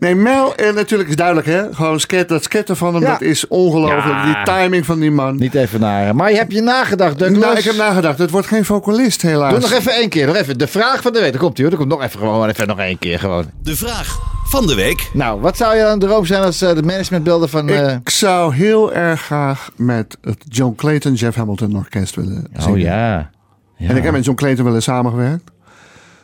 Nee, 0.00 0.14
Mel, 0.14 0.54
en 0.54 0.74
natuurlijk 0.74 1.08
is 1.08 1.16
duidelijk, 1.16 1.46
hè? 1.46 1.72
Gewoon 1.74 2.00
sket, 2.00 2.28
dat 2.28 2.42
sketten 2.42 2.76
van 2.76 2.94
hem, 2.94 3.02
Ja. 3.02 3.10
dat 3.10 3.20
is 3.20 3.48
ongelooflijk. 3.48 4.04
Ja. 4.04 4.24
Die 4.24 4.54
timing 4.54 4.86
van 4.86 5.00
die 5.00 5.10
man. 5.10 5.36
Niet 5.36 5.54
even 5.54 5.80
naar. 5.80 6.14
Maar 6.16 6.30
je 6.30 6.36
hebt 6.36 6.52
je 6.52 6.60
nagedacht, 6.60 7.18
Douglas. 7.18 7.42
Nou, 7.44 7.58
ik 7.58 7.64
heb 7.64 7.76
nagedacht, 7.76 8.18
het 8.18 8.30
wordt 8.30 8.46
geen 8.46 8.64
vocalist, 8.64 9.22
helaas. 9.22 9.50
Doe 9.52 9.60
nog 9.60 9.72
even 9.72 9.92
één 9.92 10.08
keer. 10.08 10.26
Nog 10.26 10.36
even. 10.36 10.58
De 10.58 10.66
vraag 10.66 11.02
van 11.02 11.12
de 11.12 11.20
week. 11.20 11.32
Daar 11.32 11.40
komt 11.40 11.56
hij 11.56 11.66
hoor. 11.66 11.72
Er 11.74 11.78
komt 11.80 11.90
nog 11.92 12.02
even 12.02 12.18
gewoon 12.18 12.48
even 12.48 12.66
nog 12.66 12.78
één 12.78 12.98
keer 12.98 13.18
gewoon. 13.18 13.44
De 13.62 13.76
vraag 13.76 14.18
van 14.48 14.66
de 14.66 14.74
week. 14.74 15.10
Nou, 15.12 15.40
wat 15.40 15.56
zou 15.56 15.76
je 15.76 15.82
dan 15.82 15.98
droom 15.98 16.24
zijn 16.24 16.42
als 16.42 16.62
eh, 16.62 16.74
de 16.74 16.82
managementbeelden 16.82 17.48
van... 17.48 17.68
eh, 17.68 17.92
Ik 17.94 18.08
zou 18.08 18.54
heel 18.54 18.92
erg 18.92 19.20
graag 19.22 19.70
met 19.76 20.18
het 20.20 20.44
John 20.48 20.74
Clayton 20.76 21.14
Jeff 21.14 21.36
Hamilton 21.36 21.76
orkest 21.76 22.14
willen 22.14 22.46
zingen. 22.56 22.72
oh 22.74 22.78
ja. 22.78 23.30
ja. 23.76 23.88
En 23.88 23.96
ik 23.96 24.02
heb 24.02 24.12
met 24.12 24.24
John 24.24 24.36
Clayton 24.36 24.64
wel 24.64 24.74
eens 24.74 24.84
samengewerkt. 24.84 25.50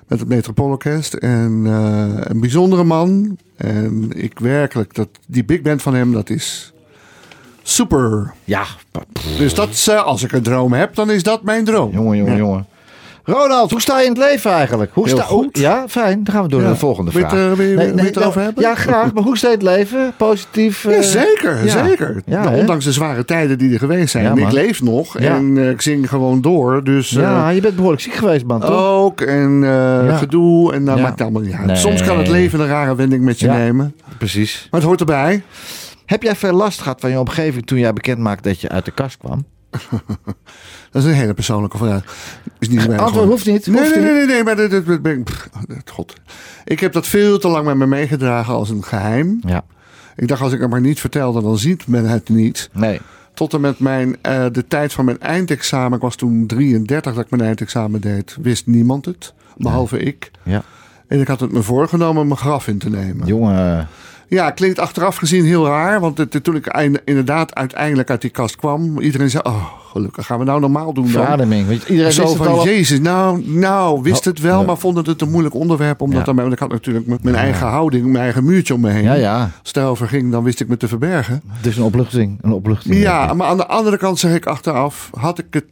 Met 0.08 0.20
het 0.20 0.28
Metropoolorkest. 0.28 1.14
En 1.14 1.62
eh, 1.66 2.24
een 2.30 2.40
bijzondere 2.40 2.84
man. 2.84 3.38
En 3.56 4.10
ik 4.14 4.38
werkelijk, 4.38 4.94
dat, 4.94 5.08
die 5.26 5.44
big 5.44 5.60
band 5.62 5.82
van 5.82 5.94
hem, 5.94 6.12
dat 6.12 6.30
is 6.30 6.72
super. 7.62 8.32
Ja. 8.44 8.64
Dus 9.38 9.54
dat, 9.54 9.68
is, 9.68 9.88
eh, 9.88 10.02
als 10.04 10.22
ik 10.22 10.32
een 10.32 10.42
droom 10.42 10.72
heb, 10.72 10.94
dan 10.94 11.10
is 11.10 11.22
dat 11.22 11.42
mijn 11.42 11.64
droom. 11.64 11.92
Jongen, 11.92 12.16
jongen, 12.16 12.32
Ja. 12.32 12.38
jongen. 12.38 12.66
Ronald, 13.24 13.70
hoe 13.70 13.80
sta 13.80 13.98
je 13.98 14.04
in 14.04 14.10
het 14.12 14.18
leven 14.20 14.50
eigenlijk? 14.50 14.90
Hoe 14.94 15.06
Heel 15.06 15.16
sta, 15.16 15.24
goed. 15.24 15.58
ja, 15.58 15.84
fijn. 15.88 16.24
Dan 16.24 16.34
gaan 16.34 16.42
we 16.42 16.48
door 16.48 16.58
Ja. 16.60 16.64
naar 16.64 16.74
de 16.74 16.80
volgende 16.80 17.10
vraag. 17.10 17.32
eh, 17.32 17.52
wil 17.52 17.66
je- 17.66 17.76
je 17.96 18.02
het 18.02 18.16
erover 18.16 18.40
hebben? 18.42 18.62
Ja, 18.62 18.74
graag. 18.74 19.12
Maar 19.12 19.22
hoe 19.22 19.36
sta 19.36 19.48
je 19.48 19.52
in 19.58 19.66
het 19.66 19.68
leven? 19.76 20.12
Positief? 20.16 20.84
eh, 20.84 20.96
Ja, 20.96 21.02
zeker, 21.02 21.64
ja. 21.64 21.86
zeker. 21.86 22.22
Ja, 22.26 22.42
Nou, 22.44 22.56
ondanks 22.56 22.84
de 22.84 22.92
zware 22.92 23.24
tijden 23.24 23.58
die 23.58 23.72
er 23.72 23.78
geweest 23.78 24.10
zijn. 24.10 24.38
Ik 24.38 24.52
leef 24.52 24.82
nog 24.82 25.18
en 25.18 25.58
eh, 25.58 25.70
ik 25.70 25.80
zing 25.80 26.08
gewoon 26.08 26.40
door. 26.40 26.84
Dus 26.84 27.14
eh, 27.16 27.22
Ja, 27.22 27.48
je 27.48 27.60
bent 27.60 27.74
behoorlijk 27.76 28.02
ziek 28.02 28.14
geweest, 28.14 28.44
man, 28.44 28.60
toch? 28.60 28.70
ook 28.70 29.20
en 29.20 29.60
eh, 29.64 30.18
gedoe. 30.18 30.72
En 30.72 30.84
dat 30.84 31.00
maakt 31.00 31.20
allemaal 31.20 31.42
niet 31.42 31.52
uit. 31.54 31.66
Nee. 31.66 31.76
Soms 31.76 32.02
kan 32.02 32.18
het 32.18 32.28
leven 32.28 32.60
een 32.60 32.66
rare 32.66 32.94
wending 32.94 33.24
met 33.24 33.40
je 33.40 33.48
nemen. 33.48 33.94
Precies. 34.18 34.66
Maar 34.70 34.80
het 34.80 34.88
hoort 34.88 35.00
erbij. 35.00 35.42
Heb 36.06 36.22
jij 36.22 36.36
veel 36.36 36.52
last 36.52 36.80
gehad 36.80 37.00
van 37.00 37.10
je 37.10 37.18
omgeving 37.18 37.66
toen 37.66 37.78
jij 37.78 37.92
bekend 37.92 38.18
maakte 38.18 38.48
dat 38.48 38.60
je 38.60 38.68
uit 38.68 38.84
de 38.84 38.90
kast 38.90 39.16
kwam? 39.18 39.44
Dat 40.92 41.02
is 41.02 41.08
een 41.08 41.14
hele 41.14 41.34
persoonlijke 41.34 41.76
vraag. 41.78 42.04
Is 42.58 42.68
niet 42.68 42.76
mijn 42.76 42.90
Antwoord 42.90 43.12
gewoon. 43.12 43.28
hoeft 43.28 43.46
niet, 43.46 43.66
Nee, 43.66 43.80
hoeft 43.80 43.94
nee, 43.94 44.04
nee, 44.04 44.14
nee, 44.14 44.26
nee, 44.26 44.44
maar 44.44 44.56
dit, 44.56 44.70
dit, 44.70 44.86
dit 44.86 45.02
ben 45.02 45.18
ik- 45.18 45.24
pff, 45.24 45.48
dit- 45.68 45.90
God. 45.90 46.14
Ik 46.64 46.80
heb 46.80 46.92
dat 46.92 47.06
veel 47.06 47.38
te 47.38 47.48
lang 47.48 47.66
met 47.66 47.76
me 47.76 47.86
meegedragen 47.86 48.54
als 48.54 48.70
een 48.70 48.84
geheim. 48.84 49.38
Ja. 49.46 49.64
Ik 50.16 50.28
dacht, 50.28 50.40
als 50.42 50.52
ik 50.52 50.60
het 50.60 50.70
maar 50.70 50.80
niet 50.80 51.00
vertelde, 51.00 51.42
dan 51.42 51.58
ziet 51.58 51.86
men 51.86 52.04
het 52.08 52.28
niet. 52.28 52.70
Nee. 52.72 53.00
Tot 53.34 53.54
en 53.54 53.60
met 53.60 53.78
mijn, 53.78 54.16
eh, 54.22 54.46
de 54.52 54.66
tijd 54.68 54.92
van 54.92 55.04
mijn 55.04 55.20
eindexamen, 55.20 55.96
ik 55.96 56.02
was 56.02 56.16
toen 56.16 56.46
33 56.46 57.14
dat 57.14 57.24
ik 57.24 57.30
mijn 57.30 57.42
eindexamen 57.42 58.00
deed, 58.00 58.36
wist 58.40 58.66
niemand 58.66 59.04
het, 59.04 59.34
behalve 59.56 59.98
ik. 59.98 60.30
Ja. 60.42 60.62
En 61.08 61.20
ik 61.20 61.26
had 61.28 61.40
het 61.40 61.52
me 61.52 61.62
voorgenomen 61.62 62.26
mijn 62.26 62.38
graf 62.38 62.68
in 62.68 62.78
te 62.78 62.90
nemen. 62.90 63.26
Jongen. 63.26 63.88
Ja, 64.32 64.50
klinkt 64.50 64.78
achteraf 64.78 65.16
gezien 65.16 65.44
heel 65.44 65.66
raar, 65.66 66.00
want 66.00 66.18
het, 66.18 66.44
toen 66.44 66.54
ik 66.56 66.66
eind- 66.66 67.00
inderdaad 67.04 67.54
uiteindelijk 67.54 68.10
uit 68.10 68.20
die 68.20 68.30
kast 68.30 68.56
kwam, 68.56 68.98
iedereen 69.00 69.30
zei, 69.30 69.42
oh 69.46 69.64
gelukkig, 69.90 70.26
gaan 70.26 70.38
we 70.38 70.44
nou 70.44 70.60
normaal 70.60 70.92
doen 70.92 71.04
dan? 71.04 71.12
Verademing. 71.12 71.66
Want 71.68 71.82
iedereen 71.88 72.12
Zo 72.12 72.22
wist 72.22 72.34
het 72.34 72.42
van, 72.46 72.52
al. 72.58 72.64
jezus, 72.64 73.00
nou, 73.00 73.42
nou, 73.50 74.02
wist 74.02 74.24
het 74.24 74.40
wel, 74.40 74.64
maar 74.64 74.76
vond 74.76 74.96
het 74.96 75.06
het 75.06 75.20
een 75.20 75.30
moeilijk 75.30 75.54
onderwerp. 75.54 76.00
Omdat 76.00 76.18
Ja. 76.18 76.24
dan, 76.24 76.36
want 76.36 76.52
ik 76.52 76.58
had 76.58 76.70
natuurlijk 76.70 77.22
mijn 77.22 77.34
eigen 77.36 77.66
houding, 77.66 78.04
mijn 78.06 78.24
eigen 78.24 78.44
muurtje 78.44 78.74
om 78.74 78.80
me 78.80 78.90
heen. 78.90 79.02
Ja, 79.02 79.14
ja. 79.14 79.40
Als 79.42 79.50
het 79.62 79.74
daarover 79.74 80.08
ging, 80.08 80.30
dan 80.30 80.42
wist 80.44 80.60
ik 80.60 80.68
me 80.68 80.76
te 80.76 80.88
verbergen. 80.88 81.42
Dus 81.62 81.76
een 81.76 81.82
opluchting. 81.82 82.38
Een 82.42 82.52
opluchting. 82.52 82.94
Ja, 82.96 83.34
maar 83.34 83.46
aan 83.46 83.56
de 83.56 83.66
andere 83.66 83.96
kant 83.96 84.18
zeg 84.18 84.34
ik 84.34 84.46
achteraf, 84.46 85.10
had 85.18 85.38
ik, 85.38 85.46
het, 85.50 85.64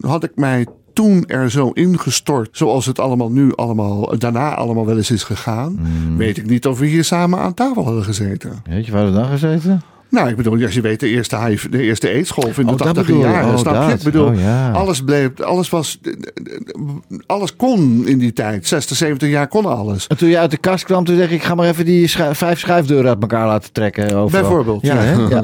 had 0.00 0.24
ik 0.24 0.32
mij 0.34 0.66
toen 0.96 1.24
er 1.26 1.50
zo 1.50 1.70
ingestort, 1.70 2.48
zoals 2.52 2.86
het 2.86 2.98
allemaal 2.98 3.30
nu 3.30 3.52
allemaal, 3.54 4.18
daarna 4.18 4.54
allemaal 4.54 4.86
wel 4.86 4.96
eens 4.96 5.10
is 5.10 5.22
gegaan, 5.22 5.78
Mm. 5.80 6.16
weet 6.16 6.38
ik 6.38 6.46
niet 6.46 6.66
of 6.66 6.78
we 6.78 6.86
hier 6.86 7.04
samen 7.04 7.38
aan 7.38 7.54
tafel 7.54 7.84
hadden 7.84 8.04
gezeten. 8.04 8.52
Weet 8.68 8.86
je 8.86 8.92
waar 8.92 9.04
we 9.06 9.12
dan 9.12 9.24
gezeten? 9.26 9.82
Nou, 10.10 10.28
ik 10.28 10.36
bedoel, 10.36 10.62
als 10.62 10.74
je 10.74 10.80
weet, 10.80 11.00
de 11.00 11.08
eerste, 11.08 11.38
HIV, 11.38 11.68
de 11.68 11.82
eerste 11.82 12.08
aidsgolf 12.08 12.58
in 12.58 12.66
de 12.66 12.72
Oh, 12.72 12.78
dat 12.78 12.86
80 12.86 13.06
bedoel 13.06 13.20
je. 13.20 13.26
jaren, 13.28 13.50
Oh, 13.52 13.58
snap 13.58 13.88
je? 13.88 13.94
Ik 13.94 14.02
bedoel, 14.02 14.26
Oh, 14.26 14.38
ja. 14.40 14.70
alles 14.70 15.02
bleef, 15.04 15.40
alles 15.40 15.68
was, 15.68 15.98
alles 17.26 17.56
kon 17.56 18.06
in 18.06 18.18
die 18.18 18.32
tijd. 18.32 18.66
60, 18.66 18.96
70 18.96 19.28
jaar 19.28 19.48
kon 19.48 19.66
alles. 19.66 20.06
En 20.06 20.16
toen 20.16 20.28
je 20.28 20.38
uit 20.38 20.50
de 20.50 20.56
kast 20.56 20.84
kwam, 20.84 21.04
toen 21.04 21.16
dacht 21.16 21.30
ik, 21.30 21.34
ik 21.36 21.42
ga 21.42 21.54
maar 21.54 21.68
even 21.68 21.84
die 21.84 22.06
schu- 22.06 22.34
vijf 22.34 22.58
schuifdeuren 22.58 23.08
uit 23.08 23.20
elkaar 23.20 23.46
laten 23.46 23.72
trekken. 23.72 24.04
Overal. 24.04 24.28
Bijvoorbeeld, 24.42 24.82
Ja, 24.82 24.94
ja. 24.94 25.00
hè? 25.00 25.26
ja. 25.34 25.42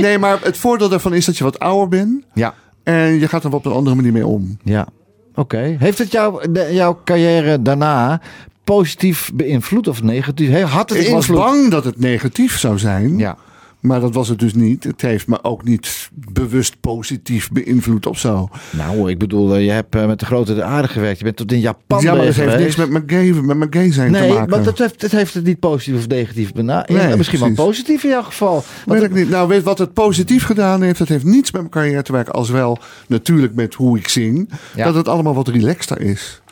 Nee, 0.00 0.18
maar 0.18 0.38
het 0.42 0.56
voordeel 0.56 0.88
daarvan 0.88 1.14
is 1.14 1.24
dat 1.24 1.36
je 1.38 1.44
wat 1.44 1.58
ouder 1.58 1.88
bent 1.88 2.24
ja. 2.34 2.54
En 2.84 3.18
je 3.18 3.28
gaat 3.28 3.44
er 3.44 3.54
op 3.54 3.64
een 3.66 3.72
andere 3.72 3.96
manier 3.96 4.12
mee 4.12 4.26
om. 4.26 4.58
Ja. 4.62 4.86
Oké. 5.34 5.76
Heeft 5.78 5.98
het 5.98 6.12
jou, 6.12 6.52
de- 6.52 6.68
jouw 6.72 7.00
carrière 7.04 7.62
daarna 7.62 8.20
positief 8.64 9.30
beïnvloed 9.34 9.88
of 9.88 10.02
negatief? 10.02 10.62
Had 10.62 10.90
het 10.90 10.98
Ik 10.98 11.12
was 11.12 11.26
bang 11.26 11.70
dat 11.70 11.84
het 11.84 11.98
negatief 11.98 12.58
zou 12.58 12.78
zijn. 12.78 13.18
Ja. 13.18 13.36
Maar 13.84 14.00
dat 14.00 14.14
was 14.14 14.28
het 14.28 14.38
dus 14.38 14.54
niet. 14.54 14.84
Het 14.84 15.00
heeft 15.00 15.26
me 15.26 15.38
ook 15.44 15.64
niet 15.64 16.10
bewust 16.32 16.80
positief 16.80 17.50
beïnvloed 17.50 18.06
of 18.06 18.18
zo. 18.18 18.48
Nou, 18.70 19.10
ik 19.10 19.18
bedoel, 19.18 19.54
eh, 19.54 19.64
je 19.64 19.70
hebt 19.70 19.94
eh, 19.94 20.06
met 20.06 20.18
de 20.20 20.26
grote 20.26 20.54
de 20.54 20.62
aarde 20.62 20.88
gewerkt. 20.88 21.18
Je 21.18 21.24
bent 21.24 21.36
tot 21.36 21.52
in 21.52 21.60
Japan 21.60 22.00
ja, 22.02 22.14
maar 22.14 22.24
dat 22.26 22.34
heeft 22.34 22.58
niks 22.58 22.76
met 22.76 22.90
mijn 22.90 23.04
gay, 23.06 23.30
met 23.32 23.56
mijn 23.56 23.72
gay 23.72 23.92
zijn 23.92 24.12
te 24.12 24.18
Nee, 24.18 24.32
maken. 24.32 24.50
maar 24.50 24.62
dat 24.62 24.78
heeft, 24.78 25.00
dat 25.00 25.10
heeft 25.10 25.34
het 25.34 25.44
niet 25.44 25.58
positief 25.58 25.96
of 26.00 26.08
negatief 26.08 26.52
bena- 26.52 26.84
Nee, 26.88 26.98
ja, 26.98 27.16
Misschien 27.16 27.38
precies. 27.38 27.56
wel 27.56 27.66
positief 27.66 28.02
in 28.04 28.10
jouw 28.10 28.22
geval. 28.22 28.64
Weet 28.86 29.02
ik 29.02 29.12
niet. 29.14 29.28
Nou, 29.28 29.48
weet 29.48 29.62
wat 29.62 29.78
het 29.78 29.92
positief 29.92 30.44
gedaan 30.44 30.82
heeft, 30.82 30.98
dat 30.98 31.08
heeft 31.08 31.24
niets 31.24 31.50
met 31.50 31.60
mijn 31.60 31.72
carrière 31.72 32.02
te 32.02 32.12
maken. 32.12 32.32
Als 32.32 32.50
wel 32.50 32.78
natuurlijk 33.08 33.54
met 33.54 33.74
hoe 33.74 33.98
ik 33.98 34.08
zing. 34.08 34.50
Ja. 34.76 34.84
Dat 34.84 34.94
het 34.94 35.08
allemaal 35.08 35.34
wat 35.34 35.48
relaxter 35.48 36.00
is. 36.00 36.42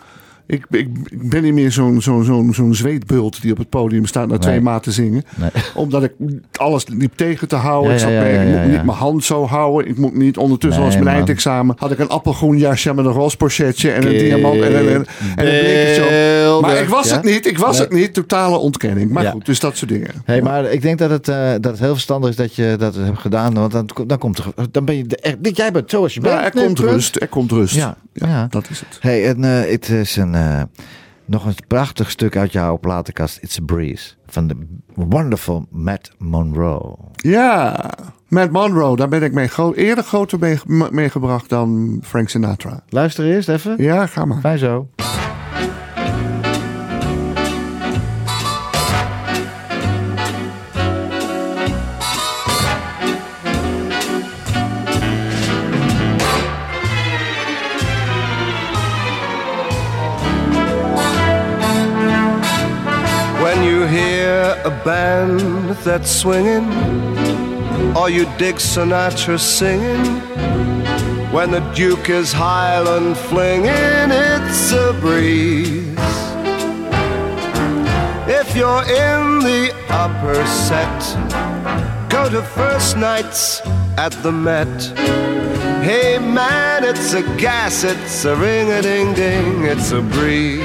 Ik, 0.52 0.66
ik, 0.70 0.88
ik 1.10 1.30
ben 1.30 1.42
niet 1.42 1.52
meer 1.52 1.72
zo'n 1.72 2.02
zo'n 2.02 2.24
zo'n 2.24 2.54
zo'n 2.54 2.74
zweetbult 2.74 3.42
die 3.42 3.52
op 3.52 3.58
het 3.58 3.68
podium 3.68 4.06
staat 4.06 4.28
naar 4.28 4.38
twee 4.38 4.60
maten 4.60 4.92
zingen. 4.92 5.24
Nee. 5.34 5.50
Omdat 5.74 6.02
ik 6.02 6.12
alles 6.52 6.86
liep 6.88 7.12
tegen 7.16 7.48
te 7.48 7.56
houden. 7.56 7.90
Ja, 7.90 7.94
ik, 7.94 8.00
zat 8.00 8.10
ja, 8.10 8.22
ik 8.22 8.48
moet 8.48 8.70
niet 8.70 8.84
mijn 8.84 8.98
hand 8.98 9.24
zo 9.24 9.46
houden. 9.46 9.90
Ik 9.90 9.98
moet 9.98 10.16
niet 10.16 10.36
ondertussen 10.36 10.82
was 10.82 10.94
mijn 10.94 11.16
eindexamen. 11.16 11.76
Had 11.78 11.90
ik 11.90 11.98
een 11.98 12.08
appelgroen 12.08 12.58
jasje 12.58 12.94
met 12.94 13.04
een 13.04 13.12
roze 13.12 13.36
pochetje 13.36 13.90
en 13.90 14.06
een 14.06 14.18
diamant 14.18 14.60
en, 14.60 14.74
en, 14.74 14.74
en, 14.74 14.86
en 14.86 15.46
een 15.46 15.60
blekertje 15.60 16.54
op. 16.56 16.62
Maar 16.62 16.76
ik 16.76 16.88
was 16.88 17.10
het 17.10 17.22
niet. 17.22 17.46
Ik 17.46 17.58
was 17.58 17.78
het 17.78 17.92
niet. 17.92 18.14
Totale 18.14 18.56
ontkenning. 18.56 19.10
Maar 19.10 19.24
goed, 19.24 19.46
dus 19.46 19.60
dat 19.60 19.76
soort 19.76 19.90
dingen. 19.90 20.10
Hey, 20.24 20.42
maar 20.42 20.64
ik 20.64 20.82
denk 20.82 20.98
dat 20.98 21.10
het, 21.10 21.28
eh, 21.28 21.50
dat 21.50 21.64
het 21.64 21.78
heel 21.78 21.92
verstandig 21.92 22.30
is 22.30 22.36
dat 22.36 22.54
je 22.54 22.76
dat 22.78 22.94
hebt 22.94 23.18
gedaan. 23.18 23.54
Want 23.54 23.72
dan, 23.72 23.88
dan 24.06 24.18
komt 24.18 24.38
er, 24.38 24.44
dan 24.70 24.84
ben 24.84 24.96
je 24.96 25.06
echt, 25.16 25.56
jij 25.56 25.72
bent 25.72 25.90
zoals 25.90 26.14
je 26.14 26.20
bent. 26.20 26.34
Ja, 26.34 26.44
er 26.44 26.50
komt 26.50 26.78
rust. 26.78 27.16
Er 27.16 27.28
komt 27.28 27.50
rust. 27.50 27.74
Ja, 27.74 27.96
Ja, 28.12 28.28
ja. 28.28 28.46
dat 28.50 28.70
is 28.70 28.80
het. 28.80 28.98
Hey, 29.00 29.26
en 29.28 29.44
eh, 29.44 29.70
het 29.70 29.88
is 29.88 30.16
een, 30.16 30.34
eh, 30.46 30.62
nog 31.24 31.44
een 31.46 31.54
prachtig 31.66 32.10
stuk 32.10 32.36
uit 32.36 32.52
jouw 32.52 32.78
platenkast. 32.78 33.38
It's 33.42 33.58
a 33.58 33.62
Breeze. 33.64 34.14
Van 34.26 34.46
de 34.46 34.56
wonderful 34.94 35.66
Matt 35.70 36.10
Monroe. 36.18 36.96
Ja, 37.12 37.90
Matt 38.28 38.50
Monroe, 38.52 38.96
daar 38.96 39.08
ben 39.08 39.22
ik 39.22 39.32
mee 39.32 39.48
gro- 39.48 39.72
eerder 39.72 40.04
groter 40.04 40.38
mee, 40.38 40.58
meegebracht 40.90 41.48
dan 41.48 41.98
Frank 42.04 42.28
Sinatra. 42.28 42.82
Luister 42.88 43.24
eerst 43.24 43.48
even. 43.48 43.82
Ja, 43.82 44.06
ga 44.06 44.24
maar. 44.24 44.40
Fijn 44.40 44.58
zo. 44.58 44.88
A 64.64 64.70
band 64.84 65.40
that's 65.84 66.10
swinging, 66.10 66.66
or 67.96 68.08
you 68.10 68.24
dig 68.38 68.56
Sinatra 68.56 69.38
singing, 69.38 70.20
when 71.32 71.50
the 71.50 71.60
Duke 71.74 72.10
is 72.10 72.32
Highland 72.32 73.16
flinging, 73.16 74.10
it's 74.10 74.72
a 74.72 74.96
breeze. 75.00 75.96
If 78.28 78.54
you're 78.56 78.82
in 78.82 79.40
the 79.40 79.74
upper 79.88 80.46
set, 80.46 81.00
go 82.08 82.28
to 82.30 82.42
first 82.42 82.96
nights 82.96 83.60
at 83.98 84.12
the 84.22 84.30
Met. 84.30 84.68
Hey 85.82 86.18
man, 86.18 86.84
it's 86.84 87.12
a 87.14 87.22
gas, 87.36 87.82
it's 87.82 88.24
a 88.24 88.36
ring 88.36 88.70
a 88.70 88.80
ding 88.82 89.14
ding, 89.14 89.64
it's 89.64 89.90
a 89.90 90.00
breeze. 90.00 90.62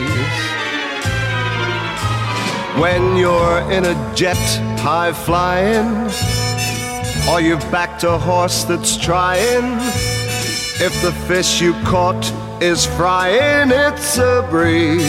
When 2.80 3.18
you're 3.18 3.72
in 3.72 3.86
a 3.86 4.16
jet 4.16 4.38
high 4.80 5.12
flying, 5.12 6.12
or 7.28 7.42
you've 7.42 7.72
backed 7.72 8.04
a 8.04 8.20
horse 8.20 8.66
that's 8.66 8.96
trying, 8.98 9.80
if 10.80 10.94
the 11.02 11.12
fish 11.28 11.60
you 11.60 11.74
caught 11.86 12.32
is 12.62 12.86
frying, 12.86 13.72
it's 13.72 14.20
a 14.20 14.48
breeze. 14.52 15.02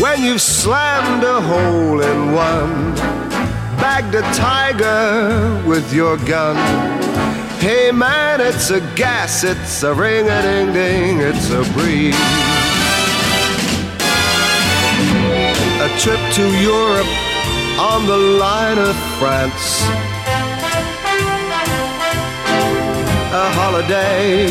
When 0.00 0.22
you've 0.22 0.40
slammed 0.40 1.24
a 1.24 1.40
hole 1.40 2.00
in 2.00 2.32
one, 2.32 2.94
bagged 3.82 4.14
a 4.14 4.22
tiger 4.34 5.68
with 5.68 5.92
your 5.92 6.16
gun. 6.18 6.56
Hey 7.58 7.90
man, 7.90 8.40
it's 8.40 8.70
a 8.70 8.80
gas, 8.94 9.42
it's 9.42 9.82
a 9.82 9.92
ring 9.92 10.28
a 10.28 10.42
ding 10.42 10.72
ding, 10.72 11.18
it's 11.18 11.50
a 11.50 11.64
breeze. 11.72 12.71
Trip 15.98 16.20
to 16.32 16.44
Europe 16.60 17.06
on 17.78 18.06
the 18.06 18.16
line 18.16 18.78
of 18.78 18.96
France. 19.18 19.82
A 23.32 23.48
holiday, 23.60 24.46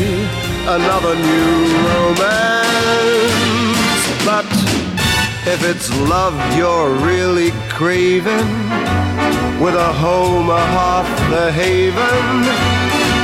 another 0.76 1.14
new 1.14 1.52
romance. 1.88 2.82
But 4.24 4.46
if 5.46 5.64
it's 5.64 5.90
love 6.08 6.34
you're 6.56 6.90
really 7.06 7.50
craving, 7.68 8.48
with 9.62 9.74
a 9.74 9.92
home, 9.92 10.50
a 10.50 10.64
hearth, 10.76 11.32
a 11.32 11.52
haven, 11.52 12.42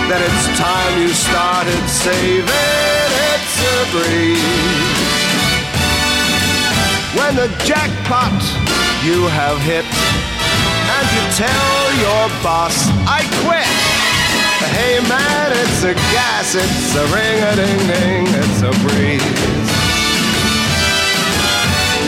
then 0.09 0.23
it's 0.23 0.59
time 0.59 1.03
you 1.03 1.09
started 1.09 1.89
saving. 1.89 2.47
It's 3.33 3.57
a 3.75 3.79
breeze. 3.91 5.18
When 7.19 7.35
the 7.35 7.49
jackpot 7.67 8.41
you 9.05 9.27
have 9.27 9.59
hit, 9.67 9.85
and 9.85 11.07
you 11.15 11.23
tell 11.35 11.83
your 11.99 12.25
boss, 12.43 12.89
I 13.07 13.27
quit. 13.43 13.99
Hey 14.79 14.99
man, 15.09 15.53
it's 15.53 15.83
a 15.83 15.95
gas, 16.15 16.55
it's 16.55 16.95
a 16.95 17.07
ring 17.11 17.39
a 17.43 17.55
ding 17.57 17.81
ding, 17.91 18.27
it's 18.39 18.63
a 18.63 18.73
breeze. 18.87 19.69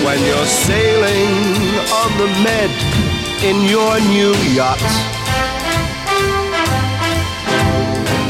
When 0.05 0.19
you're 0.25 0.53
sailing 0.69 1.35
on 2.01 2.11
the 2.17 2.29
Med 2.47 2.73
in 3.43 3.67
your 3.69 3.99
new 4.15 4.33
yacht, 4.55 4.81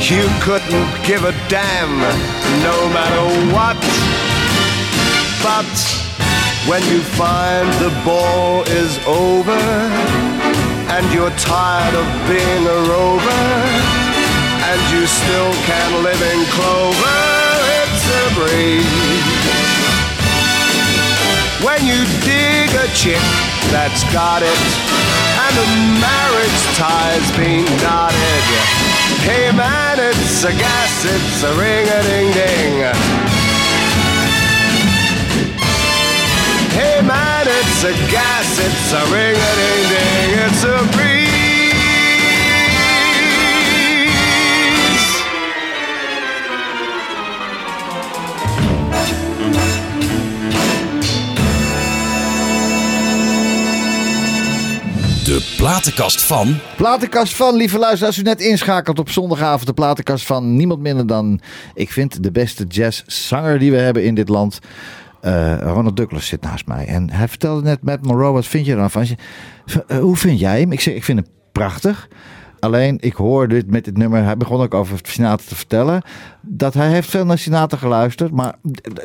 you 0.00 0.24
couldn't 0.40 0.88
give 1.04 1.24
a 1.24 1.32
damn 1.48 1.98
no 2.64 2.76
matter 2.96 3.24
what. 3.54 3.78
But 5.42 5.99
when 6.70 6.86
you 6.86 7.00
find 7.18 7.66
the 7.82 7.90
ball 8.06 8.62
is 8.62 8.96
over 9.04 9.58
and 10.94 11.02
you're 11.12 11.34
tired 11.34 11.94
of 11.98 12.06
being 12.30 12.62
a 12.62 12.78
rover 12.86 13.42
and 14.70 14.78
you 14.94 15.02
still 15.04 15.52
can 15.66 15.90
live 16.06 16.22
in 16.30 16.40
clover, 16.54 17.18
it's 17.82 18.06
a 18.22 18.26
breeze. 18.38 19.50
When 21.66 21.82
you 21.90 22.06
dig 22.22 22.70
a 22.78 22.86
chick 22.94 23.26
that's 23.74 24.04
got 24.14 24.42
it 24.46 24.62
and 25.42 25.52
the 25.58 25.68
marriage 25.98 26.62
tie's 26.78 27.30
been 27.34 27.66
knotted. 27.82 28.44
Hey 29.26 29.50
man, 29.50 29.98
it's 29.98 30.44
a 30.44 30.52
gas, 30.52 31.04
it's 31.04 31.42
a 31.42 31.52
ring-a-ding-ding. 31.58 32.78
Hey 32.86 33.29
it's 37.82 37.88
a 37.88 38.12
gas, 38.12 38.58
it's 38.58 38.92
a 38.92 39.04
ring-a-ding-ding, 39.10 40.38
it's 40.46 40.64
a 40.64 40.88
breeze. 40.96 41.30
De 55.24 55.54
platenkast 55.56 56.22
van. 56.22 56.58
Platenkast 56.76 57.36
van, 57.36 57.54
lieve 57.54 57.78
luisteraars, 57.78 58.16
als 58.16 58.18
u 58.18 58.22
net 58.22 58.40
inschakelt 58.40 58.98
op 58.98 59.10
zondagavond. 59.10 59.66
De 59.66 59.72
platenkast 59.72 60.26
van 60.26 60.56
niemand 60.56 60.80
minder 60.80 61.06
dan, 61.06 61.40
ik 61.74 61.90
vind, 61.90 62.22
de 62.22 62.30
beste 62.30 62.64
jazzzanger 62.64 63.58
die 63.58 63.70
we 63.70 63.76
hebben 63.76 64.04
in 64.04 64.14
dit 64.14 64.28
land. 64.28 64.58
Eh, 65.20 65.58
Ronald 65.60 65.96
Douglas 65.96 66.26
zit 66.26 66.42
naast 66.42 66.66
mij. 66.66 66.86
En 66.86 67.10
hij 67.10 67.28
vertelde 67.28 67.62
net 67.62 67.82
met 67.82 68.06
Monroe, 68.06 68.32
wat 68.32 68.46
vind 68.46 68.66
je 68.66 68.72
er 68.72 68.78
dan 68.78 68.90
van? 68.90 69.06
Eh, 69.86 69.98
hoe 69.98 70.16
vind 70.16 70.40
jij 70.40 70.60
hem? 70.60 70.72
Ik 70.72 70.80
zeg, 70.80 70.94
ik 70.94 71.04
vind 71.04 71.18
hem 71.18 71.28
prachtig. 71.52 72.08
Alleen, 72.60 72.96
ik 73.00 73.14
hoor 73.14 73.48
dit 73.48 73.70
met 73.70 73.84
dit 73.84 73.96
nummer, 73.96 74.24
hij 74.24 74.36
begon 74.36 74.60
ook 74.60 74.74
over 74.74 74.98
Sinatra 75.02 75.46
te 75.48 75.56
vertellen, 75.56 76.02
dat 76.40 76.74
hij 76.74 76.88
heeft 76.88 77.10
veel 77.10 77.24
naar 77.24 77.38
Sinatra 77.38 77.78
geluisterd. 77.78 78.30
Maar 78.30 78.54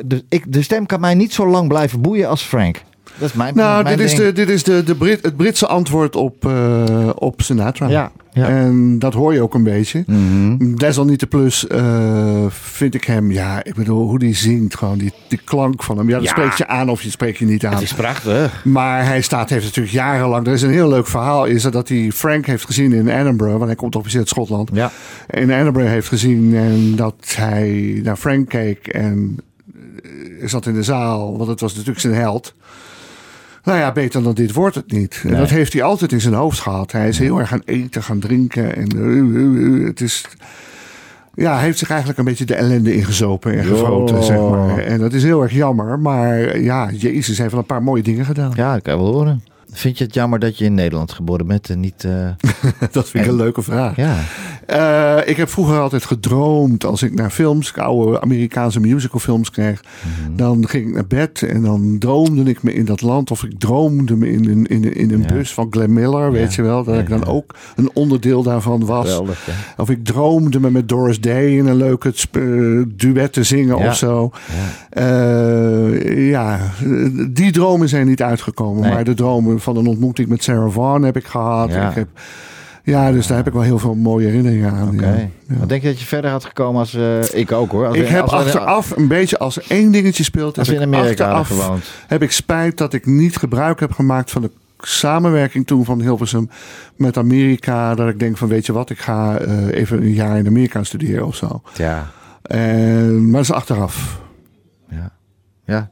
de, 0.04 0.24
ik, 0.28 0.52
de 0.52 0.62
stem 0.62 0.86
kan 0.86 1.00
mij 1.00 1.14
niet 1.14 1.32
zo 1.32 1.46
lang 1.46 1.68
blijven 1.68 2.00
boeien 2.00 2.28
als 2.28 2.42
Frank. 2.42 2.82
Dat 3.18 3.28
is 3.28 3.34
mijn 3.34 3.54
Nou, 3.54 3.82
mijn 3.82 3.96
dit 3.96 4.06
is, 4.06 4.14
de, 4.16 4.32
dit 4.32 4.48
is 4.48 4.62
de, 4.62 4.82
de 4.84 4.94
Brit, 4.94 5.22
het 5.22 5.36
Britse 5.36 5.66
antwoord 5.66 6.16
op, 6.16 6.46
eh, 6.46 7.10
op 7.14 7.42
Sinatra. 7.42 7.88
Ja, 7.88 8.12
ja. 8.32 8.48
En 8.48 8.98
dat 8.98 9.14
hoor 9.14 9.32
je 9.32 9.42
ook 9.42 9.54
een 9.54 9.62
beetje. 9.62 10.04
Mhm. 10.06 10.74
Desalniettemin 10.74 11.14
plus 11.44 11.66
eh, 11.66 12.44
vind 12.48 12.94
ik 12.94 13.04
hem, 13.04 13.30
ja, 13.32 13.64
ik 13.64 13.74
bedoel, 13.74 14.08
hoe 14.08 14.18
die 14.18 14.34
zingt, 14.34 14.76
gewoon 14.76 14.98
die, 14.98 15.12
die 15.28 15.40
klank 15.44 15.82
van 15.82 15.98
hem. 15.98 16.08
Ja, 16.08 16.14
dat 16.14 16.24
Ja. 16.24 16.30
spreekt 16.30 16.58
je 16.58 16.66
aan 16.66 16.88
of 16.88 17.02
je 17.02 17.10
spreekt 17.10 17.38
je 17.38 17.44
niet 17.44 17.66
aan. 17.66 17.72
Het 17.72 17.82
is 17.82 17.94
prachtig. 17.94 18.64
Maar 18.64 19.04
hij 19.04 19.20
staat, 19.20 19.50
heeft 19.50 19.64
natuurlijk 19.64 19.94
jarenlang. 19.94 20.46
Er 20.46 20.52
is 20.52 20.62
een 20.62 20.70
heel 20.70 20.88
leuk 20.88 21.06
verhaal. 21.06 21.44
Is 21.44 21.62
dat 21.62 21.88
hij 21.88 22.10
Frank 22.14 22.46
heeft 22.46 22.64
gezien 22.64 22.92
in 22.92 23.08
Edinburgh. 23.08 23.52
Want 23.54 23.66
hij 23.66 23.74
komt 23.74 23.96
officieel 23.96 24.20
uit 24.20 24.28
Schotland. 24.30 24.70
Ja. 24.72 24.90
In 25.30 25.50
Edinburgh 25.50 25.88
heeft 25.90 26.08
gezien. 26.08 26.54
En 26.54 26.96
dat 26.96 27.14
hij 27.36 28.00
naar 28.02 28.16
Frank 28.16 28.48
keek. 28.48 28.86
En 28.86 29.36
eh, 30.02 30.48
zat 30.48 30.66
in 30.66 30.74
de 30.74 30.82
zaal. 30.82 31.36
Want 31.36 31.50
het 31.50 31.60
was 31.60 31.72
natuurlijk 31.72 32.00
zijn 32.00 32.14
held. 32.14 32.54
Nou 33.66 33.78
ja, 33.78 33.92
beter 33.92 34.22
dan 34.22 34.34
dit 34.34 34.52
wordt 34.52 34.74
het 34.74 34.92
niet. 34.92 35.20
Nee. 35.24 35.36
dat 35.36 35.50
heeft 35.50 35.72
hij 35.72 35.82
altijd 35.82 36.12
in 36.12 36.20
zijn 36.20 36.34
hoofd 36.34 36.58
gehad. 36.58 36.92
Hij 36.92 37.08
is 37.08 37.18
heel 37.18 37.38
erg 37.38 37.48
gaan 37.48 37.62
eten, 37.64 38.02
gaan 38.02 38.18
drinken. 38.18 38.76
En 38.76 38.96
uh, 38.96 39.02
uh, 39.04 39.80
uh, 39.80 39.86
het 39.86 40.00
is. 40.00 40.24
Ja, 41.34 41.54
hij 41.54 41.62
heeft 41.64 41.78
zich 41.78 41.88
eigenlijk 41.88 42.18
een 42.18 42.24
beetje 42.24 42.44
de 42.44 42.54
ellende 42.54 42.94
ingezopen 42.94 43.58
en 43.58 43.66
Jo. 43.66 43.74
gefroten, 43.74 44.22
zeg 44.22 44.38
maar. 44.38 44.78
En 44.78 44.98
dat 44.98 45.12
is 45.12 45.22
heel 45.22 45.42
erg 45.42 45.52
jammer. 45.52 45.98
Maar 45.98 46.60
ja, 46.60 46.90
Jezus 46.90 47.38
heeft 47.38 47.50
wel 47.50 47.60
een 47.60 47.66
paar 47.66 47.82
mooie 47.82 48.02
dingen 48.02 48.24
gedaan. 48.24 48.52
Ja, 48.54 48.72
dat 48.72 48.82
kan 48.82 48.96
je 48.96 49.02
wel 49.02 49.12
horen. 49.12 49.42
Vind 49.76 49.98
je 49.98 50.04
het 50.04 50.14
jammer 50.14 50.38
dat 50.38 50.58
je 50.58 50.64
in 50.64 50.74
Nederland 50.74 51.12
geboren 51.12 51.46
bent 51.46 51.70
en 51.70 51.80
niet... 51.80 52.06
Dat 52.90 53.08
vind 53.08 53.24
ik 53.24 53.30
een 53.30 53.36
leuke 53.36 53.62
vraag. 53.62 53.96
ja. 53.96 54.16
Eh, 54.66 55.28
ik 55.28 55.36
heb 55.36 55.48
vroeger 55.48 55.78
altijd 55.80 56.04
gedroomd 56.04 56.84
als 56.84 57.02
ik 57.02 57.14
naar 57.14 57.30
films, 57.30 57.74
oude 57.76 58.20
Amerikaanse 58.20 58.80
musicalfilms 58.80 59.50
kreeg. 59.50 59.80
Mhm. 59.82 60.36
Dan 60.36 60.68
ging 60.68 60.88
ik 60.88 60.94
naar 60.94 61.06
bed 61.06 61.42
en 61.42 61.62
dan 61.62 61.96
droomde 61.98 62.42
ik 62.50 62.62
me 62.62 62.74
in 62.74 62.84
dat 62.84 63.00
land. 63.02 63.30
Of 63.30 63.44
ik 63.44 63.58
droomde 63.58 64.16
me 64.16 64.30
in 64.32 64.48
een, 64.48 64.66
in 64.66 64.84
een, 64.84 64.94
in 64.94 65.12
een 65.12 65.20
Ja. 65.20 65.26
bus 65.26 65.52
van 65.54 65.66
Glenn 65.70 65.92
Miller, 65.92 66.32
weet 66.32 66.54
je 66.54 66.62
wel. 66.62 66.84
Dat 66.84 66.94
Ja, 66.94 67.00
ik 67.00 67.08
dan 67.08 67.26
ook 67.26 67.54
een 67.76 67.90
onderdeel 67.92 68.42
daarvan 68.42 68.84
was. 68.86 69.04
Geweldig. 69.08 69.48
Of 69.76 69.90
ik 69.90 70.04
droomde 70.04 70.60
me 70.60 70.70
met 70.70 70.88
Doris 70.88 71.20
Day 71.20 71.56
in 71.56 71.66
een 71.66 71.76
leuke 71.76 72.12
eh, 72.32 72.42
duet 72.96 73.32
te 73.32 73.42
zingen 73.44 73.76
of 73.76 73.96
zo. 73.96 74.30
Eh, 74.90 76.28
ja, 76.30 76.58
die 77.30 77.52
dromen 77.52 77.88
zijn 77.88 78.06
niet 78.06 78.22
uitgekomen. 78.22 78.82
Nee. 78.82 78.92
Maar 78.92 79.04
de 79.04 79.14
dromen 79.14 79.60
van 79.74 79.76
een 79.76 79.86
ontmoeting 79.86 80.28
met 80.28 80.42
Sarah 80.42 80.70
Vaughan 80.72 81.02
heb 81.02 81.16
ik 81.16 81.26
gehad. 81.26 81.70
Ja. 81.72 81.88
Ik 81.88 81.94
heb, 81.94 82.08
ja, 82.82 83.12
dus 83.12 83.26
daar 83.26 83.36
heb 83.36 83.46
ik 83.46 83.52
wel 83.52 83.62
heel 83.62 83.78
veel 83.78 83.94
mooie 83.94 84.26
herinneringen 84.26 84.72
aan. 84.72 84.88
Oké. 84.88 85.06
ja. 85.06 85.14
Ja. 85.48 85.56
Wat 85.58 85.68
denk 85.68 85.82
je 85.82 85.88
dat 85.88 86.00
je 86.00 86.06
verder 86.06 86.30
had 86.30 86.44
gekomen 86.44 86.80
als... 86.80 86.94
eh, 86.94 87.34
ik 87.34 87.52
ook 87.52 87.70
hoor. 87.70 87.86
Als 87.86 87.96
Ik 87.96 88.08
heb 88.08 88.22
als 88.22 88.32
achteraf 88.32 88.96
een 88.96 89.08
beetje, 89.08 89.38
als 89.38 89.60
één 89.68 89.90
dingetje 89.92 90.24
speelt, 90.24 90.58
Als 90.58 90.68
in 90.68 90.74
ik 90.74 90.80
Amerika 90.82 91.42
gewoond. 91.44 91.84
heb 92.06 92.22
ik 92.22 92.32
spijt 92.32 92.78
dat 92.78 92.92
ik 92.92 93.06
niet 93.06 93.36
gebruik 93.36 93.80
heb 93.80 93.92
gemaakt 93.92 94.30
van 94.30 94.42
de 94.42 94.50
samenwerking 94.78 95.66
toen 95.66 95.84
van 95.84 96.00
Hilversum 96.00 96.50
met 96.96 97.16
Amerika. 97.18 97.94
Dat 97.94 98.08
ik 98.08 98.18
denk 98.18 98.36
van 98.36 98.48
weet 98.48 98.66
je 98.66 98.72
wat, 98.72 98.90
ik 98.90 98.98
ga 98.98 99.38
eh, 99.38 99.66
even 99.66 100.02
een 100.02 100.12
jaar 100.12 100.38
in 100.38 100.46
Amerika 100.46 100.82
studeren 100.84 101.26
of 101.26 101.36
zo. 101.36 101.62
Ja. 101.76 102.06
En, 102.42 103.24
maar 103.24 103.32
dat 103.32 103.42
is 103.42 103.52
achteraf. 103.52 104.20
Ja. 104.90 105.10
Ja. 105.64 105.90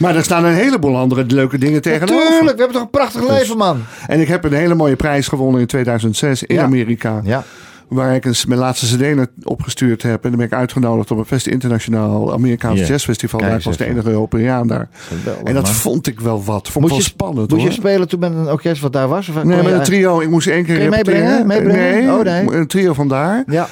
Maar 0.00 0.16
er 0.16 0.24
staan 0.24 0.44
een 0.44 0.54
heleboel 0.54 0.96
andere 0.96 1.24
leuke 1.26 1.58
dingen 1.58 1.82
tegenover. 1.82 2.26
Tuurlijk, 2.26 2.56
we 2.56 2.62
hebben 2.62 2.72
toch 2.72 2.82
een 2.82 2.90
prachtig 2.90 3.20
Dus- 3.20 3.30
leven, 3.38 3.56
man. 3.56 3.82
En 4.06 4.20
ik 4.20 4.28
heb 4.28 4.44
een 4.44 4.52
hele 4.52 4.74
mooie 4.74 4.96
prijs 4.96 5.28
gewonnen 5.28 5.60
in 5.60 5.66
2006 5.66 6.42
in 6.42 6.54
Ja. 6.54 6.62
Amerika. 6.62 7.20
Ja. 7.24 7.44
Waar 7.88 8.14
ik 8.14 8.24
een, 8.24 8.34
mijn 8.46 8.60
laatste 8.60 8.96
cd 8.96 9.26
opgestuurd 9.42 10.02
heb. 10.02 10.24
En 10.24 10.28
dan 10.30 10.38
ben 10.38 10.46
ik 10.46 10.52
uitgenodigd 10.52 11.10
op 11.10 11.18
een 11.18 11.24
fest 11.24 11.46
internationaal 11.46 12.32
Amerikaans 12.32 12.80
Ja. 12.80 12.86
Jazzfestival. 12.86 13.40
Daar 13.40 13.60
was 13.64 13.76
de 13.76 13.84
enige 13.86 14.10
Europeaan 14.10 14.66
daar. 14.68 14.88
Geweldig, 14.92 15.42
En 15.44 15.54
dat 15.54 15.62
man. 15.62 15.72
vond 15.72 16.06
ik 16.06 16.20
wel 16.20 16.44
wat. 16.44 16.68
Vond 16.68 16.84
ik 16.84 16.90
wel 16.90 17.00
je, 17.00 17.04
spannend 17.04 17.50
moet 17.50 17.62
je 17.62 17.70
spelen 17.70 18.08
toen 18.08 18.20
met 18.20 18.32
een 18.32 18.46
orkest 18.50 18.80
wat 18.82 18.92
daar 18.92 19.08
was? 19.08 19.28
Of 19.28 19.44
Nee, 19.44 19.62
met 19.62 19.72
een 19.72 19.82
trio. 19.82 20.20
Ik 20.20 20.30
moest 20.30 20.46
één 20.48 20.64
keer 20.64 20.74
Kun 20.74 20.84
je 20.84 20.90
repeteren. 20.90 21.46
meebrengen? 21.46 21.46
Meebrengen? 21.46 22.04
Nee, 22.06 22.12
Oh, 22.18 22.48
nee. 22.48 22.58
een 22.58 22.66
trio 22.66 22.92
vandaar. 22.92 23.42
Ja. 23.46 23.68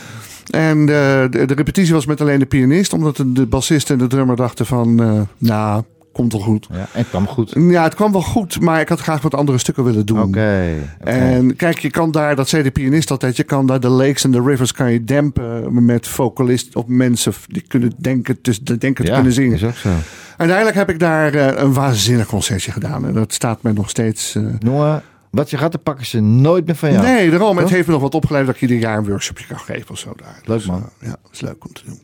En 0.51 0.79
eh, 0.81 0.87
de, 0.87 1.43
de 1.47 1.55
repetitie 1.55 1.95
was 1.95 2.07
met 2.07 2.21
alleen 2.21 2.39
de 2.39 2.47
pianist. 2.47 2.93
Omdat 2.93 3.17
de, 3.17 3.33
de 3.33 3.47
bassist 3.47 3.91
en 3.91 3.99
de 3.99 4.07
drummer 4.07 4.37
dachten 4.37 4.67
van... 4.67 5.03
eh, 5.03 5.21
nou, 5.39 5.83
komt 6.19 6.33
wel 6.33 6.43
goed. 6.43 6.67
ja. 6.71 6.77
En 6.79 6.87
het 6.93 7.09
kwam 7.09 7.27
goed. 7.27 7.53
Ja, 7.59 7.83
het 7.83 7.95
kwam 7.95 8.13
wel 8.13 8.23
goed. 8.23 8.61
Maar 8.61 8.81
ik 8.81 8.89
had 8.89 9.01
graag 9.01 9.23
wat 9.23 9.35
andere 9.35 9.59
stukken 9.59 9.85
willen 9.85 10.07
doen. 10.07 10.23
Oké. 10.23 10.75
En 11.01 11.57
kijk, 11.57 11.79
je 11.79 11.91
kan 11.91 12.11
daar, 12.11 12.37
dat 12.37 12.49
zei 12.49 12.63
de 12.63 12.71
pianist 12.71 13.11
altijd, 13.11 13.37
je 13.37 13.43
kan 13.45 13.67
daar 13.67 13.81
de 13.81 13.89
lakes 13.89 14.25
en 14.25 14.31
de 14.31 14.43
rivers 14.43 14.73
kan 14.73 14.93
je 14.93 15.05
dempen 15.05 15.85
met 15.85 16.09
vocalisten 16.09 16.81
of 16.81 16.87
mensen 16.87 17.33
die 17.47 17.63
kunnen 17.69 17.93
denken 17.99 18.41
te, 18.41 18.79
denken 18.79 19.05
te 19.05 19.11
ja, 19.11 19.15
kunnen 19.15 19.33
zingen. 19.33 19.55
is 19.55 19.65
ook 19.65 19.75
zo. 19.75 19.89
Uiteindelijk 20.37 20.77
heb 20.77 20.91
ik 20.91 20.99
daar 20.99 21.35
eh, 21.35 21.63
een 21.63 21.73
waanzinnig 21.73 22.27
concertje 22.27 22.73
gedaan. 22.73 23.07
En 23.07 23.13
dat 23.15 23.33
staat 23.33 23.63
mij 23.63 23.73
nog 23.73 23.91
steeds. 23.91 24.37
Jongen, 24.59 25.03
wat 25.31 25.51
je 25.51 25.57
gaat, 25.59 25.73
dan 25.73 25.83
pakken 25.83 26.07
ze 26.07 26.21
nooit 26.21 26.67
meer 26.67 26.77
van 26.77 26.93
jou. 26.93 27.05
Nee, 27.07 27.31
daarom. 27.31 27.57
Het 27.57 27.67
Toch? 27.67 27.75
heeft 27.75 27.87
me 27.87 27.93
nog 27.93 28.03
wat 28.03 28.15
opgeleverd 28.15 28.47
dat 28.47 28.57
ik 28.57 28.63
ieder 28.63 28.79
jaar 28.79 28.99
een 28.99 29.07
workshopje 29.07 29.47
kan 29.47 29.59
geven 29.59 29.91
of 29.91 29.99
zo 29.99 30.13
daar. 30.17 30.41
Leuk, 30.45 30.57
Dus, 30.59 30.67
man. 30.67 30.89
eh, 30.99 31.09
ja, 31.09 31.17
is 31.33 31.41
leuk 31.41 31.65
om 31.67 31.73
te 31.73 31.83
doen. 31.87 32.01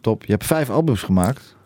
Top. 0.00 0.24
Je 0.24 0.32
hebt 0.32 0.46
vijf 0.46 0.70
albums 0.70 1.02
gemaakt. 1.02 1.56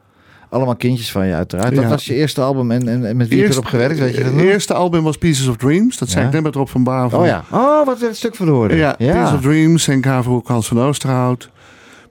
Allemaal 0.55 0.77
kindjes 0.77 1.11
van 1.11 1.27
je 1.27 1.35
uiteraard. 1.35 1.75
Ja. 1.75 1.89
was 1.89 2.05
je 2.05 2.15
eerste 2.15 2.41
album 2.41 2.71
en, 2.71 2.89
en, 2.89 3.07
en 3.07 3.17
met 3.17 3.29
wie 3.29 3.39
heb 3.39 3.47
je 3.47 3.53
erop 3.53 3.65
gewerkt? 3.67 3.99
Weet 3.99 4.11
je 4.11 4.17
dat 4.17 4.25
Het 4.25 4.35
nog? 4.35 4.45
eerste 4.45 4.75
album 4.75 5.03
was 5.03 5.17
Pieces 5.17 5.47
of 5.47 5.57
Dreams. 5.57 5.99
Dat 5.99 6.09
zei 6.09 6.27
ik 6.27 6.33
net 6.33 6.43
met 6.43 6.55
Rob 6.55 6.69
van 6.69 6.85
Bavel. 6.85 7.19
Oh 7.19 7.27
ja. 7.27 7.45
Oh, 7.51 7.87
wat 7.87 8.01
het 8.01 8.17
stuk 8.17 8.35
van 8.35 8.49
hoorde. 8.49 8.75
Ja, 8.75 8.93
Pieces 8.93 9.33
of 9.33 9.41
Dreams 9.41 9.89
en 9.89 10.05
Gavril 10.05 10.43
Hans 10.45 10.69
van 10.69 10.81
Oosterhout. 10.81 11.51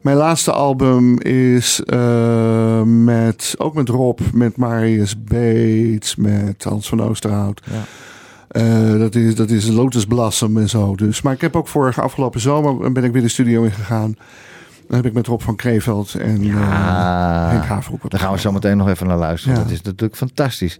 Mijn 0.01 0.17
laatste 0.17 0.51
album 0.51 1.19
is 1.19 1.81
eh, 1.85 2.81
met, 2.81 3.55
ook 3.57 3.73
met 3.73 3.89
Rob, 3.89 4.19
met 4.33 4.57
Marius 4.57 5.23
Bates, 5.23 6.15
met 6.15 6.63
Hans 6.63 6.89
van 6.89 7.01
Oosterhout. 7.01 7.61
Ja. 7.71 7.83
Eh, 8.47 8.99
dat, 8.99 9.15
is, 9.15 9.35
dat 9.35 9.49
is 9.49 9.67
Lotus 9.67 10.05
Blossom 10.05 10.57
en 10.57 10.69
zo. 10.69 10.95
Dus. 10.95 11.21
Maar 11.21 11.33
ik 11.33 11.41
heb 11.41 11.55
ook 11.55 11.67
vorige 11.67 12.01
afgelopen 12.01 12.39
zomer 12.39 12.91
ben 12.91 13.03
ik 13.03 13.11
weer 13.11 13.21
de 13.21 13.27
studio 13.27 13.63
ingegaan. 13.63 14.15
Dan 14.87 14.97
heb 14.97 15.05
ik 15.05 15.13
met 15.13 15.27
Rob 15.27 15.41
van 15.41 15.55
Kreeveld 15.55 16.13
en 16.13 16.43
eh 16.43 16.55
Ah, 16.55 17.49
Henk 17.49 17.67
daar 18.11 18.19
gaan 18.19 18.33
we 18.33 18.39
zo 18.39 18.51
meteen 18.51 18.77
nog 18.77 18.87
even 18.89 19.07
naar 19.07 19.17
luisteren. 19.17 19.57
Ja. 19.57 19.63
Dat 19.63 19.71
is 19.71 19.81
natuurlijk 19.81 20.15
fantastisch. 20.17 20.79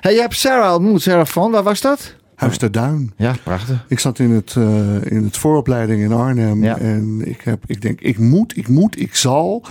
Hey, 0.00 0.14
je 0.14 0.20
hebt 0.20 0.34
Sarah 0.36 0.74
ontmoet, 0.74 1.02
Sarah 1.02 1.26
van. 1.26 1.50
Waar 1.50 1.62
was 1.62 1.80
dat? 1.80 2.14
Huis 2.34 2.58
ter 2.58 2.72
Duin. 2.72 3.12
Ja, 3.16 3.34
prachtig. 3.44 3.84
Ik 3.88 3.98
zat 3.98 4.18
in 4.18 4.30
het, 4.30 4.54
eh, 4.56 4.64
in 5.12 5.24
het 5.24 5.36
vooropleiding 5.36 6.02
in 6.02 6.12
Arnhem. 6.12 6.62
Ja. 6.64 6.78
En 6.78 7.20
ik, 7.24 7.40
heb, 7.44 7.62
ik 7.66 7.80
denk, 7.82 8.00
ik 8.00 8.18
moet, 8.18 8.56
ik 8.56 8.68
moet, 8.68 9.00
ik 9.00 9.14
zal 9.14 9.62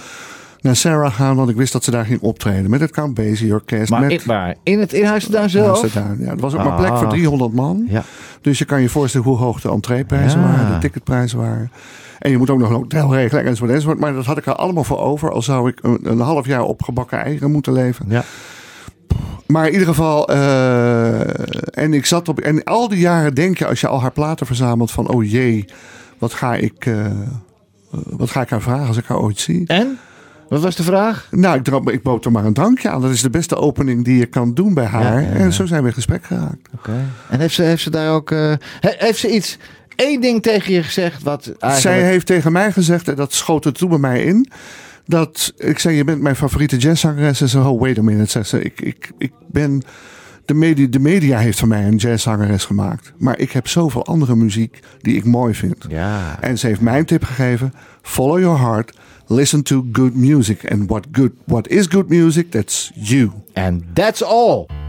naar 0.62 0.76
Sarah 0.76 1.14
gaan. 1.14 1.36
Want 1.36 1.50
ik 1.50 1.56
wist 1.56 1.74
dat 1.74 1.84
ze 1.84 1.92
daar 1.92 2.06
ging 2.06 2.22
optreden. 2.22 2.70
Met 2.70 2.80
het 2.80 2.92
Count 2.92 3.14
Basie 3.14 3.54
Orkest. 3.54 3.90
Maar 3.90 4.02
met 4.02 4.12
in, 4.12 4.20
waar? 4.26 4.56
in 4.64 4.80
het 4.80 4.94
in 4.94 5.06
Huis 5.06 5.26
Duin 5.26 5.50
zelf? 5.50 5.80
Huis 5.80 5.94
Duin. 5.94 6.18
Ja, 6.20 6.30
het 6.30 6.40
was 6.42 6.54
ook 6.56 6.64
maar 6.64 6.76
plek 6.78 6.98
voor 6.98 7.06
Ah. 7.06 7.10
300 7.12 7.54
man. 7.54 7.86
Ja. 7.90 8.04
Dus 8.42 8.58
je 8.58 8.66
kan 8.66 8.82
je 8.82 8.90
voorstellen 8.90 9.28
hoe 9.28 9.38
hoog 9.38 9.62
de 9.62 9.70
entreeprijzen 9.70 10.40
Ja. 10.42 10.48
waren. 10.48 10.74
De 10.74 10.78
ticketprijzen 10.80 11.38
waren. 11.40 11.72
En 12.24 12.32
je 12.32 12.38
moet 12.38 12.50
ook 12.50 12.60
nog 12.60 12.70
een 12.70 12.76
hotel 12.76 13.14
regelen 13.16 13.44
enzovoort, 13.46 13.72
enzovoort. 13.72 14.00
Maar 14.00 14.14
dat 14.14 14.26
had 14.26 14.38
ik 14.38 14.46
er 14.46 14.56
allemaal 14.56 14.84
voor 14.84 15.00
over. 15.00 15.32
Al 15.32 15.42
zou 15.42 15.70
ik 15.70 15.80
een, 15.82 16.00
een 16.04 16.20
half 16.20 16.46
jaar 16.46 16.62
op 16.62 16.84
gebakken 16.84 17.18
eieren 17.20 17.52
moeten 17.52 17.74
leven. 17.74 18.06
Ja. 18.10 18.24
Maar 19.48 19.66
in 19.68 19.72
ieder 19.72 19.88
geval, 19.88 20.28
eh, 20.30 21.20
en 21.84 21.94
ik 21.94 22.06
zat 22.06 22.28
op, 22.30 22.40
en 22.40 22.64
al 22.64 22.88
die 22.88 23.00
jaren 23.00 23.34
denk 23.36 23.58
je 23.58 23.68
als 23.68 23.82
je 23.82 23.88
al 23.88 24.02
haar 24.02 24.12
platen 24.12 24.46
verzamelt 24.46 24.92
van, 24.92 25.08
oh 25.08 25.30
jee, 25.32 25.66
wat 26.18 26.34
ga 26.34 26.56
ik, 26.56 26.86
eh, 26.86 27.06
wat 27.90 28.30
ga 28.30 28.42
ik 28.42 28.50
haar 28.50 28.62
vragen 28.62 28.88
als 28.88 28.98
ik 28.98 29.06
haar 29.06 29.20
ooit 29.20 29.40
zie? 29.40 29.68
En? 29.68 29.98
Wat 30.50 30.62
was 30.62 30.76
de 30.76 30.84
vraag? 30.84 31.28
Nou, 31.32 31.60
ik, 31.60 31.90
ik 31.92 32.04
bood 32.04 32.26
er 32.26 32.32
maar 32.32 32.46
een 32.46 32.54
drankje 32.54 32.90
aan. 32.90 33.02
Dat 33.02 33.12
is 33.12 33.22
de 33.22 33.30
beste 33.30 33.56
opening 33.56 34.06
die 34.06 34.18
je 34.18 34.26
kan 34.26 34.54
doen 34.54 34.74
bij 34.74 34.86
haar. 34.86 35.04
Ja, 35.04 35.20
ja, 35.20 35.28
ja. 35.30 35.34
En 35.36 35.54
zo 35.54 35.66
zijn 35.66 35.82
we 35.82 35.88
in 35.88 35.94
gesprek 35.94 36.26
geraakt. 36.26 36.70
Oké. 36.78 37.06
En 37.30 37.40
heeft 37.40 37.54
ze, 37.54 37.62
heeft 37.64 37.84
ze 37.84 37.90
daar 37.90 38.12
ook... 38.14 38.32
eh, 38.32 38.54
he- 38.80 38.96
heeft 38.98 39.20
ze 39.20 39.30
iets... 39.32 39.58
één 39.96 40.22
ding 40.22 40.42
tegen 40.42 40.74
je 40.74 40.84
gezegd 40.84 41.24
wat 41.24 41.46
eigenlijk... 41.46 41.82
Zij 41.82 42.10
heeft 42.12 42.26
tegen 42.26 42.52
mij 42.52 42.72
gezegd, 42.72 43.08
en 43.08 43.16
dat 43.16 43.34
schoot 43.34 43.66
er 43.66 43.74
toen 43.74 43.90
bij 43.90 43.98
mij 43.98 44.24
in, 44.24 44.50
dat 45.06 45.54
ik 45.58 45.80
zei, 45.80 45.96
je 45.96 46.04
bent 46.04 46.22
mijn 46.22 46.36
favoriete 46.36 46.78
jazzzangeres. 46.78 47.42
En 47.42 47.50
ze 47.50 47.60
oh, 47.60 47.82
wait 47.82 47.98
a 47.98 48.02
minute, 48.02 48.30
zegt 48.30 48.50
ze. 48.50 48.62
Ik, 48.62 48.82
ik, 48.82 49.12
ik 49.18 49.32
ben, 49.52 49.82
de 50.46 50.54
media, 50.54 50.88
de 50.88 51.00
media 51.00 51.38
heeft 51.38 51.60
van 51.60 51.68
mij 51.68 51.88
een 51.88 51.96
jazzzangeres 51.96 52.66
gemaakt. 52.66 53.14
Maar 53.18 53.40
ik 53.40 53.52
heb 53.52 53.68
zoveel 53.68 54.06
andere 54.06 54.36
muziek 54.36 54.80
die 55.02 55.16
ik 55.16 55.26
mooi 55.26 55.54
vind. 55.54 55.86
Ja. 55.88 56.38
En 56.42 56.58
ze 56.58 56.68
heeft 56.68 56.82
mij 56.82 57.00
een 57.00 57.06
tip 57.06 57.24
gegeven, 57.24 57.74
follow 58.02 58.40
your 58.40 58.60
heart, 58.60 58.98
listen 59.28 59.64
to 59.64 59.86
good 59.92 60.16
music. 60.16 60.72
And 60.72 60.90
what, 60.90 61.08
good, 61.12 61.32
what 61.46 61.68
is 61.68 61.86
good 61.88 62.10
music? 62.10 62.52
That's 62.52 62.92
you. 62.96 63.32
And 63.54 63.84
that's 63.94 64.24
all. 64.24 64.83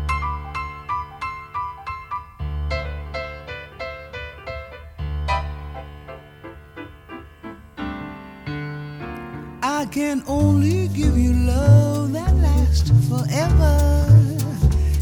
I 9.85 9.87
can 9.89 10.23
only 10.27 10.89
give 10.89 11.19
you 11.19 11.35
love 11.35 12.15
that 12.15 12.35
lasts 12.37 12.91
forever 13.07 13.77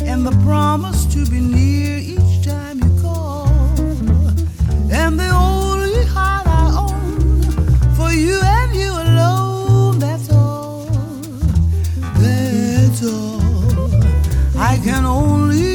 and 0.01 0.27
the 0.27 0.37
promise 0.43 1.07
to 1.15 1.25
be 1.31 1.39
near 1.39 1.99
each 1.99 2.45
time 2.45 2.81
you 2.81 2.91
call. 3.01 3.47
And 4.91 5.21
the 5.21 5.31
only 5.33 6.05
heart 6.07 6.49
I 6.49 6.75
own 6.85 7.41
for 7.95 8.11
you 8.11 8.41
and 8.43 8.75
you 8.75 8.91
alone, 8.91 10.01
that's 10.01 10.29
all. 10.33 10.87
That's 12.19 13.05
all. 13.05 14.59
I 14.59 14.81
can 14.83 15.05
only 15.05 15.72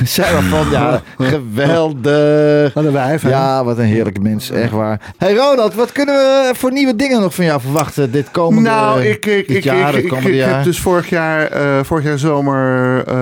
eh 0.00 0.06
Sarah 0.16 0.44
van, 0.44 0.70
ja, 0.70 1.02
geweldig. 1.18 2.74
Wat 2.74 2.84
een 2.84 2.92
wijf, 2.92 3.22
hè? 3.22 3.28
Ja, 3.28 3.64
wat 3.64 3.78
een 3.78 3.84
heerlijke 3.84 4.20
mens, 4.20 4.50
echt 4.50 4.72
waar. 4.72 5.00
hey 5.16 5.34
Ronald, 5.34 5.74
wat 5.74 5.92
kunnen 5.92 6.14
we 6.14 6.50
voor 6.54 6.72
nieuwe 6.72 6.96
dingen 6.96 7.20
nog 7.20 7.34
van 7.34 7.44
jou 7.44 7.60
verwachten 7.60 8.10
dit 8.10 8.30
komende 8.30 8.70
Nou, 8.70 9.02
ik, 9.02 9.26
ik, 9.26 9.46
dit 9.48 9.56
ik, 9.56 9.64
jaar, 9.64 9.94
ik, 9.94 10.02
ik, 10.02 10.08
komende 10.08 10.30
ik 10.30 10.36
jaar? 10.36 10.54
heb 10.54 10.64
dus 10.64 10.80
vorig 10.80 11.08
jaar, 11.08 11.46
eh, 11.46 11.84
vorig 11.84 12.04
jaar 12.04 12.18
zomer 12.18 13.04
eh, 13.06 13.14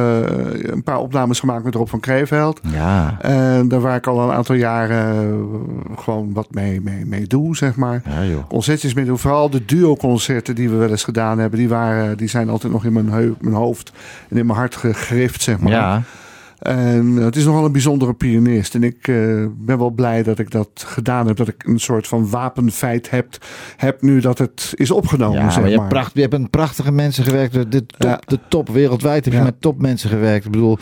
een 0.73 0.83
paar 0.83 0.99
opnames 0.99 1.41
gemaakt 1.41 1.65
met 1.65 1.75
Rob 1.75 1.89
van 1.89 2.01
Kreeveld. 2.01 2.61
Ja, 2.73 3.17
En 3.21 3.69
daar 3.69 3.81
waar 3.81 3.97
ik 3.97 4.07
al 4.07 4.21
een 4.21 4.35
aantal 4.35 4.55
jaren 4.55 5.15
eh, 5.15 5.99
gewoon 5.99 6.33
wat 6.33 6.47
mee, 6.51 6.81
mee, 6.81 7.07
mee 7.07 7.27
doe, 7.27 7.57
zeg 7.57 7.77
maar. 7.77 8.03
ja 8.05 8.25
joh. 8.25 8.49
Concertjes 8.49 8.95
mee 8.95 9.05
doen. 9.05 9.19
Vooral 9.19 9.51
de 9.51 9.65
duo-concerten 9.65 10.55
die 10.55 10.71
we 10.71 10.77
wel 10.77 10.91
eens 10.91 11.05
gedaan 11.05 11.39
hebben, 11.39 11.59
die, 11.59 11.69
waren, 11.69 12.17
die 12.17 12.29
zijn 12.29 12.49
altijd 12.49 12.73
nog 12.73 12.85
in 12.85 12.93
mijn, 12.93 13.37
mijn 13.41 13.55
hoofd 13.55 13.93
en 14.29 14.37
in 14.37 14.47
mijn 14.47 14.59
hart 14.59 14.77
gegrift, 14.77 15.43
zeg 15.43 15.59
maar. 15.59 15.73
Ja, 15.73 16.03
En 16.59 17.19
eh, 17.19 17.25
het 17.25 17.37
is 17.37 17.45
nogal 17.45 17.65
een 17.65 17.73
bijzondere 17.73 18.15
pianist. 18.15 18.75
En 18.75 18.83
ik 18.83 19.09
eh, 19.09 19.15
ben 19.57 19.79
wel 19.79 19.91
blij 19.91 20.23
dat 20.23 20.39
ik 20.39 20.51
dat 20.51 20.69
gedaan 20.87 21.27
heb. 21.27 21.37
Dat 21.37 21.49
ik 21.49 21.65
een 21.67 21.79
soort 21.81 22.07
van 22.07 22.31
wapenfeit 22.31 23.11
heb, 23.11 23.27
heb 23.77 24.03
nu 24.03 24.21
dat 24.21 24.39
het 24.39 24.73
is 24.75 24.91
opgenomen. 24.91 25.39
ja 25.41 25.51
zeg 25.51 25.61
maar 25.63 25.71
je, 25.71 25.77
hebt 25.77 25.89
pracht, 25.89 26.11
je 26.15 26.21
hebt 26.21 26.39
met 26.39 26.51
prachtige 26.51 26.93
mensen 26.93 27.25
gewerkt. 27.25 27.53
De, 27.73 27.87
top, 27.87 28.03
Ja. 28.03 28.21
de 28.27 28.39
top 28.49 28.69
wereldwijd 28.69 29.25
heb 29.25 29.33
je 29.35 29.39
Ja. 29.39 29.45
met 29.45 29.61
topmensen 29.61 30.11
gewerkt. 30.11 30.45
Ik 30.45 30.51
bedoel, 30.51 30.79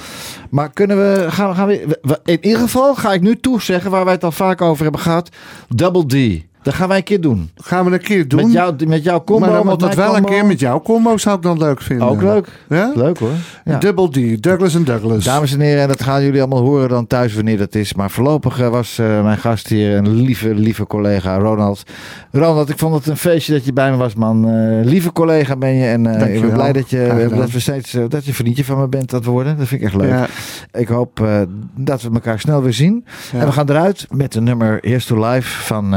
maar 0.50 0.70
kunnen 0.72 0.96
we, 0.96 1.26
gaan 1.30 1.48
we, 1.48 1.54
gaan 1.54 1.66
we- 1.66 2.20
in 2.24 2.44
ieder 2.44 2.60
geval 2.60 2.94
ga 2.94 3.12
ik 3.12 3.20
nu 3.20 3.36
toezeggen, 3.36 3.90
waar 3.90 4.04
wij 4.04 4.14
het 4.14 4.24
al 4.24 4.32
vaak 4.32 4.60
over 4.60 4.82
hebben 4.82 5.00
gehad. 5.00 5.28
Double 5.68 6.06
D. 6.06 6.42
Dat 6.64 6.74
gaan 6.74 6.88
wij 6.88 6.96
een 6.96 7.04
keer 7.04 7.20
doen. 7.20 7.50
Gaan 7.56 7.84
we 7.84 7.92
een 7.92 8.00
keer 8.00 8.28
doen. 8.28 8.42
Met, 8.42 8.52
jou, 8.52 8.86
met 8.86 9.04
jouw 9.04 9.24
combo. 9.24 9.46
maar 9.46 9.54
dan 9.54 9.66
moet 9.66 9.80
dat 9.80 9.94
wel 9.94 10.16
een 10.16 10.24
keer 10.24 10.46
met 10.46 10.60
jouw 10.60 10.80
combo 10.80 11.16
zou 11.16 11.36
ik 11.36 11.42
dan 11.42 11.58
leuk 11.58 11.80
vinden. 11.80 12.08
Ook 12.08 12.22
leuk. 12.22 12.48
Ja? 12.68 12.92
Leuk 12.94 13.18
hoor. 13.18 13.30
Ja. 13.64 13.78
Double 13.78 14.08
D, 14.08 14.42
Douglas 14.42 14.74
en 14.74 14.84
Douglas. 14.84 15.24
Dames 15.24 15.52
en 15.52 15.60
heren, 15.60 15.82
en 15.82 15.88
dat 15.88 16.02
gaan 16.02 16.22
jullie 16.24 16.40
allemaal 16.40 16.60
horen 16.62 16.88
dan 16.88 17.06
thuis 17.06 17.34
wanneer 17.34 17.58
dat 17.58 17.74
is. 17.74 17.94
Maar 17.94 18.10
voorlopig 18.10 18.60
eh, 18.60 18.68
was 18.68 18.98
eh, 18.98 19.22
mijn 19.22 19.38
gast 19.38 19.68
hier 19.68 19.96
een 19.96 20.08
lieve, 20.14 20.54
lieve 20.54 20.86
collega, 20.86 21.38
Ronald. 21.38 21.82
Ronald, 22.30 22.68
ik 22.68 22.78
vond 22.78 22.94
het 22.94 23.06
een 23.06 23.16
feestje 23.16 23.52
dat 23.52 23.64
je 23.64 23.72
bij 23.72 23.90
me 23.90 23.96
was, 23.96 24.14
man. 24.14 24.48
Eh, 24.48 24.84
lieve 24.84 25.12
collega 25.12 25.56
ben 25.56 25.74
je. 25.74 25.86
En 25.86 26.06
eh, 26.06 26.34
ik 26.34 26.40
ben 26.40 26.52
blij 26.52 26.72
dat 26.72 26.90
je, 26.90 27.28
dat 27.34 27.50
we 27.50 27.60
steeds, 27.60 27.96
dat 28.08 28.24
je 28.24 28.34
vriendje 28.34 28.64
van 28.64 28.78
me 28.78 28.88
bent 28.88 29.10
dat 29.10 29.24
worden. 29.24 29.56
Dat 29.56 29.66
vind 29.66 29.80
ik 29.80 29.86
echt 29.86 29.96
leuk. 29.96 30.08
Ja, 30.10 30.26
Ik 30.72 30.88
hoop 30.88 31.28
dat 31.76 32.02
we 32.02 32.10
elkaar 32.12 32.40
snel 32.40 32.62
weer 32.62 32.72
zien. 32.72 33.04
En 33.32 33.46
we 33.46 33.52
gaan 33.52 33.70
eruit 33.70 34.06
met 34.10 34.32
de 34.32 34.40
nummer 34.40 34.78
Here's 34.80 35.06
to 35.06 35.30
Life 35.30 35.62
van 35.62 35.94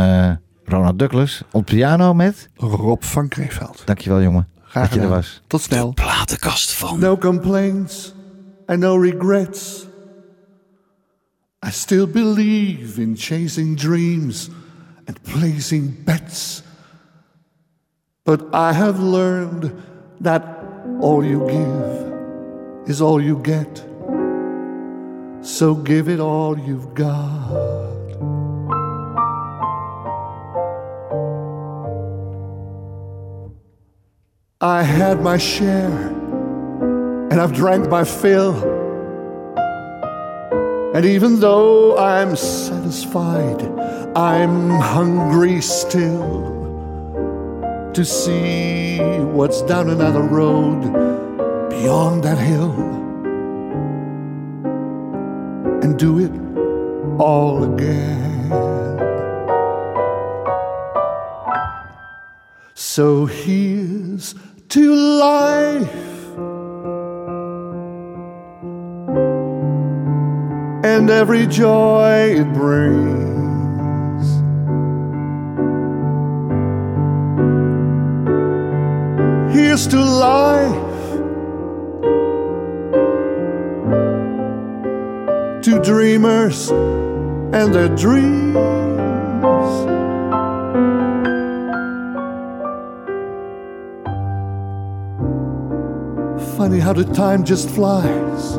Ronald 0.67 0.99
Douglas. 0.99 1.41
Op 1.51 1.65
piano 1.65 2.13
met... 2.13 2.49
Rob 2.55 3.01
van 3.01 3.27
Kreeveld. 3.27 3.81
Dankjewel 3.85 4.21
jongen, 4.21 4.47
Graag 4.63 4.83
dat 4.83 4.93
je 4.93 4.99
er 4.99 5.01
gedaan. 5.05 5.17
was. 5.17 5.41
Tot 5.47 5.61
snel. 5.61 5.93
Platenkast 5.93 6.73
van 6.73 6.99
No 6.99 7.17
complaints 7.17 8.13
and 8.65 8.79
no 8.79 8.97
regrets. 9.01 9.85
I 11.67 11.69
still 11.71 12.07
believe 12.07 13.01
in 13.01 13.13
chasing 13.17 13.77
dreams 13.79 14.49
and 15.05 15.21
placing 15.21 16.03
bets. 16.03 16.63
But 18.23 18.41
I 18.53 18.73
have 18.73 19.01
learned 19.03 19.71
that 20.21 20.41
all 21.01 21.23
you 21.25 21.47
give 21.47 22.05
is 22.85 23.01
all 23.01 23.21
you 23.21 23.39
get. 23.41 23.85
So 25.41 25.81
give 25.83 26.13
it 26.13 26.19
all 26.19 26.57
you've 26.57 26.93
got. 26.93 27.96
I 34.59 34.81
had 34.81 35.21
my 35.21 35.37
share 35.37 36.07
and 37.29 37.33
I've 37.33 37.53
drank 37.53 37.89
my 37.89 38.03
fill. 38.03 38.55
And 40.95 41.05
even 41.05 41.39
though 41.39 41.95
I'm 41.95 42.35
satisfied, 42.35 43.61
I'm 44.17 44.71
hungry 44.71 45.61
still 45.61 46.55
to 47.93 48.03
see 48.03 48.97
what's 49.25 49.61
down 49.61 49.91
another 49.91 50.23
road 50.23 50.81
beyond 51.69 52.23
that 52.23 52.39
hill 52.39 52.73
and 55.83 55.99
do 55.99 56.17
it 56.17 56.31
all 57.21 57.63
again. 57.75 58.96
So 62.97 63.27
here's 63.27 64.33
to 64.69 64.95
life 64.95 65.93
and 70.83 71.07
every 71.07 71.45
joy 71.45 72.37
it 72.39 72.51
brings. 72.55 74.25
Here's 79.55 79.85
to 79.89 80.03
life, 80.03 81.11
to 85.65 85.79
dreamers 85.83 86.71
and 86.71 87.75
their 87.75 87.95
dreams. 87.95 88.46
Funny 96.77 96.85
how 96.85 96.93
the 96.93 97.11
time 97.11 97.43
just 97.43 97.71
flies. 97.71 98.57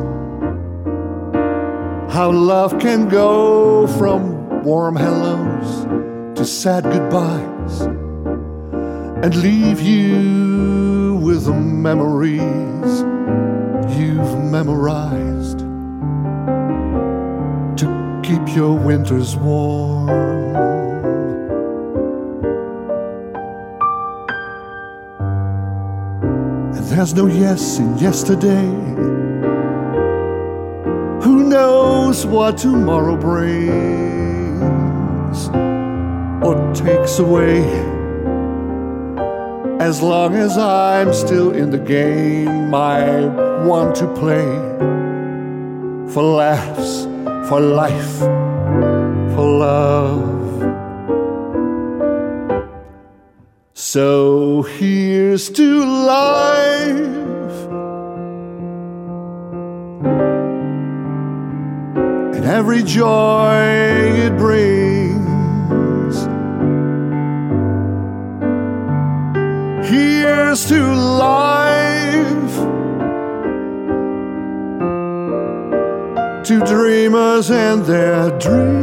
How 2.13 2.29
love 2.29 2.77
can 2.77 3.07
go 3.07 3.87
from 3.97 4.61
warm 4.61 4.97
hellos 4.97 5.85
to 6.37 6.45
sad 6.45 6.83
goodbyes 6.83 7.81
and 9.23 9.33
leave 9.35 9.79
you 9.79 11.17
with 11.23 11.45
the 11.45 11.53
memories 11.53 12.91
you've 13.97 14.37
memorized 14.51 15.59
to 17.79 18.21
keep 18.21 18.53
your 18.53 18.77
winters 18.77 19.37
warm. 19.37 20.78
There's 26.89 27.13
no 27.13 27.27
yes 27.27 27.77
in 27.77 27.97
yesterday. 27.99 28.65
Who 31.23 31.43
knows 31.47 32.25
what 32.25 32.57
tomorrow 32.57 33.15
brings 33.15 33.69
or 36.43 36.73
takes 36.73 37.19
away? 37.19 37.61
As 39.79 40.01
long 40.01 40.35
as 40.35 40.57
I'm 40.57 41.13
still 41.13 41.51
in 41.51 41.69
the 41.69 41.77
game, 41.77 42.73
I 42.73 43.25
want 43.63 43.95
to 43.97 44.07
play 44.15 44.47
for 46.11 46.23
laughs, 46.23 47.03
for 47.47 47.59
life, 47.59 48.17
for 49.35 49.45
love. 49.45 50.39
So 53.75 54.63
here's 54.63 55.49
to 55.51 55.85
life 55.85 56.48
joy 62.89 63.53
it 64.25 64.35
brings. 64.35 66.15
Here's 69.87 70.65
to 70.69 70.81
life, 71.27 72.55
to 76.47 76.59
dreamers 76.65 77.51
and 77.51 77.85
their 77.85 78.31
dreams. 78.39 78.79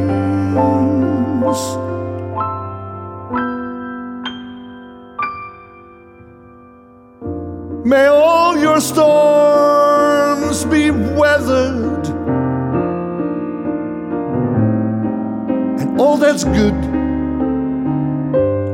May 7.85 8.07
all 8.07 8.57
your 8.57 8.81
storms 8.81 10.65
be 10.65 10.93
weathered, 10.93 11.76
that's 16.37 16.45
good 16.59 16.75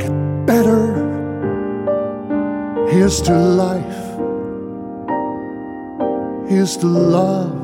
get 0.00 0.46
better. 0.46 0.82
Here's 2.90 3.22
to 3.22 3.32
life, 3.32 4.02
here's 6.50 6.76
to 6.78 6.86
love, 6.86 7.62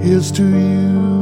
here's 0.00 0.32
to 0.32 0.42
you. 0.42 1.17